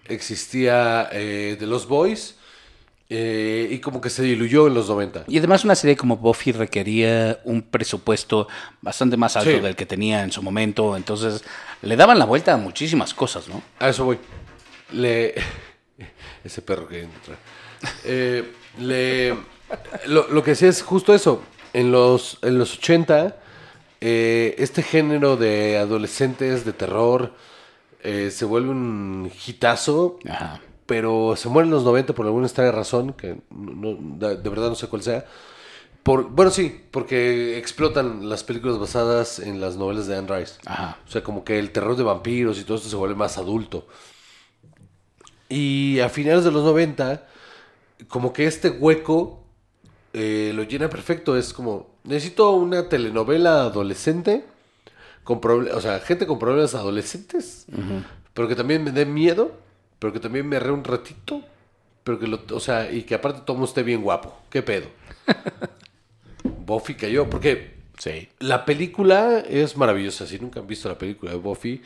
[0.06, 2.37] existía eh, The Lost Boys,
[3.10, 5.24] eh, y como que se diluyó en los 90.
[5.28, 8.48] Y además una serie como Buffy requería un presupuesto
[8.82, 9.60] bastante más alto Sí.
[9.60, 11.44] del que tenía en su momento, entonces
[11.82, 13.62] le daban la vuelta a muchísimas cosas, ¿no?
[13.80, 14.20] A eso voy.
[14.92, 15.36] Le...
[16.44, 17.36] Ese perro que entra.
[18.06, 19.36] Eh, le...
[20.06, 21.42] Lo, lo que decía es justo eso.
[21.74, 23.36] En los, en los 80,
[24.00, 27.34] eh, este género de adolescentes de terror
[28.04, 30.62] eh, se vuelve un hitazo, Ajá.
[30.88, 34.76] Pero se muere en los 90 por alguna extraña razón, que no- de, verdad no
[34.76, 35.26] sé cuál sea.
[36.02, 40.54] Por, bueno, sí, porque explotan las películas basadas en las novelas de Anne Rice.
[40.66, 40.98] Ajá.
[41.06, 43.86] O sea, como que el terror de vampiros y todo esto se vuelve más adulto.
[45.50, 47.26] Y a finales de los 90,
[48.08, 49.44] como que este hueco
[50.14, 51.38] eh, lo llena perfecto.
[51.38, 54.46] Es como, necesito una telenovela adolescente,
[55.24, 57.66] con o sea, gente con problemas adolescentes,
[58.34, 59.52] pero que también me dé miedo,
[60.00, 61.42] pero que también me arre un ratito,
[62.04, 64.38] pero que lo, o sea, y que aparte todo mundo esté bien guapo.
[64.50, 64.88] ¿Qué pedo?
[66.66, 68.30] Buffy cayó, porque Sí.
[68.40, 70.28] la película es maravillosa.
[70.28, 71.82] Si nunca han visto la película de Buffy,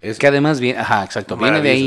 [0.00, 1.82] es Que además viene, ajá, exacto, viene de ahí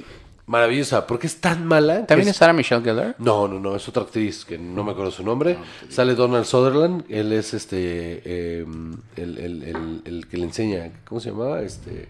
[0.00, 0.04] y...
[0.46, 1.06] maravillosa.
[1.06, 2.06] Porque es tan mala.
[2.06, 3.14] ¿También es- Sarah Michelle Gellar?
[3.18, 5.58] No, no, no, es otra actriz que no me acuerdo su nombre.
[5.90, 8.64] Sale Donald Sutherland, él es este, eh,
[9.16, 11.60] el, el- el- el que le enseña, ¿cómo se llamaba?
[11.60, 12.08] Este,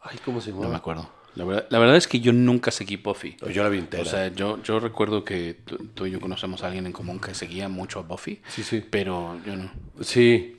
[0.00, 0.78] ay, ¿cómo se No me llamaba?
[0.78, 1.08] acuerdo.
[1.34, 3.36] La verdad, la verdad es que yo nunca seguí Buffy.
[3.52, 4.02] Yo la vi entera.
[4.02, 7.18] O sea, yo, yo recuerdo que tú, tú y yo conocemos a alguien en común
[7.20, 8.40] que seguía mucho a Buffy.
[8.48, 8.84] Sí, sí.
[8.90, 9.70] Pero yo no.
[10.00, 10.56] sí.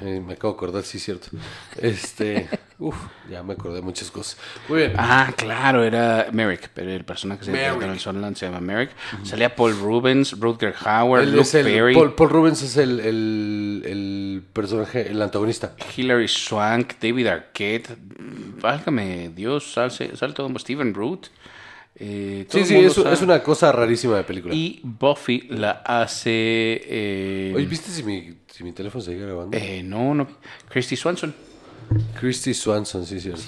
[0.00, 1.28] Me acabo de acordar, sí, cierto.
[1.76, 2.96] Este, uf,
[3.30, 4.38] ya me acordé de muchas cosas.
[4.68, 4.92] Muy bien.
[4.96, 7.68] Ah, claro, era Merrick, pero el personaje se Merrick.
[7.68, 8.90] llama Donald Sutherland se llama Merrick.
[9.24, 13.00] Salía Paul Rubens, Rutger Hauer, Él Luke es el- Perry, Paul, Paul Rubens es el,
[13.00, 15.74] el- el personaje, el antagonista.
[15.96, 17.96] Hilary Swank, David Arquette.
[18.60, 21.26] Válgame Dios, sale todo Steven Root.
[21.94, 24.54] Eh, Sí, sí, es, una cosa rarísima de película.
[24.54, 26.30] Y Buffy la hace...
[26.84, 29.56] eh, Oye, ¿viste si mi, si mi teléfono sigue grabando?
[29.56, 30.26] eh, no, no.
[30.68, 31.34] Christy Swanson.
[32.18, 33.42] Christy Swanson, sí, cierto.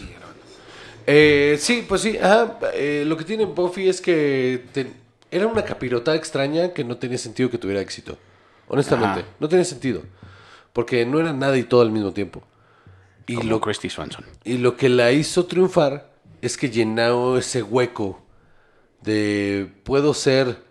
[1.07, 2.59] Eh, sí, pues sí, ajá,
[3.05, 4.91] lo que tiene Buffy es que te-
[5.31, 8.19] era una capirotada extraña que no tenía sentido que tuviera éxito.
[8.69, 9.29] Honestamente, Ajá.
[9.41, 10.03] no tenía sentido.
[10.73, 12.43] Porque no era nada y todo al mismo tiempo.
[13.27, 14.25] Y Como lo, Christy Swanson.
[14.45, 16.11] y lo que la hizo triunfar
[16.43, 18.21] es que llenó ese hueco
[19.05, 20.65] de puedo ser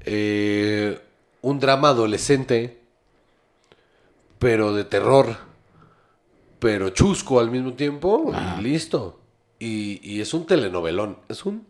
[0.00, 1.00] eh,
[1.42, 2.80] un drama adolescente,
[4.38, 5.36] pero de terror,
[6.58, 9.20] pero chusco al mismo tiempo, y listo.
[9.58, 11.66] Y, y es un telenovelón, es un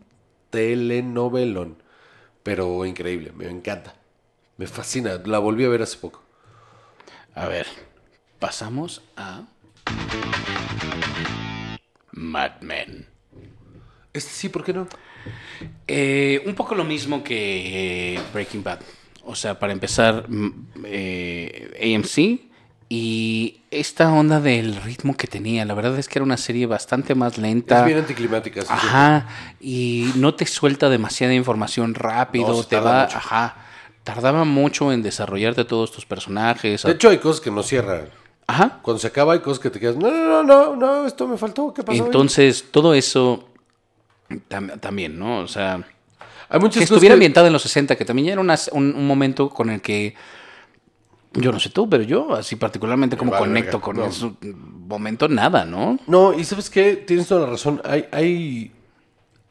[0.49, 1.77] telenovelón,
[2.43, 3.95] pero increíble, me encanta,
[4.57, 6.23] me fascina, la volví a ver hace poco.
[7.35, 7.67] A ver,
[8.39, 9.43] pasamos a
[12.11, 13.07] Mad Men.
[14.13, 14.87] Este sí, ¿por qué no?
[15.87, 18.79] Eh, un poco lo mismo que eh, Breaking Bad.
[19.25, 22.49] O sea, para empezar, mm, eh, AMC
[22.89, 25.65] y esta onda del ritmo que tenía.
[25.65, 27.79] La verdad es que era una serie bastante más lenta.
[27.79, 28.61] Es bien anticlimática.
[28.61, 28.67] sí.
[28.69, 29.27] Ajá,
[29.59, 33.17] y no te suelta demasiada información rápido, No, te va, mucho.
[33.17, 33.55] ajá,
[34.03, 36.83] tardaba mucho en desarrollarte todos tus personajes.
[36.83, 38.09] De hecho, hay cosas que no cierran.
[38.47, 38.79] Ajá.
[38.83, 41.37] Cuando se acaba hay cosas que te quedas, no, no, no, no, no, esto me
[41.37, 41.99] faltó, ¿qué pasó?
[41.99, 42.05] ahí?".
[42.05, 43.49] Entonces, todo eso
[44.49, 45.39] tam- también, ¿no?
[45.39, 45.85] O sea,
[46.49, 49.07] hay muchas que estuviera ambientada en los 60, que también ya era una- un, un
[49.07, 50.15] momento con el que
[51.33, 54.05] yo no sé tú, pero yo así particularmente como vale conecto verga, con no.
[54.05, 54.31] ese
[54.87, 55.99] momento, nada, ¿no?
[56.07, 56.95] No, y ¿sabes qué?
[56.95, 57.81] Tienes toda la razón.
[57.83, 58.71] Hay, hay,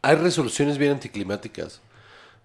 [0.01, 1.83] hay resoluciones bien anticlimáticas.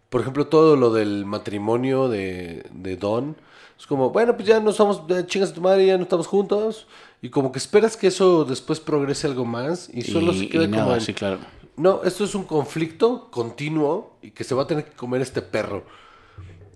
[0.10, 3.38] Por ejemplo, todo lo del matrimonio de, de Don.
[3.80, 6.28] Es como, bueno, pues ya no estamos, ya chingas a tu madre, ya no estamos
[6.28, 6.88] juntos.
[7.22, 10.68] Y como que esperas que eso después progrese algo más y solo se queda y
[10.70, 11.40] como nada, en, sí, claro.
[11.80, 15.42] No, esto es un conflicto continuo y que se va a tener que comer este
[15.42, 15.86] perro.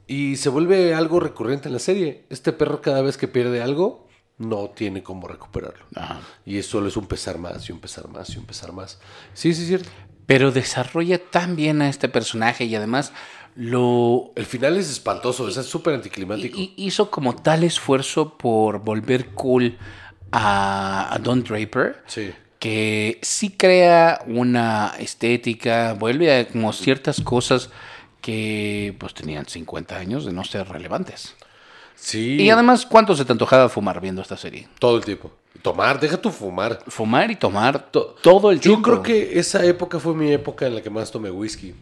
[0.07, 2.23] Y se vuelve algo recurrente en la serie.
[2.29, 4.07] Este perro cada vez que pierde algo,
[4.37, 5.85] no tiene cómo recuperarlo.
[5.93, 6.21] Ajá.
[6.45, 9.01] Y eso solo es un pesar más y un pesar más y un pesar más.
[9.33, 9.89] Sí, sí, es cierto.
[10.25, 13.11] Pero desarrolla tan bien a este personaje y además
[13.55, 16.57] lo El final es espantoso, es súper anticlimático.
[16.77, 19.77] hizo como tal esfuerzo por volver cool
[20.31, 22.03] a, a Don Draper.
[22.07, 22.31] Sí.
[22.63, 27.69] Que sí crea una estética, vuelve a como ciertas cosas
[28.21, 31.35] que pues tenían 50 años de no ser relevantes.
[31.95, 32.37] Sí.
[32.39, 34.69] Y además, ¿cuánto se te antojaba fumar viendo esta serie?
[34.79, 35.29] Todo el tiempo.
[35.61, 36.79] Tomar, deja tu fumar.
[36.87, 38.83] Fumar y tomar To- todo el Yo tiempo.
[38.83, 41.75] creo que esa época fue mi época en la que más tomé whisky.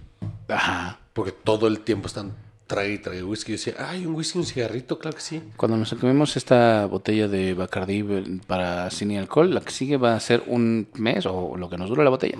[0.47, 0.97] Ajá.
[1.13, 2.33] Porque todo el tiempo están
[2.71, 3.51] trae y trae whisky.
[3.51, 5.41] Yo decía, ay, un whisky, un cigarrito, claro que sí.
[5.57, 10.15] Cuando nos comemos esta botella de Bacardi eh, para sin alcohol, la que sigue va
[10.15, 12.37] a ser un mes o lo que nos dura la botella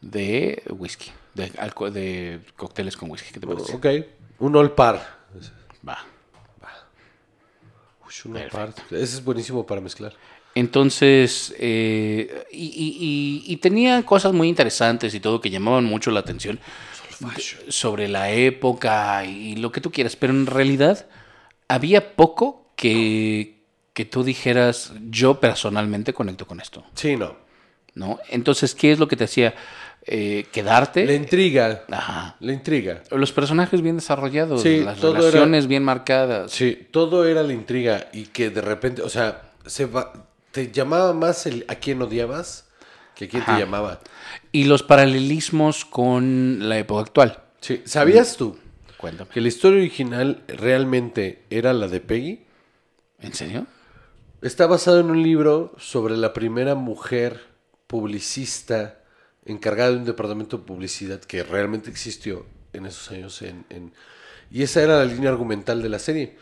[0.00, 3.32] de whisky, de, alco- de cócteles con whisky.
[3.32, 3.74] ¿Qué te parece?
[3.74, 3.86] Ok.
[4.38, 4.96] Un all par.
[5.88, 5.98] Va.
[8.06, 8.74] Uy, un all par.
[8.90, 10.12] Ese es buenísimo para mezclar.
[10.56, 16.12] Entonces, eh, y, y- y- y tenía cosas muy interesantes y todo que llamaban mucho
[16.12, 16.60] la atención
[17.68, 21.06] sobre la época y lo que tú quieras, pero en realidad
[21.68, 27.36] había poco que, que tú dijeras, yo personalmente conecto con esto, Sí, no.
[27.94, 28.18] ¿no?
[28.30, 29.54] Entonces, ¿qué es lo que te hacía
[30.06, 31.06] eh, quedarte?
[31.06, 31.84] La intriga.
[31.90, 32.36] Ajá.
[32.40, 33.02] La intriga.
[33.12, 36.50] Los personajes bien desarrollados, Sí, las era- relaciones bien marcadas.
[36.50, 40.12] Sí, todo era la intriga y que de repente, o sea, se va,
[40.50, 42.66] te llamaba más el a quién odiabas
[43.14, 43.54] que a quién Ajá.
[43.54, 44.00] te llamaba.
[44.52, 47.42] Y los paralelismos con la época actual.
[47.60, 48.56] Sí, ¿sabías tú
[48.98, 49.30] Cuéntame.
[49.30, 52.40] que la historia original realmente era la de Peggy?
[53.20, 53.66] ¿En serio?
[54.42, 57.40] Está basado en un libro sobre la primera mujer
[57.86, 58.98] publicista
[59.46, 63.40] encargada de un departamento de publicidad que realmente existió en esos años.
[63.42, 63.92] En, en-
[64.50, 66.36] Y esa era la línea argumental de la serie.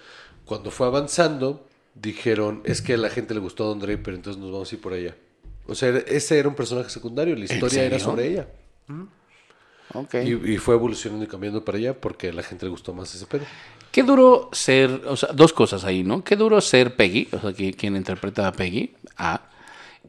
[0.45, 4.41] Cuando fue avanzando, dijeron, es que a la gente le gustó a Don Draper, entonces
[4.43, 5.15] nos vamos a ir por allá.
[5.67, 8.49] O sea, ese era un personaje secundario, la historia era sobre ella.
[9.95, 10.15] Ok.
[10.25, 13.15] Y, y fue evolucionando y cambiando para allá porque a la gente le gustó más
[13.15, 13.45] ese pedo.
[13.91, 16.25] Qué duro ser, o sea, dos cosas ahí, ¿no?
[16.25, 19.49] Qué duro ser Peggy, o sea, que- quien interpreta a Peggy, A.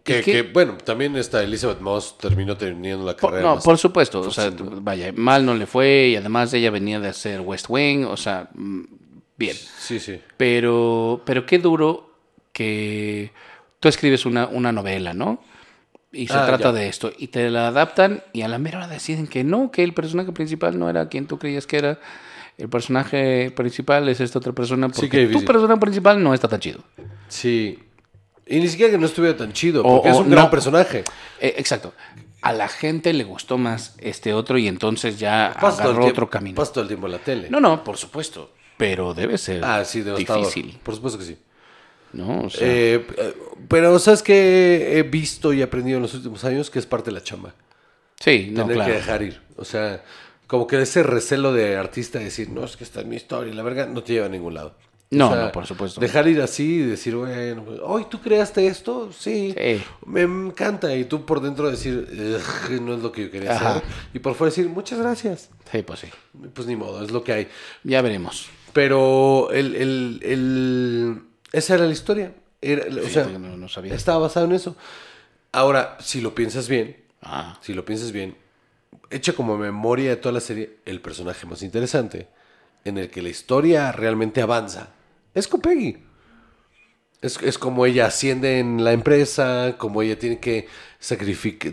[0.04, 3.50] Que, que, bueno, también esta Elizabeth Moss terminó teniendo la por- carrera.
[3.50, 7.00] no, más- por supuesto, o sea, vaya, mal no le fue y además ella venía
[7.00, 8.82] de hacer West Wing, o sea, mm,
[9.38, 9.56] bien.
[9.80, 10.20] Sí, sí.
[10.38, 12.10] Pero, pero qué duro
[12.54, 13.32] que
[13.84, 15.44] tú escribes una, una novela, ¿no?
[16.14, 16.72] Y se Ah, trata ya.
[16.72, 17.12] de esto.
[17.18, 20.80] Y te la adaptan y a la mera deciden que no, que el personaje principal
[20.80, 22.00] no era quien tú creías que era.
[22.58, 26.80] El personaje principal es esta otra persona porque tu personaje principal no está tan chido.
[27.28, 27.78] Sí.
[28.48, 31.04] Y ni siquiera que no estuviera tan chido, O- porque es un gran personaje.
[31.42, 31.94] Eh, exacto.
[32.42, 36.56] a la gente le gustó más este otro y entonces ya agarró tiempo- otro camino.
[36.56, 37.50] Pasa todo el tiempo en la tele.
[37.50, 38.52] No, no, por supuesto.
[38.78, 41.38] Pero debe ser ah, sí, difícil, Por supuesto que sí.
[42.14, 42.42] ¿No?
[42.44, 43.34] O sea, Eh, eh,
[43.68, 46.70] pero ¿sabes qué he visto y aprendido en los últimos años?
[46.70, 47.54] Que es parte de la chamba.
[48.20, 48.92] sí, no, tener claro.
[48.92, 49.42] que dejar ir.
[49.58, 50.04] O sea,
[50.48, 53.52] como que ese recelo de artista de decir, no, es que esta es mi historia
[53.52, 54.76] y la verga no te lleva a ningún lado.
[55.12, 56.00] O No, sea, no, por supuesto.
[56.02, 59.84] Dejar ir así y decir, bueno, pues, hoy tú creaste esto, sí, Sí.
[60.08, 60.96] me encanta.
[60.96, 63.72] Y tú por dentro decir, "Ugh, no es lo que yo quería Ajá.
[63.78, 63.84] hacer.
[64.14, 65.50] Y por fuera decir, muchas gracias.
[65.72, 66.08] Sí, pues sí.
[66.54, 67.48] Pues ni modo, es lo que hay.
[67.84, 68.48] Ya veremos.
[68.74, 71.22] Pero el, el- el-
[71.54, 72.34] esa era la historia.
[72.62, 73.94] Era- o sea, Fíjate que no- no sabía.
[73.96, 74.76] estaba basado en eso.
[75.54, 78.36] Ahora, si lo piensas bien, Ah, si lo piensas bien,
[79.10, 82.28] hecha como memoria de toda la serie, el personaje más interesante,
[82.84, 84.90] en el que la historia realmente avanza,
[85.34, 86.04] es con Peggy.
[87.24, 90.68] Es, es como ella asciende en la empresa, como ella tiene que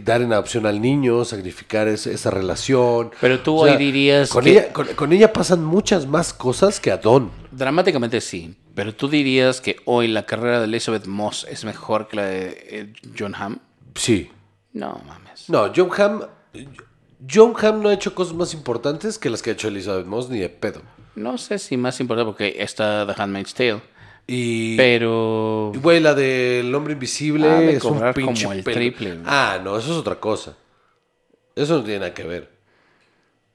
[0.04, 3.10] dar en adopción al niño, sacrificar es- esa relación.
[3.20, 6.90] Pero tú ahí dirías con que- Ella, con, con ella pasan muchas más cosas que
[6.90, 7.30] a Don.
[7.50, 8.54] dramáticamente sí.
[8.74, 12.66] Pero tú dirías que hoy la carrera de Elizabeth Moss es mejor que la de
[12.70, 13.58] eh, John Hamm.
[13.96, 14.30] Sí.
[14.72, 15.48] No mames.
[15.50, 16.22] No, John Hamm...
[17.30, 20.30] John Hamm no ha hecho cosas más importantes que las que ha hecho Elizabeth Moss
[20.30, 20.80] ni de pedo.
[21.16, 23.82] No sé si más importante porque está The Handmaid's Tale.
[24.32, 24.76] Y...
[24.76, 25.72] Pero.
[25.74, 28.76] Güey, la del hombre invisible de es un pinche como el pelo.
[28.76, 29.22] triple, güey.
[29.26, 30.56] Ah, no, eso es otra cosa.
[31.56, 32.48] Eso no tiene nada que ver.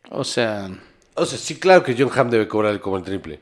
[0.09, 0.69] O sea.
[1.13, 3.39] O sea, sí, claro que John Hamm debe cobrar como el triple.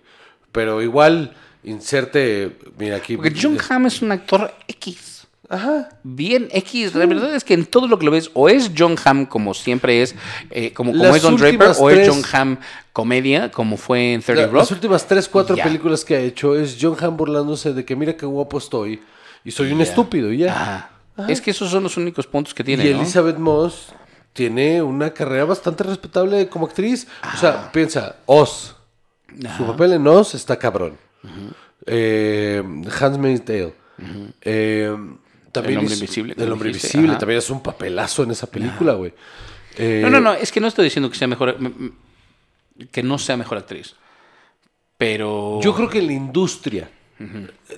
[0.52, 1.34] Pero igual,
[1.64, 2.56] inserte.
[2.78, 3.16] Mira aquí.
[3.16, 5.13] Porque John Hamm es un actor X.
[5.50, 5.90] Ajá.
[6.04, 6.96] Bien X.
[6.96, 9.54] La verdad es que en todo lo que lo ves, o es John Hamm como
[9.54, 10.16] siempre es,
[10.50, 12.58] eh, como, como es Don Draper, o es tres- John Hamm
[12.94, 14.58] comedia, como fue en 30 La- Rock.
[14.62, 15.64] las últimas tres, cuatro Ya.
[15.66, 19.02] películas que ha hecho es John Hamm burlándose de que mira qué guapo estoy
[19.44, 20.90] y soy un estúpido y ya.
[21.28, 22.86] Es que esos son los únicos puntos que tiene.
[22.90, 23.02] y ¿no?
[23.02, 23.90] Elizabeth Moss
[24.32, 27.06] tiene una carrera bastante respetable como actriz.
[27.36, 28.76] O sea, piensa, Oz.
[29.58, 30.98] Su papel en Oz está cabrón.
[31.86, 32.64] Eh,
[33.00, 33.74] Handmaid's Tale.
[34.42, 34.96] Eh,
[35.54, 37.12] también El hombre invisible, El como hombre dijiste, invisible.
[37.12, 37.20] ajá.
[37.20, 39.14] También es un papelazo en esa película, güey.
[39.78, 41.58] Eh, No, no, no, es que no estoy diciendo que sea mejor.
[42.92, 43.96] que no sea mejor actriz.
[44.98, 45.60] Pero.
[45.62, 46.90] Yo creo que en la industria,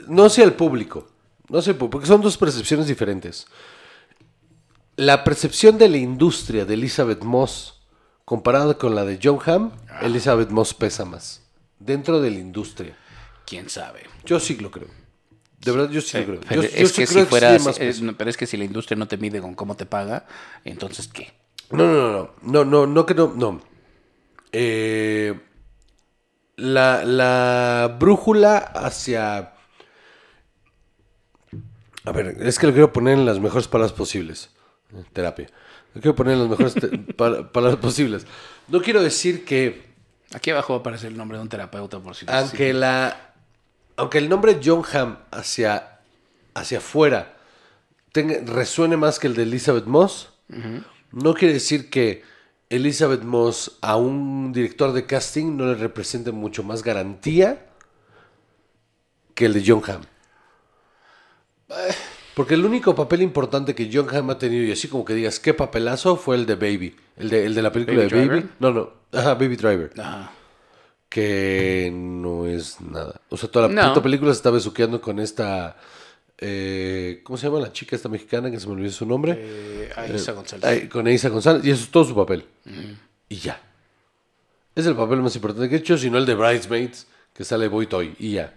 [0.07, 1.07] no sea el público,
[1.49, 3.45] no sé, porque son dos percepciones diferentes.
[4.97, 7.81] La percepción de la industria de Elizabeth Moss
[8.23, 9.71] comparada con la de John Hamm,
[10.01, 11.41] Elizabeth Moss pesa más.
[11.79, 12.95] Dentro de la industria.
[13.45, 14.03] Quién sabe.
[14.25, 14.87] Yo sí lo creo.
[15.65, 16.39] De verdad, yo sí lo creo.
[16.47, 17.55] Pero Yo, es yo sí que creo si fuera.
[17.55, 20.25] es- pero es que si la industria no te mide con cómo te paga,
[20.63, 21.33] entonces ¿qué?
[21.71, 23.61] No, no, no, no, no, no, no que no, no.
[24.51, 25.37] Eh,
[26.57, 29.53] la, la brújula hacia...
[32.03, 34.51] A ver, es que lo quiero poner en las mejores palabras posibles.
[34.93, 35.47] Eh, Terapia.
[35.95, 36.75] Lo quiero poner en las mejores
[37.17, 38.27] pa- palabras posibles.
[38.67, 39.83] No quiero decir que,
[40.33, 43.33] Aquí abajo va a aparecer el nombre de un terapeuta por si aunque la,
[43.97, 45.99] aunque el nombre John Hamm hacia,
[46.53, 47.37] hacia afuera
[48.11, 50.29] tenga- resuene más que el de Elizabeth Moss,
[51.11, 52.23] no quiere decir que
[52.69, 57.65] Elizabeth Moss a un director de casting no le represente mucho más garantía
[59.33, 60.01] que el de John Hamm.
[62.35, 65.39] Porque el único papel importante que John Hamm ha tenido, y así como que digas,
[65.39, 66.95] qué papelazo, fue el de Baby.
[67.15, 68.27] El de, el de la película ¿Baby de Baby.
[68.29, 68.49] Driver?
[68.59, 68.89] No, no.
[69.17, 69.91] Ajá, Baby Driver.
[69.99, 70.31] Ajá.
[71.09, 73.21] Que no es nada.
[73.29, 73.89] O sea, toda la No.
[73.89, 75.77] puta película se está besuqueando con esta.
[76.37, 79.35] eh, ¿Cómo se llama la chica esta mexicana que se me olvidó su nombre?
[79.39, 80.65] Eh, Aiza González.
[80.65, 81.63] Ay, con Eiza González.
[81.65, 82.45] Y eso es todo su papel.
[83.29, 83.61] Y ya.
[84.75, 87.87] Es el papel más importante que he hecho, sino el de Bridesmaids, que sale Boy
[87.87, 88.13] Toy.
[88.19, 88.53] Y ya.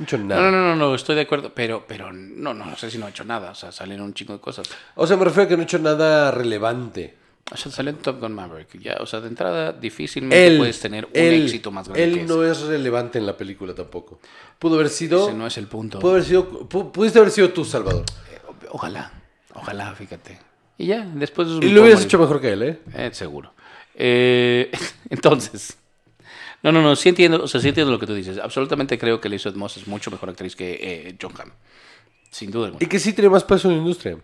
[0.00, 0.40] No he hecho nada.
[0.42, 3.06] No, no, no, no, estoy de acuerdo, pero, pero no, no, no sé si no
[3.06, 4.68] ha hecho nada, o sea, salen un chingo de cosas.
[4.96, 7.14] O sea, me refiero a que no he hecho nada relevante.
[7.52, 10.80] O sea, salió en Top Gun Maverick, ya, o sea, de entrada difícilmente Él, puedes
[10.80, 14.18] tener un él- éxito más grande Él que no es relevante en la película tampoco.
[14.58, 15.28] Pudo haber sido.
[15.28, 15.98] Ese no es el punto.
[15.98, 16.48] Pudo haber sido.
[16.68, 18.04] pu- pudiste haber sido tú, Salvador.
[18.32, 18.38] Eh,
[18.70, 19.12] Ojalá,
[19.54, 20.38] ojalá, fíjate.
[20.78, 21.46] Y ya, después...
[21.60, 22.80] Y lo hubieras hecho mejor que él, ¿eh?
[22.94, 23.52] Eh, seguro.
[23.94, 24.72] Eh,
[25.10, 25.76] entonces,
[26.62, 28.38] no, no, no, sí entiendo, o sea, sí entiendo lo que tú dices.
[28.38, 31.50] Absolutamente creo que Elizabeth Moss es mucho mejor actriz que eh, John Hamm.
[32.30, 32.82] Sin duda alguna.
[32.84, 34.18] Y que sí tiene más peso en la industria.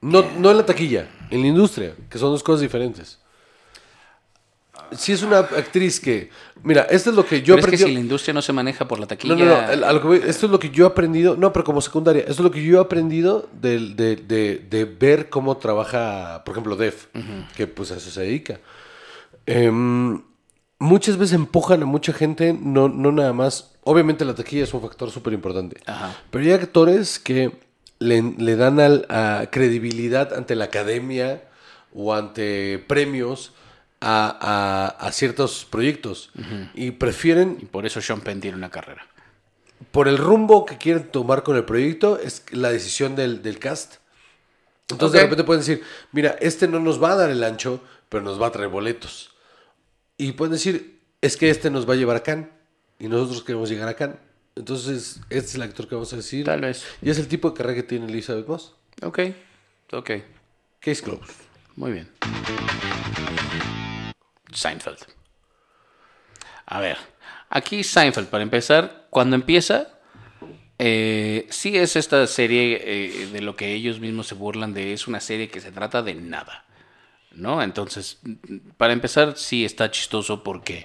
[0.00, 3.18] No, no en la taquilla, en la industria, que son dos cosas diferentes.
[4.92, 6.30] Si es una actriz que.
[6.62, 7.84] Mira, esto es lo que yo Pero es que aprendí.
[7.90, 9.34] si la industria no se maneja por la taquilla...
[9.34, 9.70] No, no, no.
[9.70, 11.36] el- a lo que voy- esto es lo que yo he aprendido.
[11.36, 12.20] No, pero como secundaria.
[12.20, 16.52] Esto es lo que yo he aprendido de, de- de- de ver cómo trabaja, por
[16.54, 17.06] ejemplo, Def,
[17.54, 18.60] que pues a eso se dedica.
[19.44, 20.22] Em,
[20.78, 23.74] muchas veces empujan a mucha gente, no, no nada más.
[23.84, 25.76] Obviamente la taquilla es un factor súper importante.
[26.30, 27.52] Pero hay actores que
[27.98, 31.42] le, le dan al- a credibilidad ante la academia
[31.94, 33.52] o ante premios
[34.00, 36.30] a, a- a ciertos proyectos.
[36.74, 39.06] Y prefieren Y por eso Sean Penn tiene una carrera.
[39.90, 43.96] por el rumbo que quieren tomar con el proyecto, es la decisión del, del cast.
[44.90, 48.22] Entonces de repente pueden decir, mira, este no nos va a dar el ancho, pero
[48.24, 49.30] nos va a traer boletos.
[50.16, 52.48] Y pueden decir, es que este nos va a llevar a Cannes
[52.98, 54.16] y nosotros queremos llegar a Cannes.
[54.58, 56.44] Entonces, este es el actor que vamos a decir.
[56.44, 56.84] Tal vez.
[57.00, 58.74] Y es el tipo de carrera que tiene Elizabeth Moss.
[59.02, 59.20] Ok,
[59.92, 60.10] ok.
[60.80, 61.34] Case closed.
[61.76, 62.08] Muy bien.
[64.52, 64.98] Seinfeld.
[66.66, 66.98] A ver,
[67.48, 70.00] aquí Seinfeld, para empezar, cuando empieza,
[70.78, 75.06] eh, sí es esta serie eh, de lo que ellos mismos se burlan de, es
[75.06, 76.64] una serie que se trata de nada,
[77.30, 77.62] ¿no?
[77.62, 78.18] Entonces,
[78.76, 80.84] para empezar, sí está chistoso porque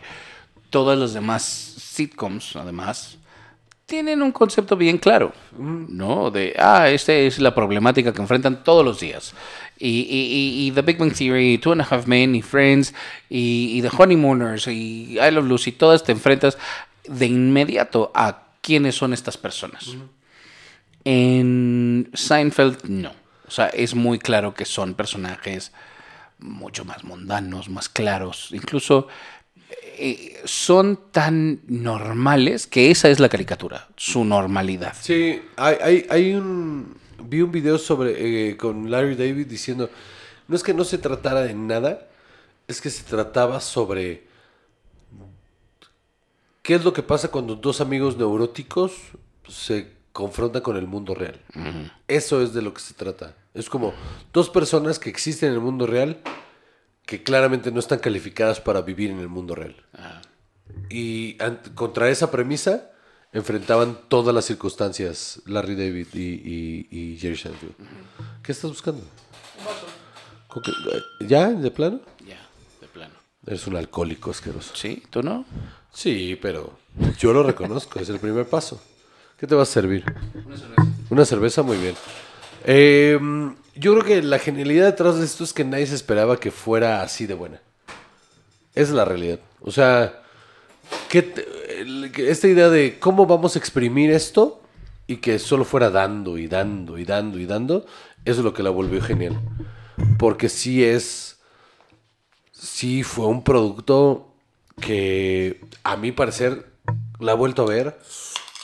[0.70, 3.18] todas las demás sitcoms, además,
[3.85, 6.31] tienen un concepto bien claro, ¿no?
[6.31, 9.34] De, ah, esta es la problemática que enfrentan todos los días.
[9.77, 12.93] Y, y- y- The Big Bang Theory, Two and a Half Men, y Friends,
[13.30, 16.57] y, y The Honeymooners, y I Love Lucy, todas te enfrentas
[17.07, 19.95] de inmediato a quiénes son estas personas.
[21.05, 23.11] En Seinfeld, no.
[23.47, 25.73] O sea, es muy claro que son personajes
[26.39, 28.49] mucho más mundanos, más claros.
[28.51, 29.07] Incluso
[30.06, 34.94] eh, son tan normales que esa es la caricatura, su normalidad.
[35.00, 36.98] Sí, hay, hay, hay un...
[37.26, 39.90] Vi un video sobre eh, con Larry David diciendo,
[40.50, 42.10] no es que no se tratara de nada,
[42.68, 44.24] es que se trataba sobre
[46.62, 48.92] qué es lo que pasa cuando dos amigos neuróticos
[49.48, 51.40] se confrontan con el mundo real.
[52.10, 53.38] Eso es de lo que se trata.
[53.54, 53.94] Es como
[54.34, 56.20] dos personas que existen en el mundo real
[57.06, 59.76] que claramente no están calificadas para vivir en el mundo real.
[60.90, 62.90] Y ant- contra esa premisa
[63.32, 67.74] enfrentaban todas las circunstancias Larry David y, y- y Jerry Seinfeld.
[68.44, 69.04] ¿Qué estás buscando?
[70.48, 70.72] ¿Con qué-
[71.28, 71.50] ¿Ya?
[71.50, 72.00] ¿De plano?
[72.28, 72.40] Ya,
[72.80, 73.14] de plano.
[73.46, 74.74] Eres un alcohólico asqueroso.
[74.76, 75.04] ¿Sí?
[75.10, 75.46] ¿Tú no?
[75.92, 76.78] Sí, pero
[77.20, 78.82] yo lo reconozco, es el primer paso.
[79.38, 80.06] ¿Qué te va a servir?
[81.10, 81.96] Una cerveza, muy bien.
[82.66, 83.20] Eh,
[83.76, 87.02] yo creo que la genialidad detrás de esto es que nadie se esperaba que fuera
[87.02, 87.62] así de buena.
[88.76, 89.40] Es la realidad.
[89.62, 90.24] O sea,
[91.12, 94.62] esta idea de cómo vamos a exprimir esto
[95.08, 97.86] y que solo fuera dando y dando y dando y dando,
[98.26, 99.40] es lo que la volvió genial.
[100.18, 101.40] Porque sí es,
[102.52, 104.34] sí fue un producto
[104.80, 106.72] que a mi parecer
[107.20, 108.00] la he vuelto a ver.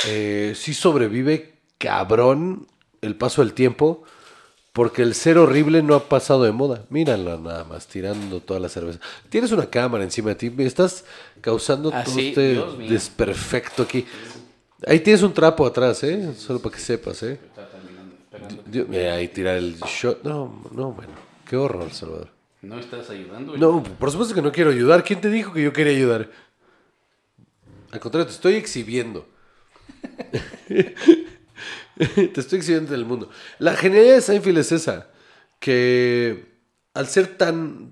[0.08, 2.68] Eh, sí sobrevive cabrón
[3.02, 4.04] el paso del tiempo.
[4.74, 6.86] Porque el ser horrible no ha pasado de moda.
[6.90, 9.00] Mírala nada más, tirando toda la cerveza.
[9.30, 10.54] Tienes una cámara encima de ti.
[10.60, 11.06] Estás
[11.42, 14.06] causando Ah, todo sí, este Dios desperfecto aquí.
[14.86, 16.34] Ahí tienes un trapo atrás, ¿eh?
[16.36, 17.40] Solo para que sepas, ¿eh?
[18.68, 20.24] Dios, mira, ahí tirar el shot.
[20.24, 21.12] No, no, bueno.
[21.48, 22.30] Qué horror, Salvador.
[22.62, 23.58] ¿No estás ayudando?
[23.58, 25.04] No, por supuesto que no quiero ayudar.
[25.04, 26.30] ¿Quién te dijo que yo quería ayudar?
[27.92, 29.26] Al contrario, te estoy exhibiendo.
[32.34, 33.30] te estoy exhibiendo del mundo.
[33.60, 35.10] La genialidad de Seinfeld es esa.
[35.60, 36.46] Que
[36.94, 37.92] al ser tan...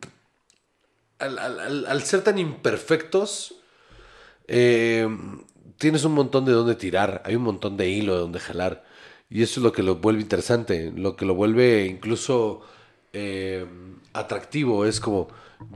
[1.20, 3.56] Al, ser tan imperfectos,
[4.48, 5.10] eh,
[5.78, 7.22] tienes un montón de dónde tirar.
[7.26, 8.86] Hay un montón de hilo de dónde jalar.
[9.30, 10.94] Y eso es lo que lo vuelve interesante.
[10.96, 12.62] Lo que lo vuelve incluso
[13.12, 13.66] eh,
[14.14, 14.86] atractivo.
[14.86, 15.28] Es como,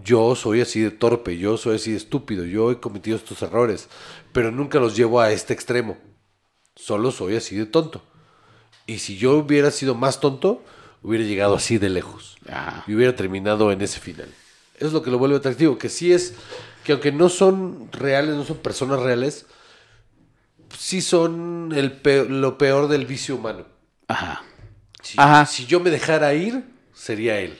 [0.05, 3.89] yo soy así de torpe, yo soy así de estúpido, yo he cometido estos errores.
[4.31, 5.97] Pero nunca los llevo a este extremo.
[6.75, 8.03] Solo soy así de tonto.
[8.87, 10.63] Y si yo hubiera sido más tonto,
[11.01, 12.37] hubiera llegado así de lejos.
[12.49, 12.83] Ajá.
[12.87, 14.29] Y hubiera terminado en ese final.
[14.75, 15.77] Eso es lo que lo vuelve atractivo.
[15.77, 16.33] Que sí es,
[16.83, 19.45] que aunque no son reales, no son personas reales,
[20.77, 23.65] sí son el pe- lo peor del vicio humano.
[24.07, 24.43] Ajá.
[25.01, 25.45] Si, Ajá.
[25.45, 26.63] si yo me dejara ir,
[26.93, 27.59] sería él.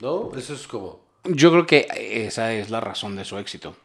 [0.00, 0.32] ¿No?
[0.36, 1.04] Eso es como...
[1.24, 1.86] Yo creo que
[2.26, 3.76] esa es la razón de su éxito.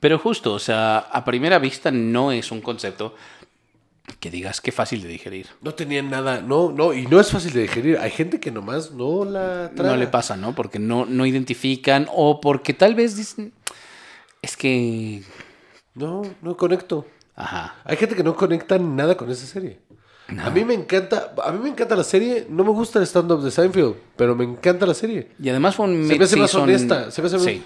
[0.00, 3.14] Pero justo, o sea, a primera vista no es un concepto
[4.20, 5.46] que digas qué fácil de digerir.
[5.60, 7.98] No tenían nada, no, no, y no es fácil de digerir.
[7.98, 9.90] Hay gente que nomás no la traga.
[9.92, 10.54] No le pasa, ¿no?
[10.54, 13.52] Porque no, no identifican o porque tal vez dicen,
[14.42, 15.22] es que...
[15.94, 17.06] No, no conecto.
[17.36, 17.76] Ajá.
[17.84, 19.78] Hay gente que no conecta nada con esa serie.
[20.44, 22.46] A mí me encanta, a mí me encanta la serie.
[22.50, 25.28] No me gusta el stand-up de Seinfeld, pero me encanta la serie.
[25.42, 27.62] Y además fue un Se me hace más mid-season- honesta, se me hace- Sí.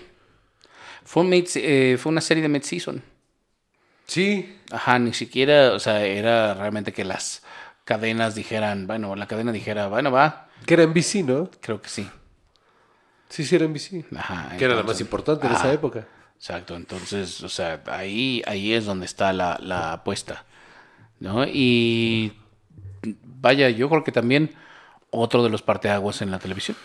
[1.05, 3.03] Fue, un mid- eh, fue una serie de mid-season.
[4.07, 7.43] Sí, Ajá, ni siquiera, o sea, era realmente que las
[7.85, 11.51] cadenas dijeran, bueno, la cadena dijera, bueno, va, que era NBC, ¿no?
[11.61, 12.09] creo que sí.
[13.29, 14.07] Sí, sí, era NBC.
[14.17, 14.57] Ajá.
[14.57, 16.07] que era la más importante en esa época.
[16.37, 20.45] Exacto, entonces, o sea, ahí, ahí es donde está la, la apuesta,
[21.21, 21.45] ¿no?
[21.47, 22.33] Y
[23.23, 24.55] vaya, yo creo que también
[25.11, 26.77] otro de los parteaguas en la televisión.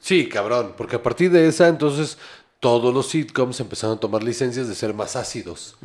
[0.00, 2.16] Sí, cabrón, porque a partir de esa entonces
[2.60, 5.76] todos los sitcoms empezaron a tomar licencias de ser más ácidos.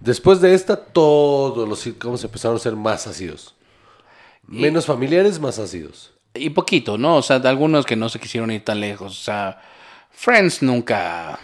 [0.00, 3.54] Después de esta, todos los sitcoms empezaron a ser más ácidos.
[4.46, 6.12] Menos familiares, más ácidos.
[6.34, 7.16] Y poquito, ¿no?
[7.16, 9.12] O sea, de algunos que no se quisieron ir tan lejos.
[9.12, 9.60] O sea,
[10.10, 11.38] Friends nunca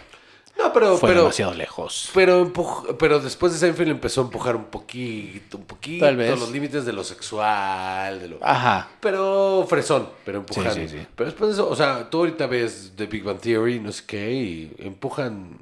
[0.59, 2.09] No, pero, fue pero, demasiado lejos.
[2.13, 6.37] pero, empuj- pero después de Seinfeld empezó a empujar un poquito, un poquito Tal vez.
[6.37, 8.37] los límites de lo sexual, de lo...
[8.41, 8.89] Ajá.
[8.99, 10.73] Pero fresón, pero empujando.
[10.73, 11.07] Sí, sí, sí.
[11.15, 14.03] Pero después de eso, o sea, tú ahorita ves The Big Bang Theory, no sé
[14.05, 15.59] qué, y empujan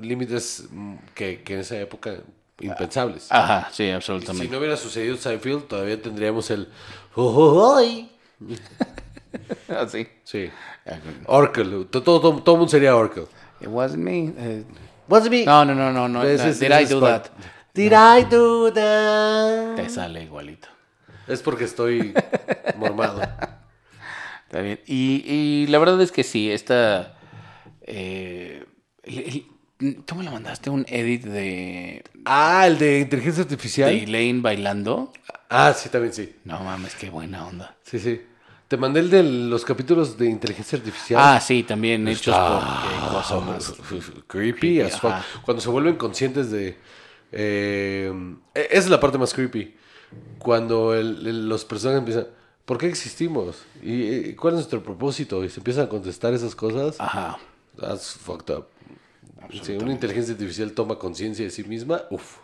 [0.00, 2.14] límites mm, que, que en esa época
[2.60, 3.26] impensables.
[3.30, 4.48] Ajá, sí, si absolutamente.
[4.48, 6.68] no hubiera sucedido Seinfeld, todavía tendríamos el...
[7.14, 8.10] "Oh, ¡Ay!
[9.68, 10.06] Ah, sí.
[10.24, 10.48] Sí.
[11.26, 11.84] Oracle.
[11.90, 13.24] Todo, todo, todo, mundo sería Oracle.
[13.60, 14.32] It wasn't me.
[14.36, 14.64] Eh,
[15.08, 15.44] What's me?
[15.44, 16.08] no, no, no, no.
[16.08, 16.22] no.
[16.22, 16.50] Ese no.
[16.50, 17.32] es- Did I do part- that?
[17.74, 19.76] Did I do that?
[19.76, 20.68] Te sale igualito.
[21.28, 22.14] Es porque estoy
[22.76, 23.20] mormado.
[24.44, 24.80] Está bien.
[24.86, 27.16] Y, y la verdad es que sí, esta...
[27.82, 28.64] eh,
[29.02, 29.44] el-
[29.80, 33.90] el- tú me lo mandaste un edit de, Ah, el de inteligencia de artificial.
[33.90, 35.12] Elaine bailando.
[35.50, 36.34] Ah, sí, también sí.
[36.44, 37.76] No mames, qué buena onda.
[37.82, 38.22] Sí, sí.
[38.68, 41.20] Te mandé el de los capítulos de inteligencia artificial.
[41.22, 43.72] Ah, sí, también hechos por más.
[44.26, 45.12] creepy as fuck.
[45.44, 46.76] Cuando se vuelven conscientes de.
[47.32, 48.12] eh,
[48.54, 49.74] esa es la parte más creepy.
[50.38, 52.26] Cuando el- el- los personajes empiezan.
[52.64, 53.62] ¿Por qué existimos?
[53.82, 55.44] ¿Y cuál es nuestro propósito?
[55.44, 56.96] Y se empiezan a contestar esas cosas.
[56.98, 57.38] Ajá.
[57.78, 58.66] That's fucked up.
[59.62, 62.38] Si una inteligencia artificial toma conciencia de sí misma, uff.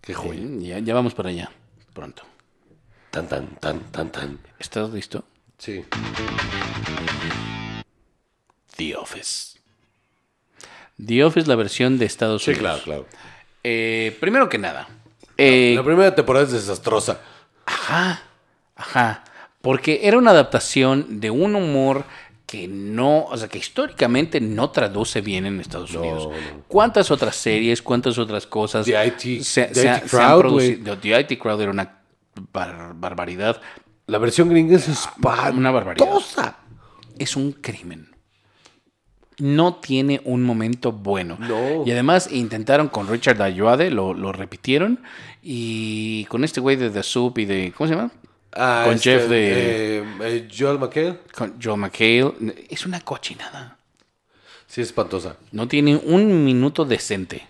[0.00, 0.78] Qué joya.
[0.80, 1.50] Ya vamos para allá.
[1.92, 2.24] Pronto.
[3.12, 4.38] Tan, tan, tan, tan, tan.
[4.58, 5.24] ¿Estás listo?
[5.58, 5.84] Sí.
[8.76, 9.58] The Office.
[11.04, 12.82] The Office, la versión de Estados Sí, Unidos.
[12.82, 13.06] claro, claro.
[13.64, 14.88] Eh, primero que nada.
[15.36, 17.20] eh, La primera temporada es desastrosa.
[17.66, 18.22] Ajá,
[18.74, 19.24] ajá.
[19.60, 22.04] Porque era una adaptación de un humor
[22.46, 26.28] que no, o sea, que históricamente no traduce bien en Estados Unidos.
[26.28, 26.62] no.
[26.68, 28.86] ¿Cuántas otras series, cuántas otras cosas?
[28.86, 30.96] The IT se, The se- IT se han Crowd, producido?
[30.98, 31.98] The IT Crowd era una
[32.52, 33.60] bar- barbaridad.
[34.06, 35.50] La versión gringa es espantosa.
[35.50, 36.06] Una barbaridad.
[37.18, 38.08] Es un crimen.
[39.38, 41.36] No tiene un momento bueno.
[41.40, 41.84] No.
[41.84, 45.02] Y además intentaron con Richard Ayoade, lo, lo repitieron.
[45.42, 47.72] Y con este güey de The Soup y de.
[47.76, 48.10] ¿Cómo se llama?
[48.52, 51.18] Ah, Con este, Jeff de- eh, eh, Joel McHale.
[51.36, 52.32] Con Joe McHale.
[52.70, 53.76] Es una cochinada.
[54.66, 55.36] Sí, es espantosa.
[55.52, 57.46] No tiene un minuto decente.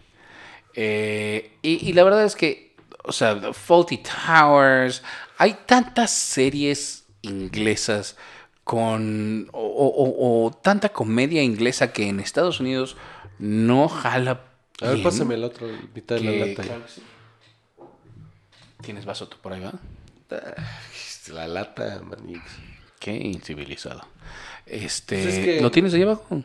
[0.74, 2.74] Eh, y, y la verdad es que,
[3.04, 5.02] o sea, The Faulty Towers,
[5.38, 8.16] hay tantas series inglesas
[8.64, 12.96] con, o, o- o- o tanta comedia inglesa que en Estados Unidos
[13.38, 14.42] no jala.
[14.82, 16.62] A ver, pásame la otra mitad de la lata.
[16.62, 17.02] claro que sí.
[18.82, 19.72] ¿Tienes vaso tú por ahí, va?
[21.28, 22.42] La lata, manix.
[23.00, 24.04] Qué incivilizado.
[24.66, 26.42] Este, Pues es que- ¿Lo tienes ahí abajo?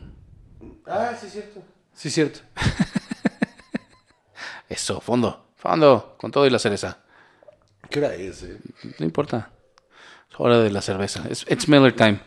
[0.86, 1.62] Ah, sí, cierto.
[1.94, 2.40] Sí, cierto.
[4.68, 7.01] Eso, fondo, fondo, con todo y la cereza.
[7.92, 8.56] ¿Qué hora es, eh?
[8.98, 9.50] No importa.
[10.30, 11.24] Es hora de la cerveza.
[11.28, 12.18] Es it's Miller time.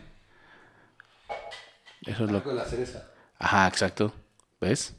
[2.06, 3.10] Eso es lo la cereza.
[3.36, 4.14] Ajá, exacto.
[4.60, 4.94] ¿Ves?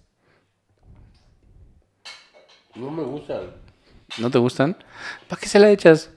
[2.76, 3.40] No me gusta.
[4.18, 4.76] ¿No te gustan?
[5.30, 6.10] ¿Para qué se la echas?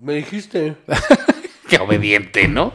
[0.00, 0.76] Me dijiste.
[1.68, 2.72] Qué obediente, ¿no?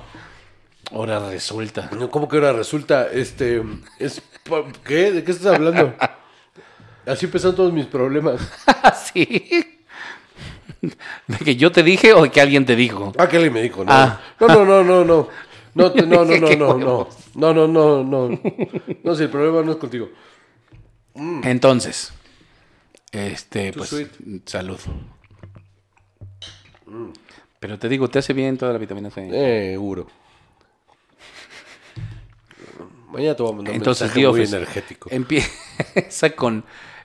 [0.91, 1.90] Ahora resulta.
[2.12, 3.10] ¿Cómo que ahora resulta?
[3.10, 3.64] Este.
[3.99, 4.22] Es,
[4.84, 5.14] ¿Qué?
[5.14, 5.95] ¿De qué estás hablando?
[7.06, 8.41] Así empezaron todos mis problemas.
[9.14, 9.81] ¿Sí?
[10.82, 13.14] ¿De que yo te dije o de que alguien te dijo?
[13.18, 13.91] Ah, que alguien me dijo, no.
[13.91, 14.20] Ah.
[14.40, 15.28] No, no, no, no, no.
[15.74, 17.10] No, no, no, no, no, no.
[17.36, 18.40] No, no, no, no.
[19.03, 20.10] No, si el problema no es contigo.
[21.44, 22.14] Entonces,
[23.12, 24.10] este, Too pues, sweet.
[24.45, 24.80] salud.
[27.60, 29.30] Pero te digo, te hace bien toda la vitamina C.
[29.32, 30.08] Eh, seguro.
[33.12, 35.10] Mañana te voy a mandar un Entonces, mensaje muy Office energético.
[35.12, 36.64] empieza con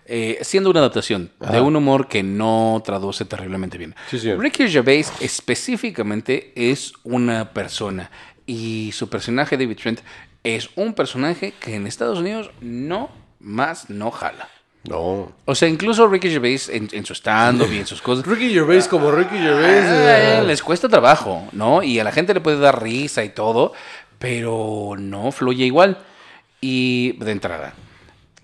[0.09, 3.95] eh, siendo una adaptación de un humor que no traduce terriblemente bien.
[4.09, 4.33] Sí.
[4.35, 8.11] Ricky Gervais específicamente es una persona
[8.47, 10.01] y su personaje David Trent
[10.45, 13.11] es un personaje que en Estados Unidos no
[13.41, 14.49] más no jala.
[14.89, 15.33] No.
[15.45, 18.87] O sea, incluso Ricky Gervais en, en su stand-up y en sus cosas Ricky Gervais
[18.87, 19.85] como Ricky Gervais.
[19.85, 21.83] Ah, les cuesta trabajo, ¿no?
[21.83, 23.73] Y a la gente le puede dar risa y todo,
[24.21, 25.99] pero no fluye igual.
[26.61, 27.75] Y de entrada.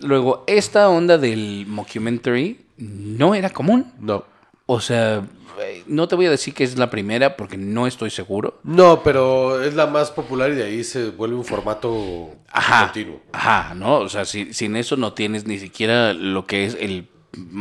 [0.03, 3.93] Luego, esta onda del mockumentary no era común.
[4.01, 4.25] No.
[4.67, 5.23] O sea,
[5.61, 8.59] eh, no te voy a decir que es la primera porque no estoy seguro.
[8.65, 12.85] No, pero es la más popular y de ahí se vuelve un formato Ajá.
[12.87, 13.21] continuo.
[13.33, 13.97] Ajá, ¿no?
[13.99, 17.09] O sea, si- sin eso no tienes ni siquiera lo que es el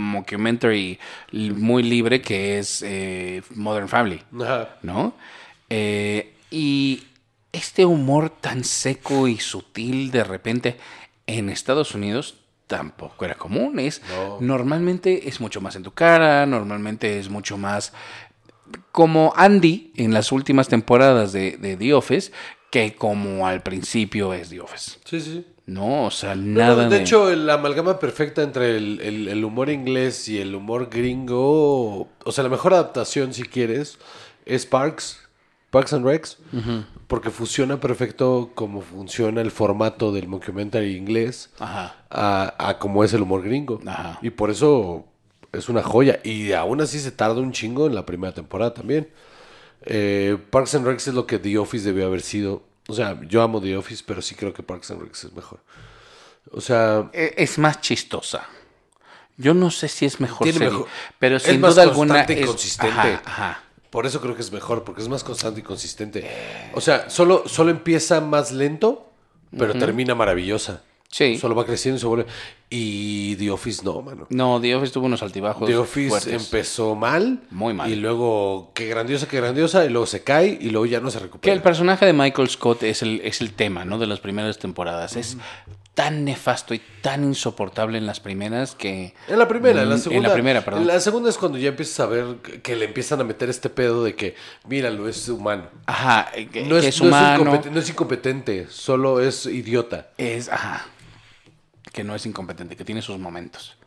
[0.06, 1.00] mockumentary
[1.32, 4.78] muy libre que es eh, Modern Family, Ajá.
[4.82, 5.14] ¿no?
[5.70, 7.04] Eh, y
[7.54, 10.78] este humor tan seco y sutil de repente
[11.38, 12.36] en Estados Unidos
[12.68, 13.80] tampoco era común.
[13.80, 14.38] Es, No.
[14.40, 17.94] Normalmente es mucho más en tu cara, normalmente es mucho más
[18.92, 22.32] como Andy en las últimas temporadas de, de The Office,
[22.70, 24.92] que como al principio es The Office.
[25.04, 25.46] Sí, sí.
[25.66, 29.70] No, o sea, No, nada de hecho, la amalgama perfecta entre el, el- el humor
[29.70, 33.98] inglés y el humor gringo, o sea, la mejor adaptación, si quieres,
[34.46, 35.21] es Parks,
[35.72, 36.38] Parks and Recs,
[37.08, 41.96] porque funciona perfecto como funciona el formato del mockumentary inglés Ajá.
[42.10, 43.80] a, a como es el humor gringo.
[43.88, 44.20] Ajá.
[44.22, 45.06] Y por eso
[45.54, 46.20] es una joya.
[46.24, 49.10] Y aún así se tarda un chingo en la primera temporada también.
[49.84, 52.64] Eh, Parks and Recs es lo que The Office debió haber sido.
[52.88, 55.62] O sea, yo amo The Office, pero sí creo que Parks and Recs es mejor.
[56.52, 58.46] O sea, E- Es más chistosa.
[59.38, 60.88] Yo no sé si es mejor, Tiene serie, mejor-
[61.18, 62.92] pero es sin más duda alguna y es consistente.
[63.00, 63.64] Ajá, ajá.
[63.92, 66.28] Por eso creo que es mejor, porque es más constante y consistente.
[66.74, 69.12] O sea, solo, solo empieza más lento,
[69.56, 70.82] pero termina maravillosa.
[71.10, 71.38] Sí.
[71.38, 72.26] Solo va creciendo y se vuelve.
[72.70, 74.28] Y The Office no, mano.
[74.30, 75.68] No, The Office tuvo unos altibajos.
[75.68, 76.46] The Office fuertes.
[76.46, 77.42] empezó mal.
[77.52, 77.92] Muy mal.
[77.92, 79.84] Y luego, qué grandiosa, qué grandiosa.
[79.84, 81.54] Y luego se cae y luego ya no se Que recupera.
[81.54, 84.00] el personaje de Michael Scott es el, es el tema, ¿no?
[84.00, 85.18] De las primeras temporadas.
[85.18, 85.36] Es
[86.02, 89.14] tan nefasto y tan insoportable en las primeras que...
[89.28, 90.18] En la primera, en la Mm, segunda.
[90.18, 90.82] En la primera, perdón.
[90.82, 93.52] En la segunda es cuando ya empiezas a ver que, que le empiezan a meter
[93.52, 94.34] este pedo de que,
[94.68, 95.66] míralo, es humano.
[95.86, 97.62] Ajá, eh, que, No que es, no, es humano.
[97.72, 100.10] no es incompetente, solo es idiota.
[100.18, 100.88] es, ajá,
[101.94, 103.78] que no es incompetente, que tiene sus momentos.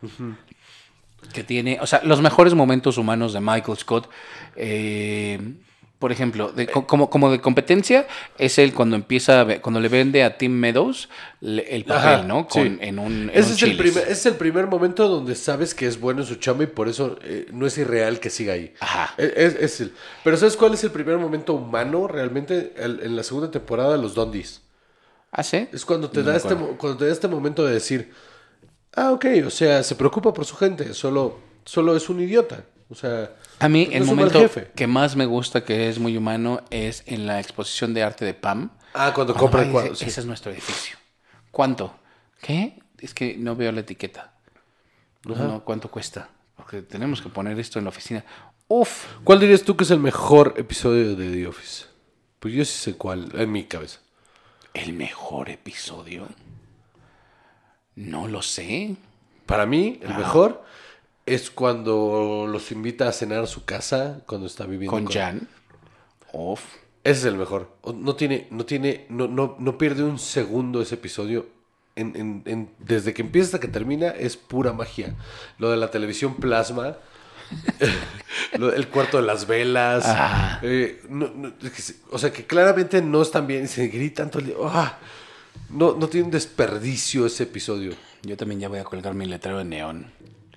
[1.32, 4.08] Que tiene, o sea, los mejores momentos humanos de Michael Scott,
[4.54, 5.40] eh,
[6.04, 8.06] por ejemplo, de- como, como de competencia,
[8.36, 11.08] es él cuando empieza, cuando le vende a Tim Meadows
[11.40, 12.46] el papel, Ajá, ¿no?
[12.50, 12.58] sí.
[12.58, 15.74] Con, En un, en Ese un es, el primer, es el primer momento donde sabes
[15.74, 18.52] que es bueno en su chamba y por eso eh, no es irreal que siga
[18.52, 18.74] ahí.
[18.80, 19.14] Ajá.
[19.16, 22.74] Es, es- es el- pero ¿sabes cuál es el primer momento humano realmente?
[22.76, 24.60] El- en la segunda temporada de los Dondis.
[25.32, 25.68] ¿Ah, sí?
[25.72, 28.12] Es cuando te, No da este, cuando te da este momento de decir,
[28.94, 32.64] ah, ok, o sea, se preocupa por su gente, solo, solo es un idiota.
[32.90, 33.30] O sea,
[33.60, 34.70] A mí, el momento jefe.
[34.76, 38.34] que más me gusta, que es muy humano, es en la exposición de arte de
[38.34, 38.70] Pam.
[38.92, 39.94] Ah, cuando compra el cuadro.
[39.94, 40.04] sí.
[40.04, 40.96] Ese es nuestro edificio.
[41.50, 41.94] ¿Cuánto?
[42.40, 42.78] ¿Qué?
[42.98, 44.34] Es que no veo la etiqueta.
[45.24, 46.28] No, no, ¿cuánto cuesta?
[46.56, 48.24] Porque tenemos que poner esto en la oficina.
[48.68, 49.06] Uf.
[49.24, 51.86] ¿Cuál dirías tú que es el mejor episodio de The Office?
[52.38, 54.00] Pues yo sí sé cuál, en mi cabeza.
[54.74, 56.28] ¿El mejor episodio?
[57.94, 58.96] No lo sé.
[59.46, 60.64] Para mí, el mejor
[61.26, 65.48] es cuando los invita a cenar a su casa cuando está viviendo Con Jan.
[66.32, 66.60] Uf.
[67.02, 67.70] Ese es el mejor.
[67.94, 71.46] No tiene, no tiene, no, no, no pierde un segundo ese episodio.
[71.96, 75.14] En- en- en- desde que empieza hasta que termina es pura magia.
[75.58, 76.96] Lo de la televisión plasma,
[78.52, 80.04] el cuarto de las velas.
[80.06, 80.58] Ah.
[80.62, 81.52] eh, no- no,
[82.10, 84.56] o sea que claramente no están bien se gritan todo el día.
[84.64, 84.98] ¡Ah!
[85.70, 87.92] No, no tiene un desperdicio ese episodio.
[88.22, 90.06] Yo también ya voy a colgar mi letrero de neón.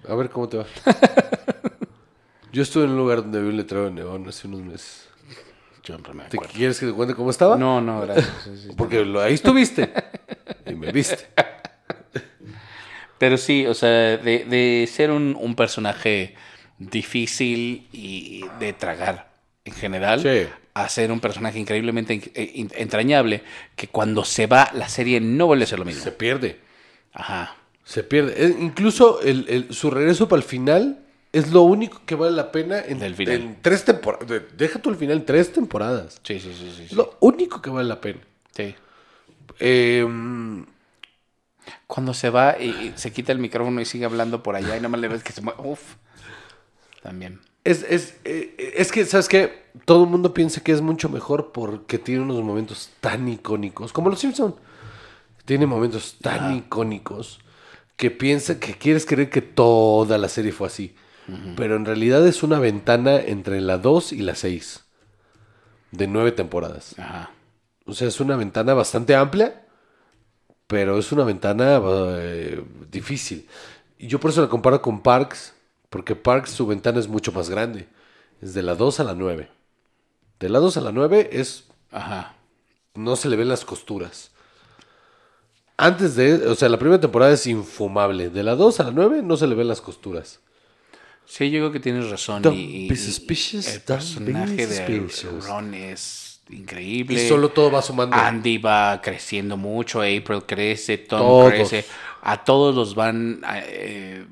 [0.09, 0.65] A ver cómo te va.
[2.51, 5.07] Yo estuve en un lugar donde había un letrero de neón hace unos meses.
[5.83, 6.53] Yo siempre me ¿Te acuerdo.
[6.53, 7.57] quieres que te cuente cómo estaba?
[7.57, 8.29] No, no, gracias.
[8.43, 9.91] Sí, sí, Porque lo- ahí estuviste.
[10.65, 11.27] y me viste.
[13.17, 16.35] Pero sí, o sea, de, de ser un, un personaje
[16.77, 19.29] difícil y de tragar
[19.65, 20.47] en general, Sí.
[20.73, 23.43] a ser un personaje increíblemente en- en- entrañable,
[23.75, 26.03] que cuando se va la serie no vuelve a ser lo mismo.
[26.03, 26.59] Se pierde.
[27.13, 27.55] Ajá.
[27.87, 28.33] Se pierde.
[28.45, 32.51] Eh, incluso el, el- su regreso para el final es lo único que vale la
[32.51, 33.33] pena en, Del final.
[33.35, 34.27] en tres temporadas.
[34.57, 36.19] Deja tú el final, tres temporadas.
[36.23, 36.83] Sí, sí, sí, sí.
[36.83, 36.95] Es sí.
[36.95, 38.19] lo único que vale la pena.
[38.55, 38.75] Sí.
[39.59, 40.05] Eh,
[41.85, 44.79] Cuando se va y, y se quita el micrófono y sigue hablando por allá y
[44.79, 45.61] nada más le ves que se mueve.
[45.63, 45.95] Uf.
[47.01, 47.39] También.
[47.63, 49.63] es, es, eh, es que, ¿sabes qué?
[49.85, 53.93] Todo el mundo piensa que es mucho mejor porque tiene unos momentos tan icónicos.
[53.93, 54.55] Como los Simpson.
[55.45, 57.39] Tiene momentos tan icónicos
[57.97, 60.95] que piensa que quieres creer que toda la serie fue así.
[61.57, 64.85] Pero en realidad es una ventana entre la 2 y la 6.
[65.91, 66.97] De nueve temporadas.
[66.97, 67.31] Ajá.
[67.85, 69.65] O sea, es una ventana bastante amplia,
[70.67, 73.47] pero es una ventana eh, difícil.
[73.97, 75.53] Y yo por eso la comparo con Parks,
[75.89, 77.87] porque Parks su ventana es mucho más grande.
[78.41, 79.49] Es de la 2 a la 9.
[80.39, 82.35] De la 2 a la 9 es Ajá.
[82.93, 84.31] no se le ven las costuras.
[85.77, 88.31] Antes de, o sea, la primera temporada es infumable.
[88.31, 90.39] De la 2 a la 9 no se le ven las costuras.
[91.27, 92.41] Sí, yo creo que tienes razón.
[92.41, 95.07] Don't y, suspicious, el personaje de.
[95.45, 97.21] Ron es increíble.
[97.21, 98.15] Y solo todo va sumando.
[98.15, 101.53] Andy va creciendo mucho, April crece, Tom Todos.
[101.53, 101.85] crece.
[102.21, 104.25] A todos los van eh,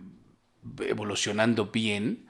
[0.80, 2.26] evolucionando bien,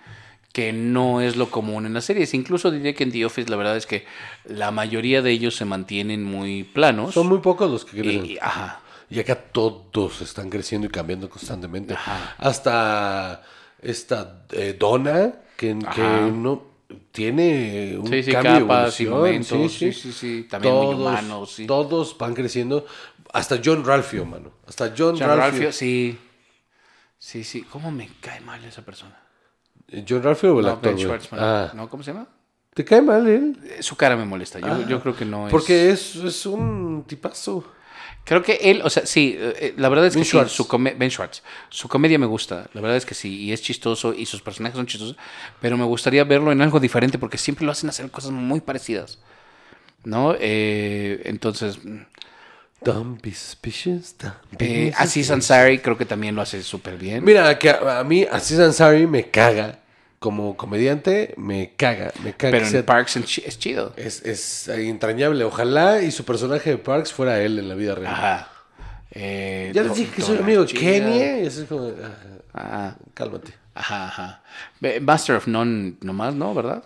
[0.51, 2.33] que no es lo común en las series.
[2.33, 4.05] Incluso diría que en The Office la verdad es que
[4.45, 7.13] la mayoría de ellos se mantienen muy planos.
[7.13, 8.25] Son muy pocos los que crecen.
[8.25, 8.81] y, ajá.
[9.09, 11.93] Y acá todos están creciendo y cambiando constantemente.
[11.93, 12.35] Ajá.
[12.37, 13.43] Hasta
[13.81, 16.01] esta eh, Donna, que, que
[16.33, 16.63] no
[17.11, 19.69] tiene un Sí, sí, cambio de capas y evolución.
[19.69, 21.67] sí, sí, sí, también muy humanos, sí.
[21.67, 22.85] Todos van creciendo.
[23.33, 24.51] Hasta John Ralphio, mano.
[24.67, 25.37] Hasta John, John Ralphio.
[25.37, 26.17] Ralphio, sí.
[27.17, 27.63] Sí, sí.
[27.63, 29.19] ¿Cómo me cae mal esa persona?
[30.07, 31.19] ¿John Ralphio o el No, actor?
[31.33, 31.89] Ah, ¿No?
[31.89, 32.27] ¿Cómo se llama?
[32.73, 33.57] ¿Te cae mal él?
[33.63, 34.59] Eh, Su cara me molesta.
[34.59, 35.51] Yo, yo creo que no es.
[35.51, 37.63] Porque es, es un tipazo.
[38.25, 41.09] Creo que él, o sea, sí, eh, la verdad es que sí, su come- Ben
[41.11, 44.41] Schwartz, su comedia me gusta, la verdad es que sí, y es chistoso y sus
[44.41, 45.15] personajes son chistosos,
[45.61, 49.19] pero me gustaría verlo en algo diferente porque siempre lo hacen hacer cosas muy parecidas,
[50.03, 50.35] ¿no?
[50.39, 51.77] Eh, entonces,
[52.83, 54.15] Don't be suspicious.
[54.19, 55.31] don't be eh, Aziz.
[55.31, 57.23] Ansari creo que también lo hace súper bien.
[57.23, 59.79] Mira, que a, a mí Aziz Ansari me caga.
[60.25, 62.11] Como comediante, me caga.
[62.23, 63.93] Me caga pero en sea- Parks es chido.
[63.95, 65.43] es, es entrañable.
[65.43, 68.11] Ojalá y su personaje de Parks fuera él en la vida real.
[68.11, 68.49] Ajá.
[69.11, 70.73] Eh, Ya dije que soy amigo de.
[70.73, 71.41] Kenia.
[71.41, 71.91] Y es como,
[72.55, 73.53] ah, Ajá, cálmate.
[73.75, 74.41] ajá, ajá.
[75.01, 76.55] Master of None nomás, ¿no?
[76.55, 76.83] ¿Verdad?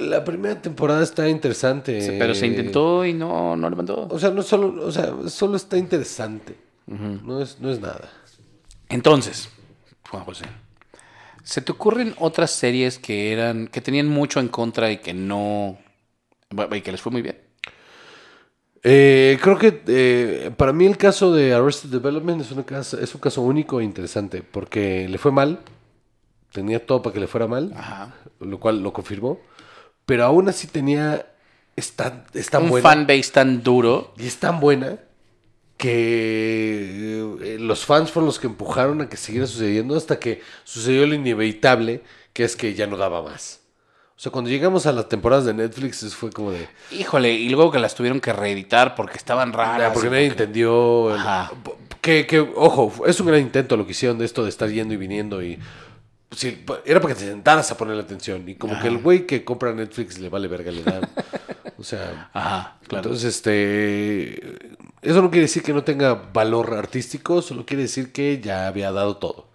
[0.00, 2.16] La primera temporada está interesante.
[2.18, 4.08] Pero se intentó y no, no levantó.
[4.10, 6.56] O sea, no solo, o sea, solo está interesante.
[6.88, 8.10] no, es, no es nada.
[8.88, 9.48] Entonces,
[10.10, 10.46] Juan José,
[11.44, 15.78] ¿se te ocurren otras series que eran que tenían mucho en contra y que no
[16.72, 17.38] y que les fue muy bien?
[18.84, 23.14] Eh, creo que eh, para mí el caso de Arrested Development es, una casa- es
[23.14, 25.60] un caso único e interesante porque le fue mal,
[26.52, 28.14] tenía todo para que le fuera mal, Ajá.
[28.40, 29.40] lo cual lo confirmó,
[30.06, 31.26] pero aún así tenía,
[31.76, 34.14] es tan, es tan Un buena fanbase tan duro.
[34.18, 34.98] y es tan buena
[35.82, 41.06] que eh, los fans fueron los que empujaron a que siguiera sucediendo hasta que sucedió
[41.06, 42.02] lo inevitable,
[42.32, 43.60] que es que ya no daba más.
[44.16, 46.68] O sea, cuando llegamos a las temporadas de Netflix fue como de...
[46.92, 49.90] Híjole, y luego que las tuvieron que reeditar porque estaban raras.
[49.90, 51.10] Ah, porque y nadie porque- entendió.
[51.14, 51.50] el- Ajá.
[52.00, 54.94] que, que, ojo, es un gran intento lo que hicieron de esto de estar yendo
[54.94, 55.58] y viniendo y.
[56.30, 58.48] sí, era para que te sentaras a poner la atención.
[58.48, 61.00] Y como que el güey que compra Netflix le vale verga, le dan.
[61.78, 62.30] o sea.
[62.32, 63.02] Ajá, claro.
[63.08, 64.76] Entonces, este.
[65.02, 68.92] Eso no quiere decir que no tenga valor artístico, solo quiere decir que ya había
[68.92, 69.48] dado todo.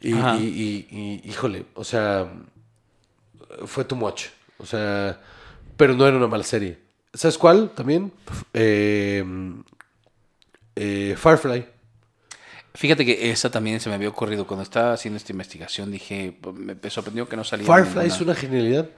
[0.00, 0.36] Y, Ajá.
[0.36, 0.46] y-
[0.90, 2.32] y- y, híjole, o sea,
[3.66, 4.26] fue too much.
[4.58, 5.20] O sea,
[5.76, 6.78] pero no era una mala serie.
[7.12, 8.12] ¿Sabes cuál también?
[8.54, 9.24] Eh,
[10.76, 11.66] eh, Firefly.
[12.74, 15.90] Fíjate que esa también se me había ocurrido cuando estaba haciendo esta investigación.
[15.90, 17.72] Dije, me me sorprendió que no saliera.
[17.74, 18.14] Firefly ninguna.
[18.14, 18.88] es una genialidad.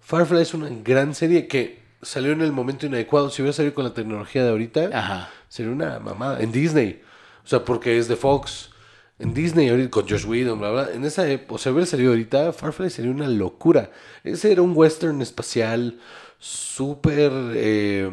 [0.00, 3.30] Firefly es una gran serie que salió en el momento inadecuado.
[3.30, 5.30] Si hubiera salido con la tecnología de ahorita, Ajá.
[5.48, 6.40] sería una mamada.
[6.40, 7.02] En Disney.
[7.44, 8.70] O sea, porque es de Fox.
[9.18, 10.88] En Disney, ahorita con Josh Whedon, bla, bla.
[10.92, 13.90] En esa época, o sea, hubiera salido ahorita, Firefly sería una locura.
[14.24, 15.98] Ese era un western espacial
[16.38, 17.32] súper...
[17.54, 18.10] eh,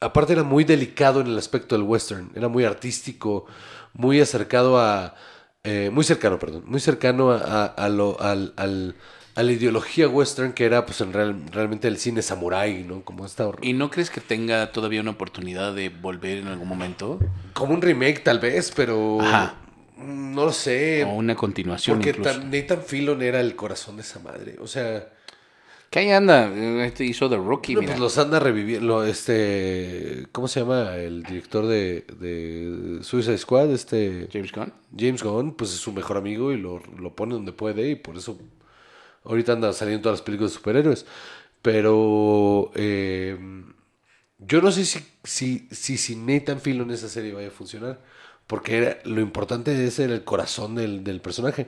[0.00, 2.30] aparte era muy delicado en el aspecto del western.
[2.34, 3.46] Era muy artístico,
[3.92, 5.14] muy acercado a...
[5.62, 6.64] eh, muy cercano, perdón.
[6.66, 8.96] Muy cercano a, a- a lo, al, al-
[9.36, 13.02] a la ideología western que era pues en real- realmente el cine samurai, ¿no?
[13.02, 13.50] Como esta...
[13.62, 17.18] ¿Y no crees que tenga todavía una oportunidad de volver en algún momento?
[17.52, 19.20] Como un remake tal vez, pero...
[19.20, 19.56] Ajá.
[19.96, 21.04] No lo sé.
[21.04, 22.30] O una continuación Porque incluso.
[22.40, 24.56] tan- Nathan Fillon era el corazón de esa madre.
[24.60, 25.08] O sea,
[25.90, 26.52] ¿Qué ahí anda?
[26.84, 27.92] Este hizo The Rookie, no, mira.
[27.92, 29.04] pues los anda reviviendo.
[29.04, 33.70] Este, ¿Cómo se llama el director de, de Suicide Squad?
[33.70, 34.72] Este James Gunn.
[34.98, 38.16] James Gunn, pues es su mejor amigo y lo, lo pone donde puede y por
[38.16, 38.36] eso
[39.24, 41.06] ahorita anda saliendo todas las películas de superhéroes.
[41.62, 43.38] Pero eh,
[44.38, 48.00] yo no sé si, si, si sin Nathan Fillon esa serie vaya a funcionar.
[48.46, 51.66] Porque era, lo importante de ese era el corazón del, del personaje.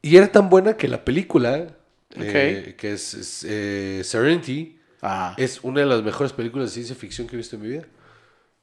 [0.00, 1.76] Y era tan buena que la película,
[2.16, 5.34] eh, que es, es, eh, Serenity, Ajá.
[5.36, 7.84] es una de las mejores películas de ciencia ficción que he visto en mi vida.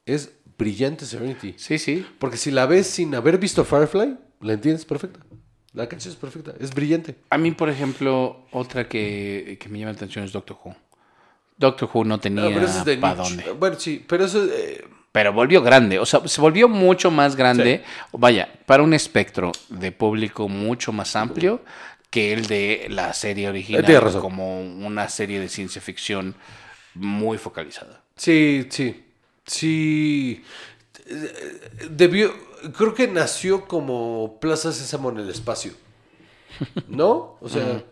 [0.05, 1.53] Es brillante Serenity.
[1.57, 2.05] Sí, sí.
[2.17, 5.19] Porque si la ves sin haber visto Firefly, la entiendes perfecta.
[5.73, 7.15] La canción es perfecta, es brillante.
[7.29, 10.75] A mí, por ejemplo, otra que, que me llama la atención es Doctor Who.
[11.57, 13.51] Doctor Who no tenía No, de para dónde.
[13.51, 17.83] Bueno, sí, pero eso eh, Pero volvió grande, o sea, se volvió mucho más grande,
[18.13, 21.61] vaya, para un espectro de público mucho más amplio
[22.09, 26.35] que el de la serie original, como una serie de ciencia ficción
[26.95, 28.01] muy focalizada.
[28.15, 29.03] sí, sí,
[29.45, 30.43] sí.
[31.05, 32.33] Eh, Debió,
[32.75, 35.73] creo que nació como Plaza Sésamo en el espacio.
[36.87, 37.37] ¿No?
[37.41, 37.83] O sea,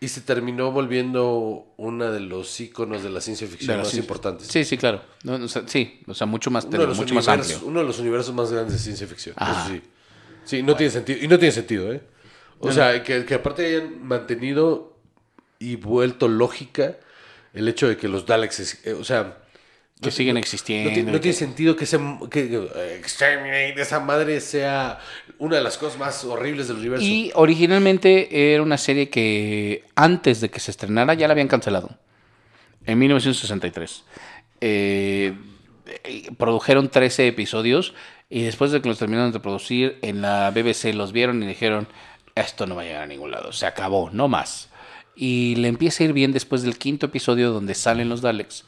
[0.00, 4.00] y se terminó volviendo una de los íconos de la ciencia ficción la más ciencia-
[4.04, 4.48] importantes.
[4.48, 5.02] Sí, sí, claro.
[5.24, 7.60] No, o sea, sí, o sea, mucho más, Uno de, los mucho más amplio.
[7.64, 9.34] uno de los universos más grandes de ciencia ficción.
[9.40, 9.82] Eso sí.
[10.44, 11.18] Sí, no tiene sentido.
[11.22, 12.02] Y no tiene sentido, ¿eh?
[12.58, 14.96] O sea, que, que aparte hayan mantenido
[15.58, 16.96] y vuelto lógica
[17.52, 19.41] el hecho de que los Daleks, eh, o sea,
[20.02, 20.90] Que siguen no, existiendo.
[20.92, 21.98] tiene, no que- tiene sentido que, ese,
[22.30, 24.98] que, que, eh, Exterminate, esa madre sea
[25.38, 27.04] una de las cosas más horribles del universo.
[27.04, 31.90] Y originalmente era una serie que antes de que se estrenara ya la habían cancelado.
[32.84, 34.04] En 1963.
[34.60, 35.34] Eh,
[36.04, 37.94] eh, produjeron 13 episodios
[38.30, 41.88] y después de que los terminaron de producir en la BBC los vieron y dijeron,
[42.34, 44.68] esto no va a llegar a ningún lado, se acabó, no más.
[45.14, 48.64] Y le empieza a ir bien después del quinto episodio donde salen los Daleks.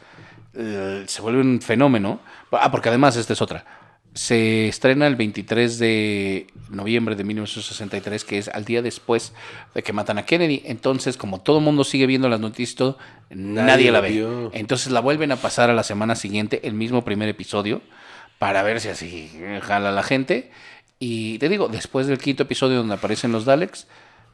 [0.57, 2.21] Eh, se vuelve un fenómeno.
[2.53, 3.65] Ah, porque además esta es otra.
[4.15, 9.33] Se estrena el 23 de noviembre de 1963, que es al día después
[9.75, 10.63] de que matan a Kennedy.
[10.67, 12.99] Entonces, como todo el mundo sigue viendo las noticias, todo,
[13.31, 14.11] nadie, Nadie la ve.
[14.11, 14.51] vio.
[14.55, 17.83] Entonces la vuelven a pasar a la semana siguiente, el mismo primer episodio,
[18.39, 19.31] para ver si así
[19.63, 20.53] jala la gente.
[21.01, 23.89] Y te digo, después del quinto episodio donde aparecen los Daleks,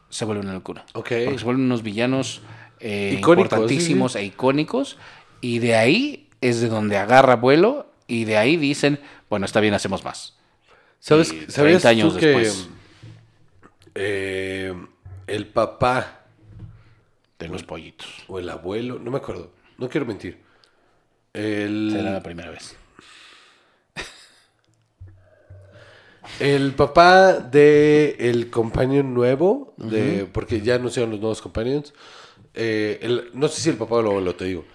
[0.09, 0.85] se vuelve una locura.
[0.93, 1.09] Ok.
[1.25, 2.41] Porque se vuelven unos villanos
[2.79, 4.97] eh, importantísimos sí, e icónicos.
[5.41, 7.87] Y de ahí es de donde agarra vuelo.
[8.07, 8.99] Y de ahí dicen,
[9.29, 10.35] bueno, está bien, hacemos más.
[10.99, 12.69] ¿Sabes, y ¿sabías 30 años tú que después.
[13.95, 14.73] eh,
[15.27, 16.25] el papá
[17.39, 18.07] De los pollitos.
[18.27, 20.39] o el abuelo, no me acuerdo, no quiero mentir.
[21.33, 22.75] El, Será la primera vez.
[26.39, 31.93] El papá de el companion nuevo, de, porque ya anunciaron los nuevos companions.
[32.53, 34.65] eh, el- no sé si el papá o el abuelo, te digo.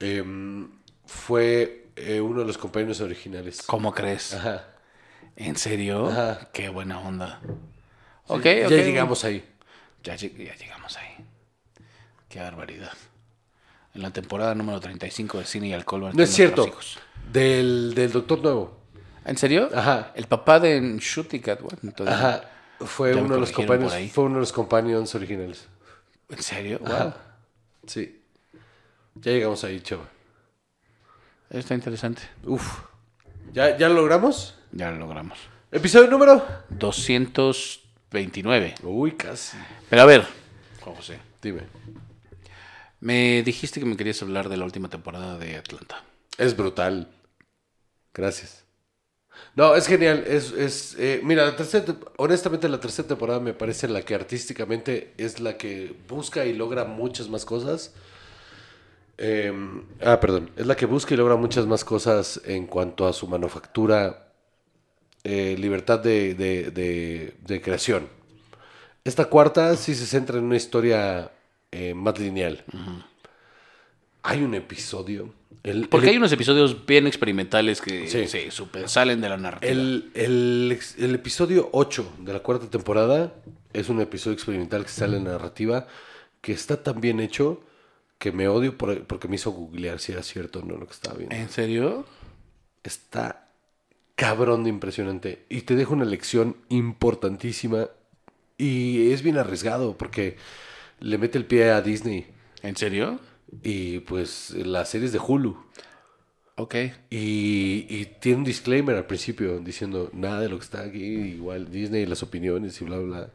[0.00, 0.70] Em,
[1.06, 3.62] fue eh, uno de los companions originales.
[3.66, 4.34] ¿Cómo crees?
[4.34, 4.64] Ajá.
[5.36, 6.08] ¿En serio?
[6.08, 6.48] Ajá.
[6.52, 7.40] Qué buena onda.
[8.26, 8.70] Ok, ya ok.
[8.72, 9.44] llegamos ahí.
[10.02, 11.24] Ya, lleg- ya llegamos ahí.
[12.28, 12.92] Qué barbaridad.
[13.94, 16.10] En la temporada número 35 de Cine y Alcohol.
[16.14, 16.64] No es cierto.
[17.32, 18.78] Del, del doctor nuevo.
[19.24, 19.68] ¿En serio?
[19.74, 20.12] Ajá.
[20.14, 20.80] El papá de
[21.60, 22.42] bueno, entonces- Ajá.
[22.80, 23.52] Fue uno de los
[23.92, 24.08] ahí.
[24.08, 25.66] Fue uno de los companions originales.
[26.30, 26.78] ¿En serio?
[26.78, 26.92] Wow.
[26.92, 27.16] Ajá.
[27.86, 28.19] Sí.
[29.14, 30.08] Ya llegamos ahí, chava.
[31.50, 32.22] Está interesante.
[32.44, 32.80] Uf.
[33.52, 34.54] ¿Ya, ¿Ya lo logramos?
[34.72, 35.38] Ya lo logramos.
[35.72, 36.44] ¿Episodio número?
[36.70, 38.74] 229.
[38.82, 39.56] Uy, casi.
[39.88, 40.26] Pero a ver,
[40.80, 41.62] Juan José, Dime.
[43.00, 46.04] me dijiste que me querías hablar de la última temporada de Atlanta.
[46.38, 47.08] Es brutal.
[48.14, 48.64] Gracias.
[49.54, 50.24] No, es genial.
[50.26, 54.14] Es, es, eh, mira, la tercera, tem- honestamente la tercera temporada me parece la que
[54.14, 57.94] artísticamente es la que busca y logra muchas más cosas.
[59.22, 59.52] Eh,
[60.02, 60.50] ah, perdón.
[60.56, 64.32] Es la que busca y logra muchas más cosas en cuanto a su manufactura,
[65.24, 68.08] eh, libertad de, de- de- de creación.
[69.04, 71.30] Esta cuarta sí se centra en una historia
[71.72, 72.64] eh, más lineal.
[74.22, 75.32] Hay un episodio.
[75.62, 78.26] el- Porque el- hay unos episodios bien experimentales que Sí.
[78.26, 79.70] sí, super salen de la narrativa.
[79.70, 83.34] El, el episodio 8 de la cuarta temporada
[83.74, 85.86] es un episodio experimental que sale en la narrativa
[86.40, 87.60] que está tan bien hecho
[88.20, 90.92] que me odio por- porque me hizo googlear si era cierto o no lo que
[90.92, 91.34] estaba viendo.
[91.34, 92.06] ¿En serio?
[92.84, 93.48] Está
[94.14, 97.88] cabrón de impresionante y te deja una lección importantísima
[98.58, 100.36] y es bien arriesgado porque
[101.00, 102.26] le mete el pie a Disney
[102.62, 103.18] ¿En serio?
[103.62, 105.56] y pues las series de Hulu.
[106.56, 106.74] Ok.
[107.08, 111.70] Y, y tiene un disclaimer al principio diciendo nada de lo que está aquí, igual
[111.70, 113.30] Disney, las opiniones y bla, bla.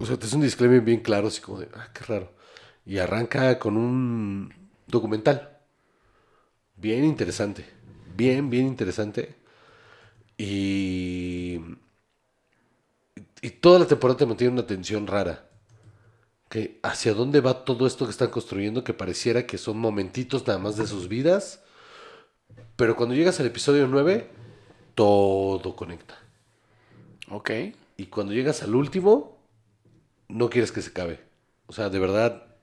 [0.00, 2.32] O sea, es un disclaimer bien claro, así como de, ah, qué raro.
[2.86, 4.52] Y arranca con un
[4.86, 5.58] documental.
[6.76, 7.64] Bien interesante.
[8.16, 9.36] Bien, bien interesante.
[10.36, 11.60] Y.
[13.40, 15.48] Y toda la temporada te mantiene una tensión rara.
[16.48, 20.58] Que hacia dónde va todo esto que están construyendo, que pareciera que son momentitos nada
[20.58, 21.62] más de sus vidas.
[22.76, 24.30] Pero cuando llegas al episodio 9,
[24.94, 26.18] todo conecta.
[27.30, 27.50] Ok.
[27.96, 29.38] Y cuando llegas al último,
[30.28, 31.20] no quieres que se acabe.
[31.66, 32.53] O sea, de verdad,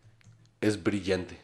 [0.61, 1.37] es brillante.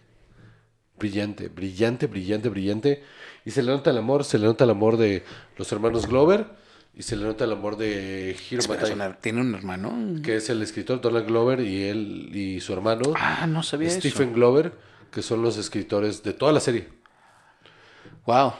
[0.98, 3.04] Brillante, brillante, brillante, brillante.
[3.46, 5.24] Y se le nota el amor, se le nota el amor de
[5.58, 6.48] los hermanos Glover
[6.96, 10.22] y se le nota el amor de Hiro Matai, ¿Tiene un hermano?
[10.24, 14.30] que es el escritor Donald Glover y él y su hermano Ah, no sabía Stephen
[14.30, 14.36] eso.
[14.36, 14.74] Glover,
[15.12, 16.90] que son los escritores de toda la serie.
[18.26, 18.54] Wow.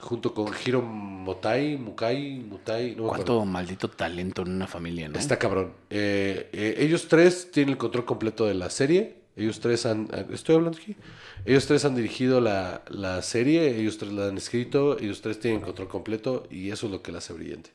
[0.00, 3.08] Junto con Hiro Motai, Mukai, Mutai, no me acuerdo.
[3.08, 5.18] Cuánto maldito talento en una familia, ¿no?
[5.18, 5.72] Está cabrón.
[5.90, 9.25] Eh, eh, ellos tres tienen el control completo de la serie.
[9.36, 10.08] Ellos tres han.
[10.12, 10.96] ah, ¿Estoy hablando aquí?
[11.44, 15.60] Ellos tres han dirigido la, la serie, ellos tres la han escrito, ellos tres tienen
[15.60, 17.70] control completo y eso es lo que la hace brillante.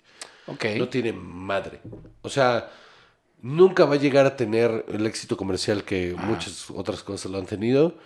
[0.45, 0.65] Ok.
[0.73, 1.81] No tiene madre.
[2.23, 2.71] O sea,
[3.41, 7.45] nunca va a llegar a tener el éxito comercial que muchas otras cosas lo han
[7.47, 7.97] tenido,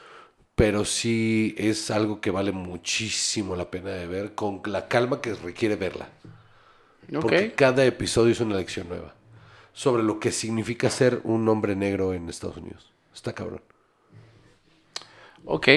[0.56, 5.34] pero sí es algo que vale muchísimo la pena de ver con la calma que
[5.36, 6.10] requiere verla.
[7.20, 7.56] Porque Ok.
[7.56, 9.16] cada episodio es una lección nueva.
[9.74, 12.94] Sobre lo que significa ser un hombre negro en Estados Unidos.
[13.16, 13.62] Está cabrón.
[15.46, 15.68] Ok.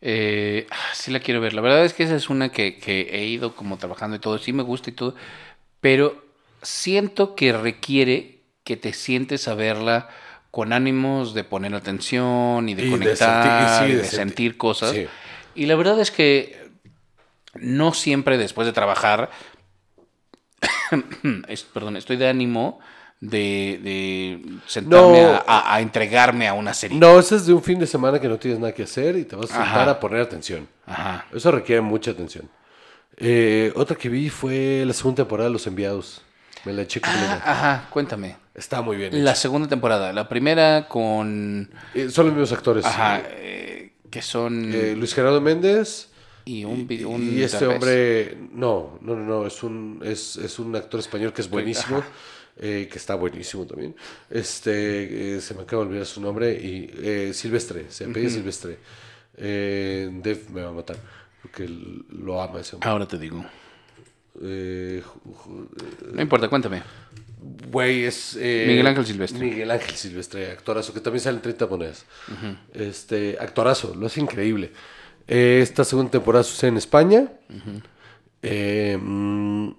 [0.00, 1.54] Eh, ah, sí la quiero ver.
[1.54, 4.38] La verdad es que esa es una que, que he ido como trabajando y todo.
[4.38, 5.14] Sí me gusta y todo.
[5.80, 6.24] Pero
[6.62, 10.08] siento que requiere que te sientes a verla
[10.50, 14.16] con ánimos de poner atención y de Y de conectar sentir- sí, de de sentir-
[14.18, 14.90] sentir cosas.
[14.92, 15.06] sí.
[15.54, 16.68] Y la verdad es que
[17.54, 19.30] no siempre después de trabajar,
[21.48, 22.78] es- perdón, estoy de ánimo
[23.20, 25.42] de, de sentarme No.
[25.46, 26.98] a, a- entregarme a una serie.
[26.98, 29.24] No, ese es de un fin de semana que no tienes nada que hacer y
[29.24, 29.90] te vas a sentar Ajá.
[29.90, 30.68] a poner atención.
[30.86, 31.26] Ajá.
[31.34, 32.48] Eso requiere mucha atención.
[33.16, 36.22] Eh, otra que vi fue la segunda temporada de Los Enviados.
[36.64, 37.42] Me la eché completa.
[37.44, 38.36] Ah, ajá, cuéntame.
[38.54, 39.24] Está muy bien.
[39.24, 39.40] La hecha.
[39.40, 41.70] segunda temporada, la primera con...
[41.94, 42.84] Eh, son los mismos actores.
[42.84, 44.72] Ajá, eh, que son...
[44.74, 46.08] Eh, Luis Gerardo Méndez.
[46.44, 46.86] y un...
[46.90, 50.98] Y, un y este hombre, no, no, no, no, es un, es, es un actor
[50.98, 52.02] español que es buenísimo,
[52.60, 53.94] eh, que está buenísimo también.
[54.30, 58.78] Este, eh, se me acaba de olvidar su nombre, y eh, Silvestre, se apellida Silvestre.
[59.36, 60.96] Eh, Def me va a matar,
[61.42, 62.88] porque lo ama ese hombre.
[62.90, 63.44] Ahora te digo.
[66.12, 66.82] No importa, cuéntame.
[67.70, 68.36] Güey, es.
[68.40, 69.38] eh, Miguel Ángel Silvestre.
[69.38, 72.04] Miguel Ángel Silvestre, actorazo, que también sale en 30 monedas.
[72.74, 74.72] Este, actorazo, lo hace increíble.
[75.26, 77.30] Eh, esta segunda temporada sucede en España.
[78.42, 79.70] Eh, mm,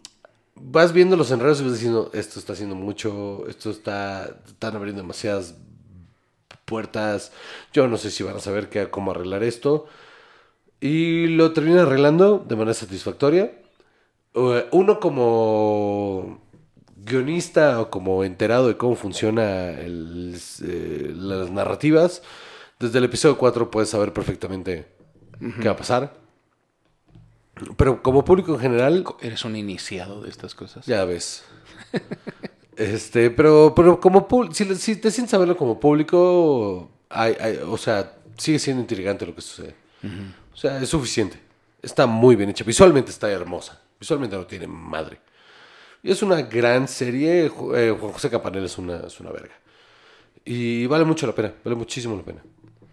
[0.62, 4.38] vas viendo los enredos y vas diciendo, esto está haciendo mucho, esto está.
[4.48, 5.56] Están abriendo demasiadas
[6.66, 7.32] puertas.
[7.74, 9.88] Yo no sé si van a saber qué, cómo arreglar esto.
[10.82, 13.52] Y lo terminan arreglando de manera satisfactoria.
[14.34, 16.42] Uno como
[17.04, 22.22] guionista o como enterado de cómo funciona eh, las narrativas,
[22.80, 24.88] desde el episodio 4 puedes saber perfectamente
[25.62, 26.14] qué va a pasar.
[27.78, 30.86] Pero como público en general, Eres un iniciado de estas cosas.
[30.86, 31.44] ya ves.
[32.76, 37.58] Este, pero, pero como público, si, si te sientes a verlo como público, hay, hay-
[37.58, 39.76] o sea, sigue siendo intrigante lo que sucede.
[40.54, 41.38] O sea, es suficiente.
[41.82, 42.64] Está muy bien hecha.
[42.64, 43.82] Visualmente está hermosa.
[44.00, 45.20] Visualmente no tiene madre.
[46.04, 47.48] Y es una gran serie.
[47.48, 49.56] Eh, Juan José Campanella es una, es una verga.
[50.46, 51.54] Y vale mucho la pena.
[51.66, 52.42] Vale muchísimo la pena.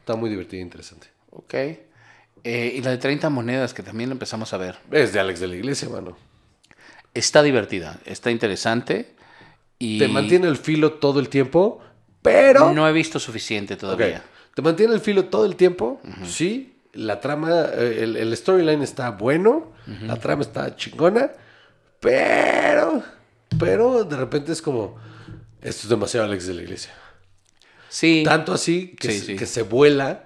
[0.01, 1.07] Está muy divertida e interesante.
[1.31, 1.55] Ok.
[2.49, 4.77] Eh, y la de 30 monedas, que también la empezamos a ver.
[4.93, 6.17] Es de Alex de la Iglesia, mano.
[7.13, 9.15] Está divertida, está interesante.
[9.81, 11.81] Y Te mantiene el filo todo el tiempo,
[12.23, 12.73] pero...
[12.73, 14.23] No he visto suficiente todavía.
[14.55, 16.01] Te mantiene el filo todo el tiempo.
[16.25, 16.77] Sí.
[16.93, 19.73] La trama, eh, el, el storyline está bueno.
[20.03, 21.33] La trama está chingona.
[22.01, 23.03] Pero,
[23.59, 24.97] pero de repente es como,
[25.61, 26.93] esto es demasiado Alex de la Iglesia.
[27.89, 28.23] Sí.
[28.25, 29.37] Tanto así que, Sí, se, sí.
[29.37, 30.26] que se vuela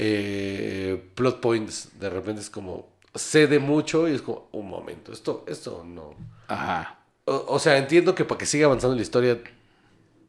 [0.00, 1.88] eh, plot points.
[1.98, 6.14] De repente es como, cede mucho y es como, un momento, esto, esto no.
[6.46, 7.00] Ajá.
[7.24, 9.38] O, o sea, entiendo que para que siga avanzando la historia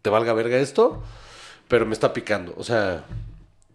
[0.02, 1.04] te valga verga esto,
[1.68, 2.54] pero me está picando.
[2.58, 3.06] O sea,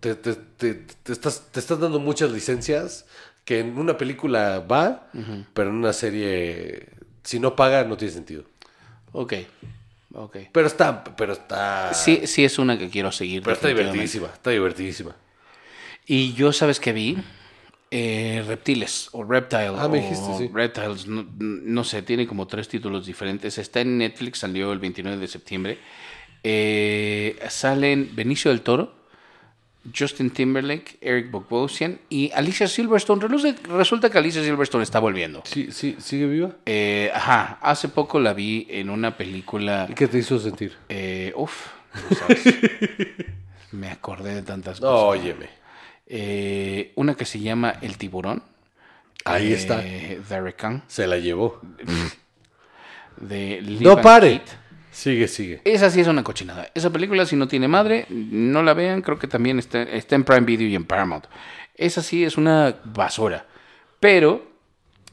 [0.00, 3.06] te, te- te- te estás, te estás dando muchas licencias
[3.44, 5.10] que en una película va,
[5.52, 6.88] pero en una serie,
[7.22, 8.42] si no paga, no tiene sentido.
[9.12, 9.34] Ok.
[10.14, 10.36] Ok.
[10.52, 11.92] Pero está, pero está...
[11.94, 13.42] Sí, sí es una que quiero seguir.
[13.42, 15.14] Pero está divertidísima, está divertidísima.
[16.06, 17.16] Y yo, ¿sabes qué vi?
[17.90, 19.72] Eh, reptiles o Reptile.
[19.76, 20.50] Ah, me o dijiste, sí.
[20.52, 23.56] Reptiles, no, no sé, tiene como tres títulos diferentes.
[23.58, 25.78] Está en Netflix, salió el 29 de septiembre.
[26.42, 28.92] Eh, salen Benicio del Toro,
[29.96, 33.26] Justin Timberlake, Eric Bogosian y Alicia Silverstone.
[33.28, 35.42] Resulta, resulta que Alicia Silverstone está volviendo.
[35.44, 36.56] Sí, sí, ¿sigue viva?
[36.66, 39.86] Eh, ajá, hace poco la vi en una película.
[39.88, 40.74] ¿Y qué te hizo sentir?
[40.88, 41.66] Eh, uf,
[42.10, 42.42] no sabes.
[43.72, 45.20] me acordé de tantas No, cosas.
[45.20, 45.63] óyeme.
[46.06, 48.42] Eh, una que se llama El Tiburón.
[49.24, 49.80] Ahí de está.
[49.80, 51.60] Derek Kang, Se la llevó.
[53.16, 54.42] de No pare.
[54.90, 55.60] Sigue, sigue.
[55.64, 56.70] Esa sí es una cochinada.
[56.74, 59.02] Esa película, si no tiene madre, no la vean.
[59.02, 61.26] Creo que también está, está en Prime Video y en Paramount.
[61.74, 63.46] Esa sí es una basura.
[63.98, 64.46] Pero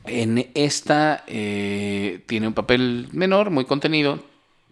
[0.06, 4.20] en esta eh, tiene un papel menor, muy contenido,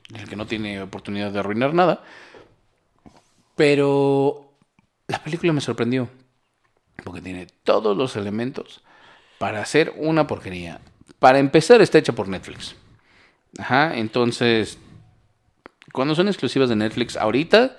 [0.10, 2.04] en el que no tiene oportunidad de arruinar nada.
[3.56, 4.49] Pero
[5.10, 6.10] la película me sorprendió.
[7.04, 8.82] Porque tiene todos los elementos
[9.38, 10.80] para hacer una porquería.
[11.20, 12.76] Para empezar, está hecha por Netflix.
[13.58, 14.78] Ajá, entonces,
[15.92, 17.78] cuando son exclusivas de Netflix ahorita,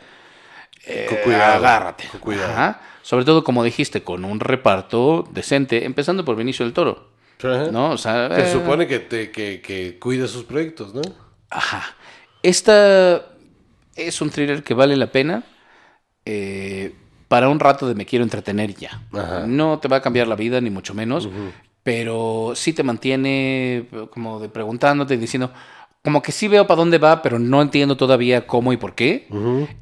[0.87, 2.09] eh, Con cuidado, agárrate.
[2.09, 2.53] con cuidado.
[2.53, 2.81] Ajá.
[3.03, 7.11] Sobre todo, como dijiste, con un reparto decente, empezando por Benicio del Toro.
[7.43, 7.71] Ajá.
[7.71, 7.91] ¿No?
[7.91, 11.03] O sea, Se eh, supone que, te, que, que cuida sus proyectos, ¿no?
[11.51, 11.95] Ajá.
[12.43, 13.27] Esta
[13.97, 15.43] es un thriller que vale la pena
[16.25, 16.95] eh,
[17.31, 19.03] para un rato de me quiero entretener ya.
[19.13, 19.45] Ajá.
[19.47, 21.29] No te va a cambiar la vida, ni mucho menos,
[21.85, 25.53] pero sí te mantiene como de preguntándote y diciendo,
[26.03, 29.29] como que sí veo para dónde va, pero no entiendo todavía cómo y por qué.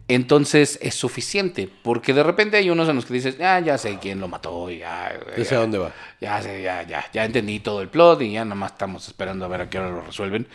[0.08, 3.98] Entonces es suficiente, porque de repente hay unos en los que dices, ah, ya sé
[3.98, 5.90] quién lo mató, ya, Ya sé a dónde va.
[6.20, 9.46] ya sé, ya, ya, ya entendí todo el plot y ya nada más estamos esperando
[9.46, 10.46] a ver a qué hora lo resuelven.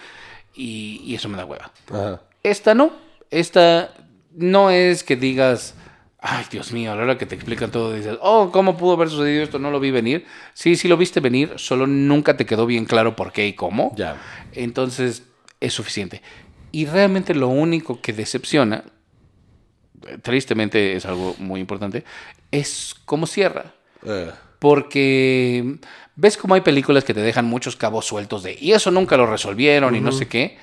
[0.53, 1.72] Y, y eso me da hueva.
[1.91, 2.22] Ajá.
[2.44, 2.91] Esta no.
[3.32, 3.95] Esta
[4.36, 5.74] no es que digas,
[6.26, 9.10] ay, Dios mío, a la hora que te explican todo, dices, oh, ¿cómo pudo haber
[9.10, 9.60] sucedido esto?
[9.60, 10.26] No lo vi venir.
[10.54, 13.94] Sí, sí lo viste venir, solo nunca te quedó bien claro por qué y cómo.
[13.98, 14.16] Ya.
[14.54, 15.24] Entonces,
[15.60, 16.22] es suficiente.
[16.72, 18.86] Y realmente lo único que decepciona,
[20.22, 22.06] tristemente es algo muy importante,
[22.52, 23.74] es cómo cierra.
[24.06, 25.76] Eh, Porque
[26.16, 29.28] ves como hay películas que te dejan muchos cabos sueltos de, y eso nunca lo
[29.28, 30.58] resolvieron y no sé qué.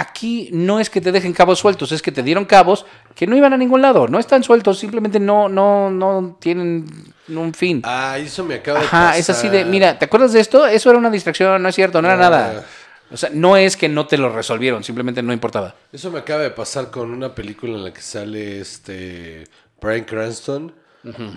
[0.00, 3.36] Aquí no es que te dejen cabos sueltos, es que te dieron cabos que no
[3.36, 6.86] iban a ningún lado, no están sueltos, simplemente no, no, no tienen
[7.28, 7.82] un fin.
[7.84, 9.70] Ah, eso me acaba de Ajá, es así de, pasar.
[9.72, 10.66] mira, ¿te acuerdas de esto?
[10.66, 12.30] Eso era una distracción, no es cierto, no era Ah.
[12.30, 12.66] nada.
[13.10, 15.74] O sea, no es que no te lo resolvieron, simplemente no importaba.
[15.92, 19.44] Eso me acaba de pasar con una película en la que sale este
[19.80, 20.72] Brian Cranston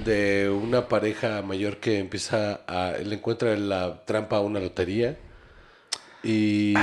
[0.03, 5.17] de una pareja mayor que empieza a le encuentra la trampa a una lotería
[6.23, 6.73] y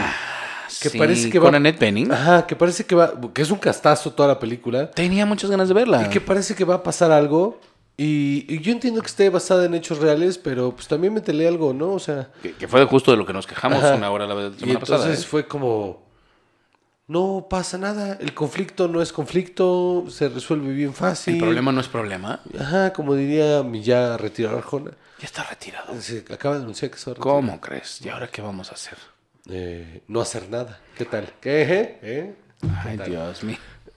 [0.81, 2.12] que Sí, parece que con va Annette Bening.
[2.12, 5.69] Ajá, que parece que va que es un castazo toda la película Tenía muchas ganas
[5.69, 6.03] de verla.
[6.07, 7.61] y que parece que va a pasar algo
[7.97, 11.73] y, y yo entiendo que esté basada en hechos reales, pero pues también métele algo,
[11.74, 11.93] ¿no?
[11.95, 13.97] O sea, Que, que fue justo de lo que nos quejamos Ajá.
[13.97, 15.15] una hora la vez- Y semana entonces pasada.
[15.15, 15.16] ¿eh?
[15.16, 16.07] fue como,
[17.09, 21.35] no pasa nada, el conflicto no es conflicto, se resuelve bien fácil.
[21.35, 22.40] El problema no es problema.
[22.61, 24.93] Ajá, como diría mi ya retirado Arjona.
[25.19, 26.01] Ya está retirado.
[26.01, 27.19] Se acaba de anunciar que a retirar.
[27.20, 28.01] ¿Cómo crees?
[28.05, 28.99] ¿Y ahora qué vamos a hacer?
[29.49, 30.81] Eh, no hacer nada.
[30.97, 31.33] ¿Qué tal?
[31.41, 31.62] ¿Qué?
[31.62, 31.99] eh?
[32.03, 32.35] ¿Eh?
[32.85, 33.11] Ay, tal?
[33.11, 33.57] Dios mío.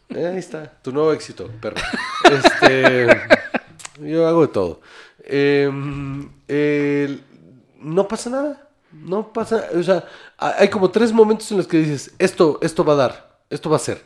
[0.10, 1.78] Eh, ahí está, tu nuevo éxito, perro.
[2.32, 3.08] Este,
[4.00, 4.82] yo hago de todo.
[6.48, 7.24] El-
[7.82, 8.68] no pasa nada.
[8.94, 10.06] No pasa, o sea,
[10.38, 13.70] ha- hay como tres momentos en los que dices, esto, esto va a dar, esto
[13.70, 14.02] va a ser.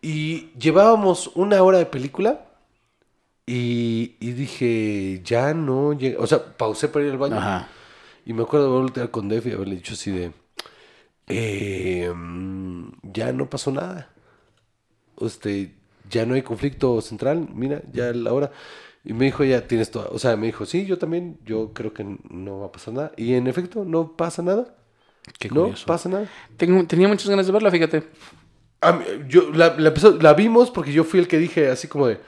[0.00, 2.46] Y llevábamos una hora de película
[3.46, 7.36] y, y dije, ya no llega, o sea, pausé para ir al baño.
[7.36, 7.68] Ajá.
[8.24, 10.32] Y me acuerdo de voltear con Def y haberle dicho así de,
[11.30, 12.12] eh,
[13.02, 14.10] ya no pasó nada.
[15.20, 15.74] Este,
[16.10, 18.52] ya no hay conflicto central, mira, ya la hora.
[19.04, 20.08] Y me dijo, ya tienes todo.
[20.12, 23.12] O sea, me dijo, sí, yo también, yo creo que no va a pasar nada.
[23.16, 24.74] Y en efecto, no pasa nada.
[25.38, 26.28] Qué no pasa nada.
[26.56, 28.04] Tengo- tenía muchas ganas de verla, fíjate.
[28.82, 31.88] A mí- yo, la, la empezó- la vimos porque yo fui el que dije así
[31.88, 32.20] como de,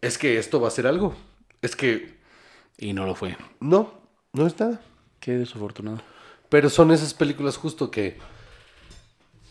[0.00, 1.14] es que esto va a ser algo.
[1.62, 2.18] Es que
[2.78, 3.36] Y no lo fue.
[3.60, 3.92] no,
[4.32, 4.80] no es nada.
[5.20, 6.00] Qué desafortunado.
[6.48, 8.18] Pero son esas películas justo que,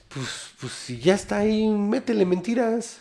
[0.09, 2.99] pues, pues si ya está ahí, métele mentiras.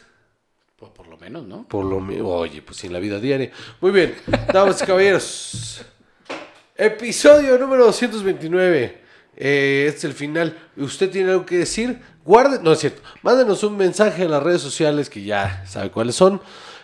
[0.77, 1.67] Pues por lo menos, ¿no?
[1.67, 3.51] Por lo menos, oye, pues en la vida diaria.
[3.81, 4.15] Muy bien,
[4.53, 5.83] damas y caballeros.
[6.77, 9.03] Episodio número 229.
[9.37, 10.57] Eh, este es el final.
[10.77, 12.01] ¿Usted tiene algo que decir?
[12.25, 13.03] Guarde, no es cierto.
[13.23, 16.41] Mándenos un mensaje en las redes sociales que ya sabe cuáles son.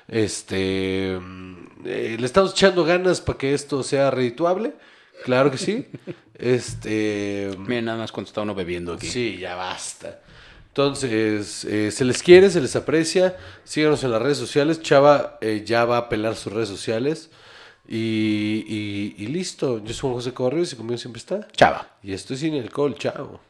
[0.09, 4.75] Este, mm, eh, le estamos echando ganas para que esto sea redituable.
[5.25, 5.87] Claro que sí.
[6.37, 9.07] Este, Miren, nada más cuando está uno bebiendo aquí.
[9.07, 10.21] Sí, ya basta.
[10.69, 13.37] Entonces, eh, se les quiere, se les aprecia.
[13.63, 14.83] Síganos en las redes sociales.
[14.83, 17.31] Chava eh, ya va a apelar sus redes sociales.
[17.89, 19.79] Y, y- y listo.
[19.85, 21.47] Yo soy Juan José Correos y conmigo siempre está.
[21.57, 21.89] Chava.
[22.03, 22.97] Y esto es sin alcohol.
[22.99, 23.41] Chao.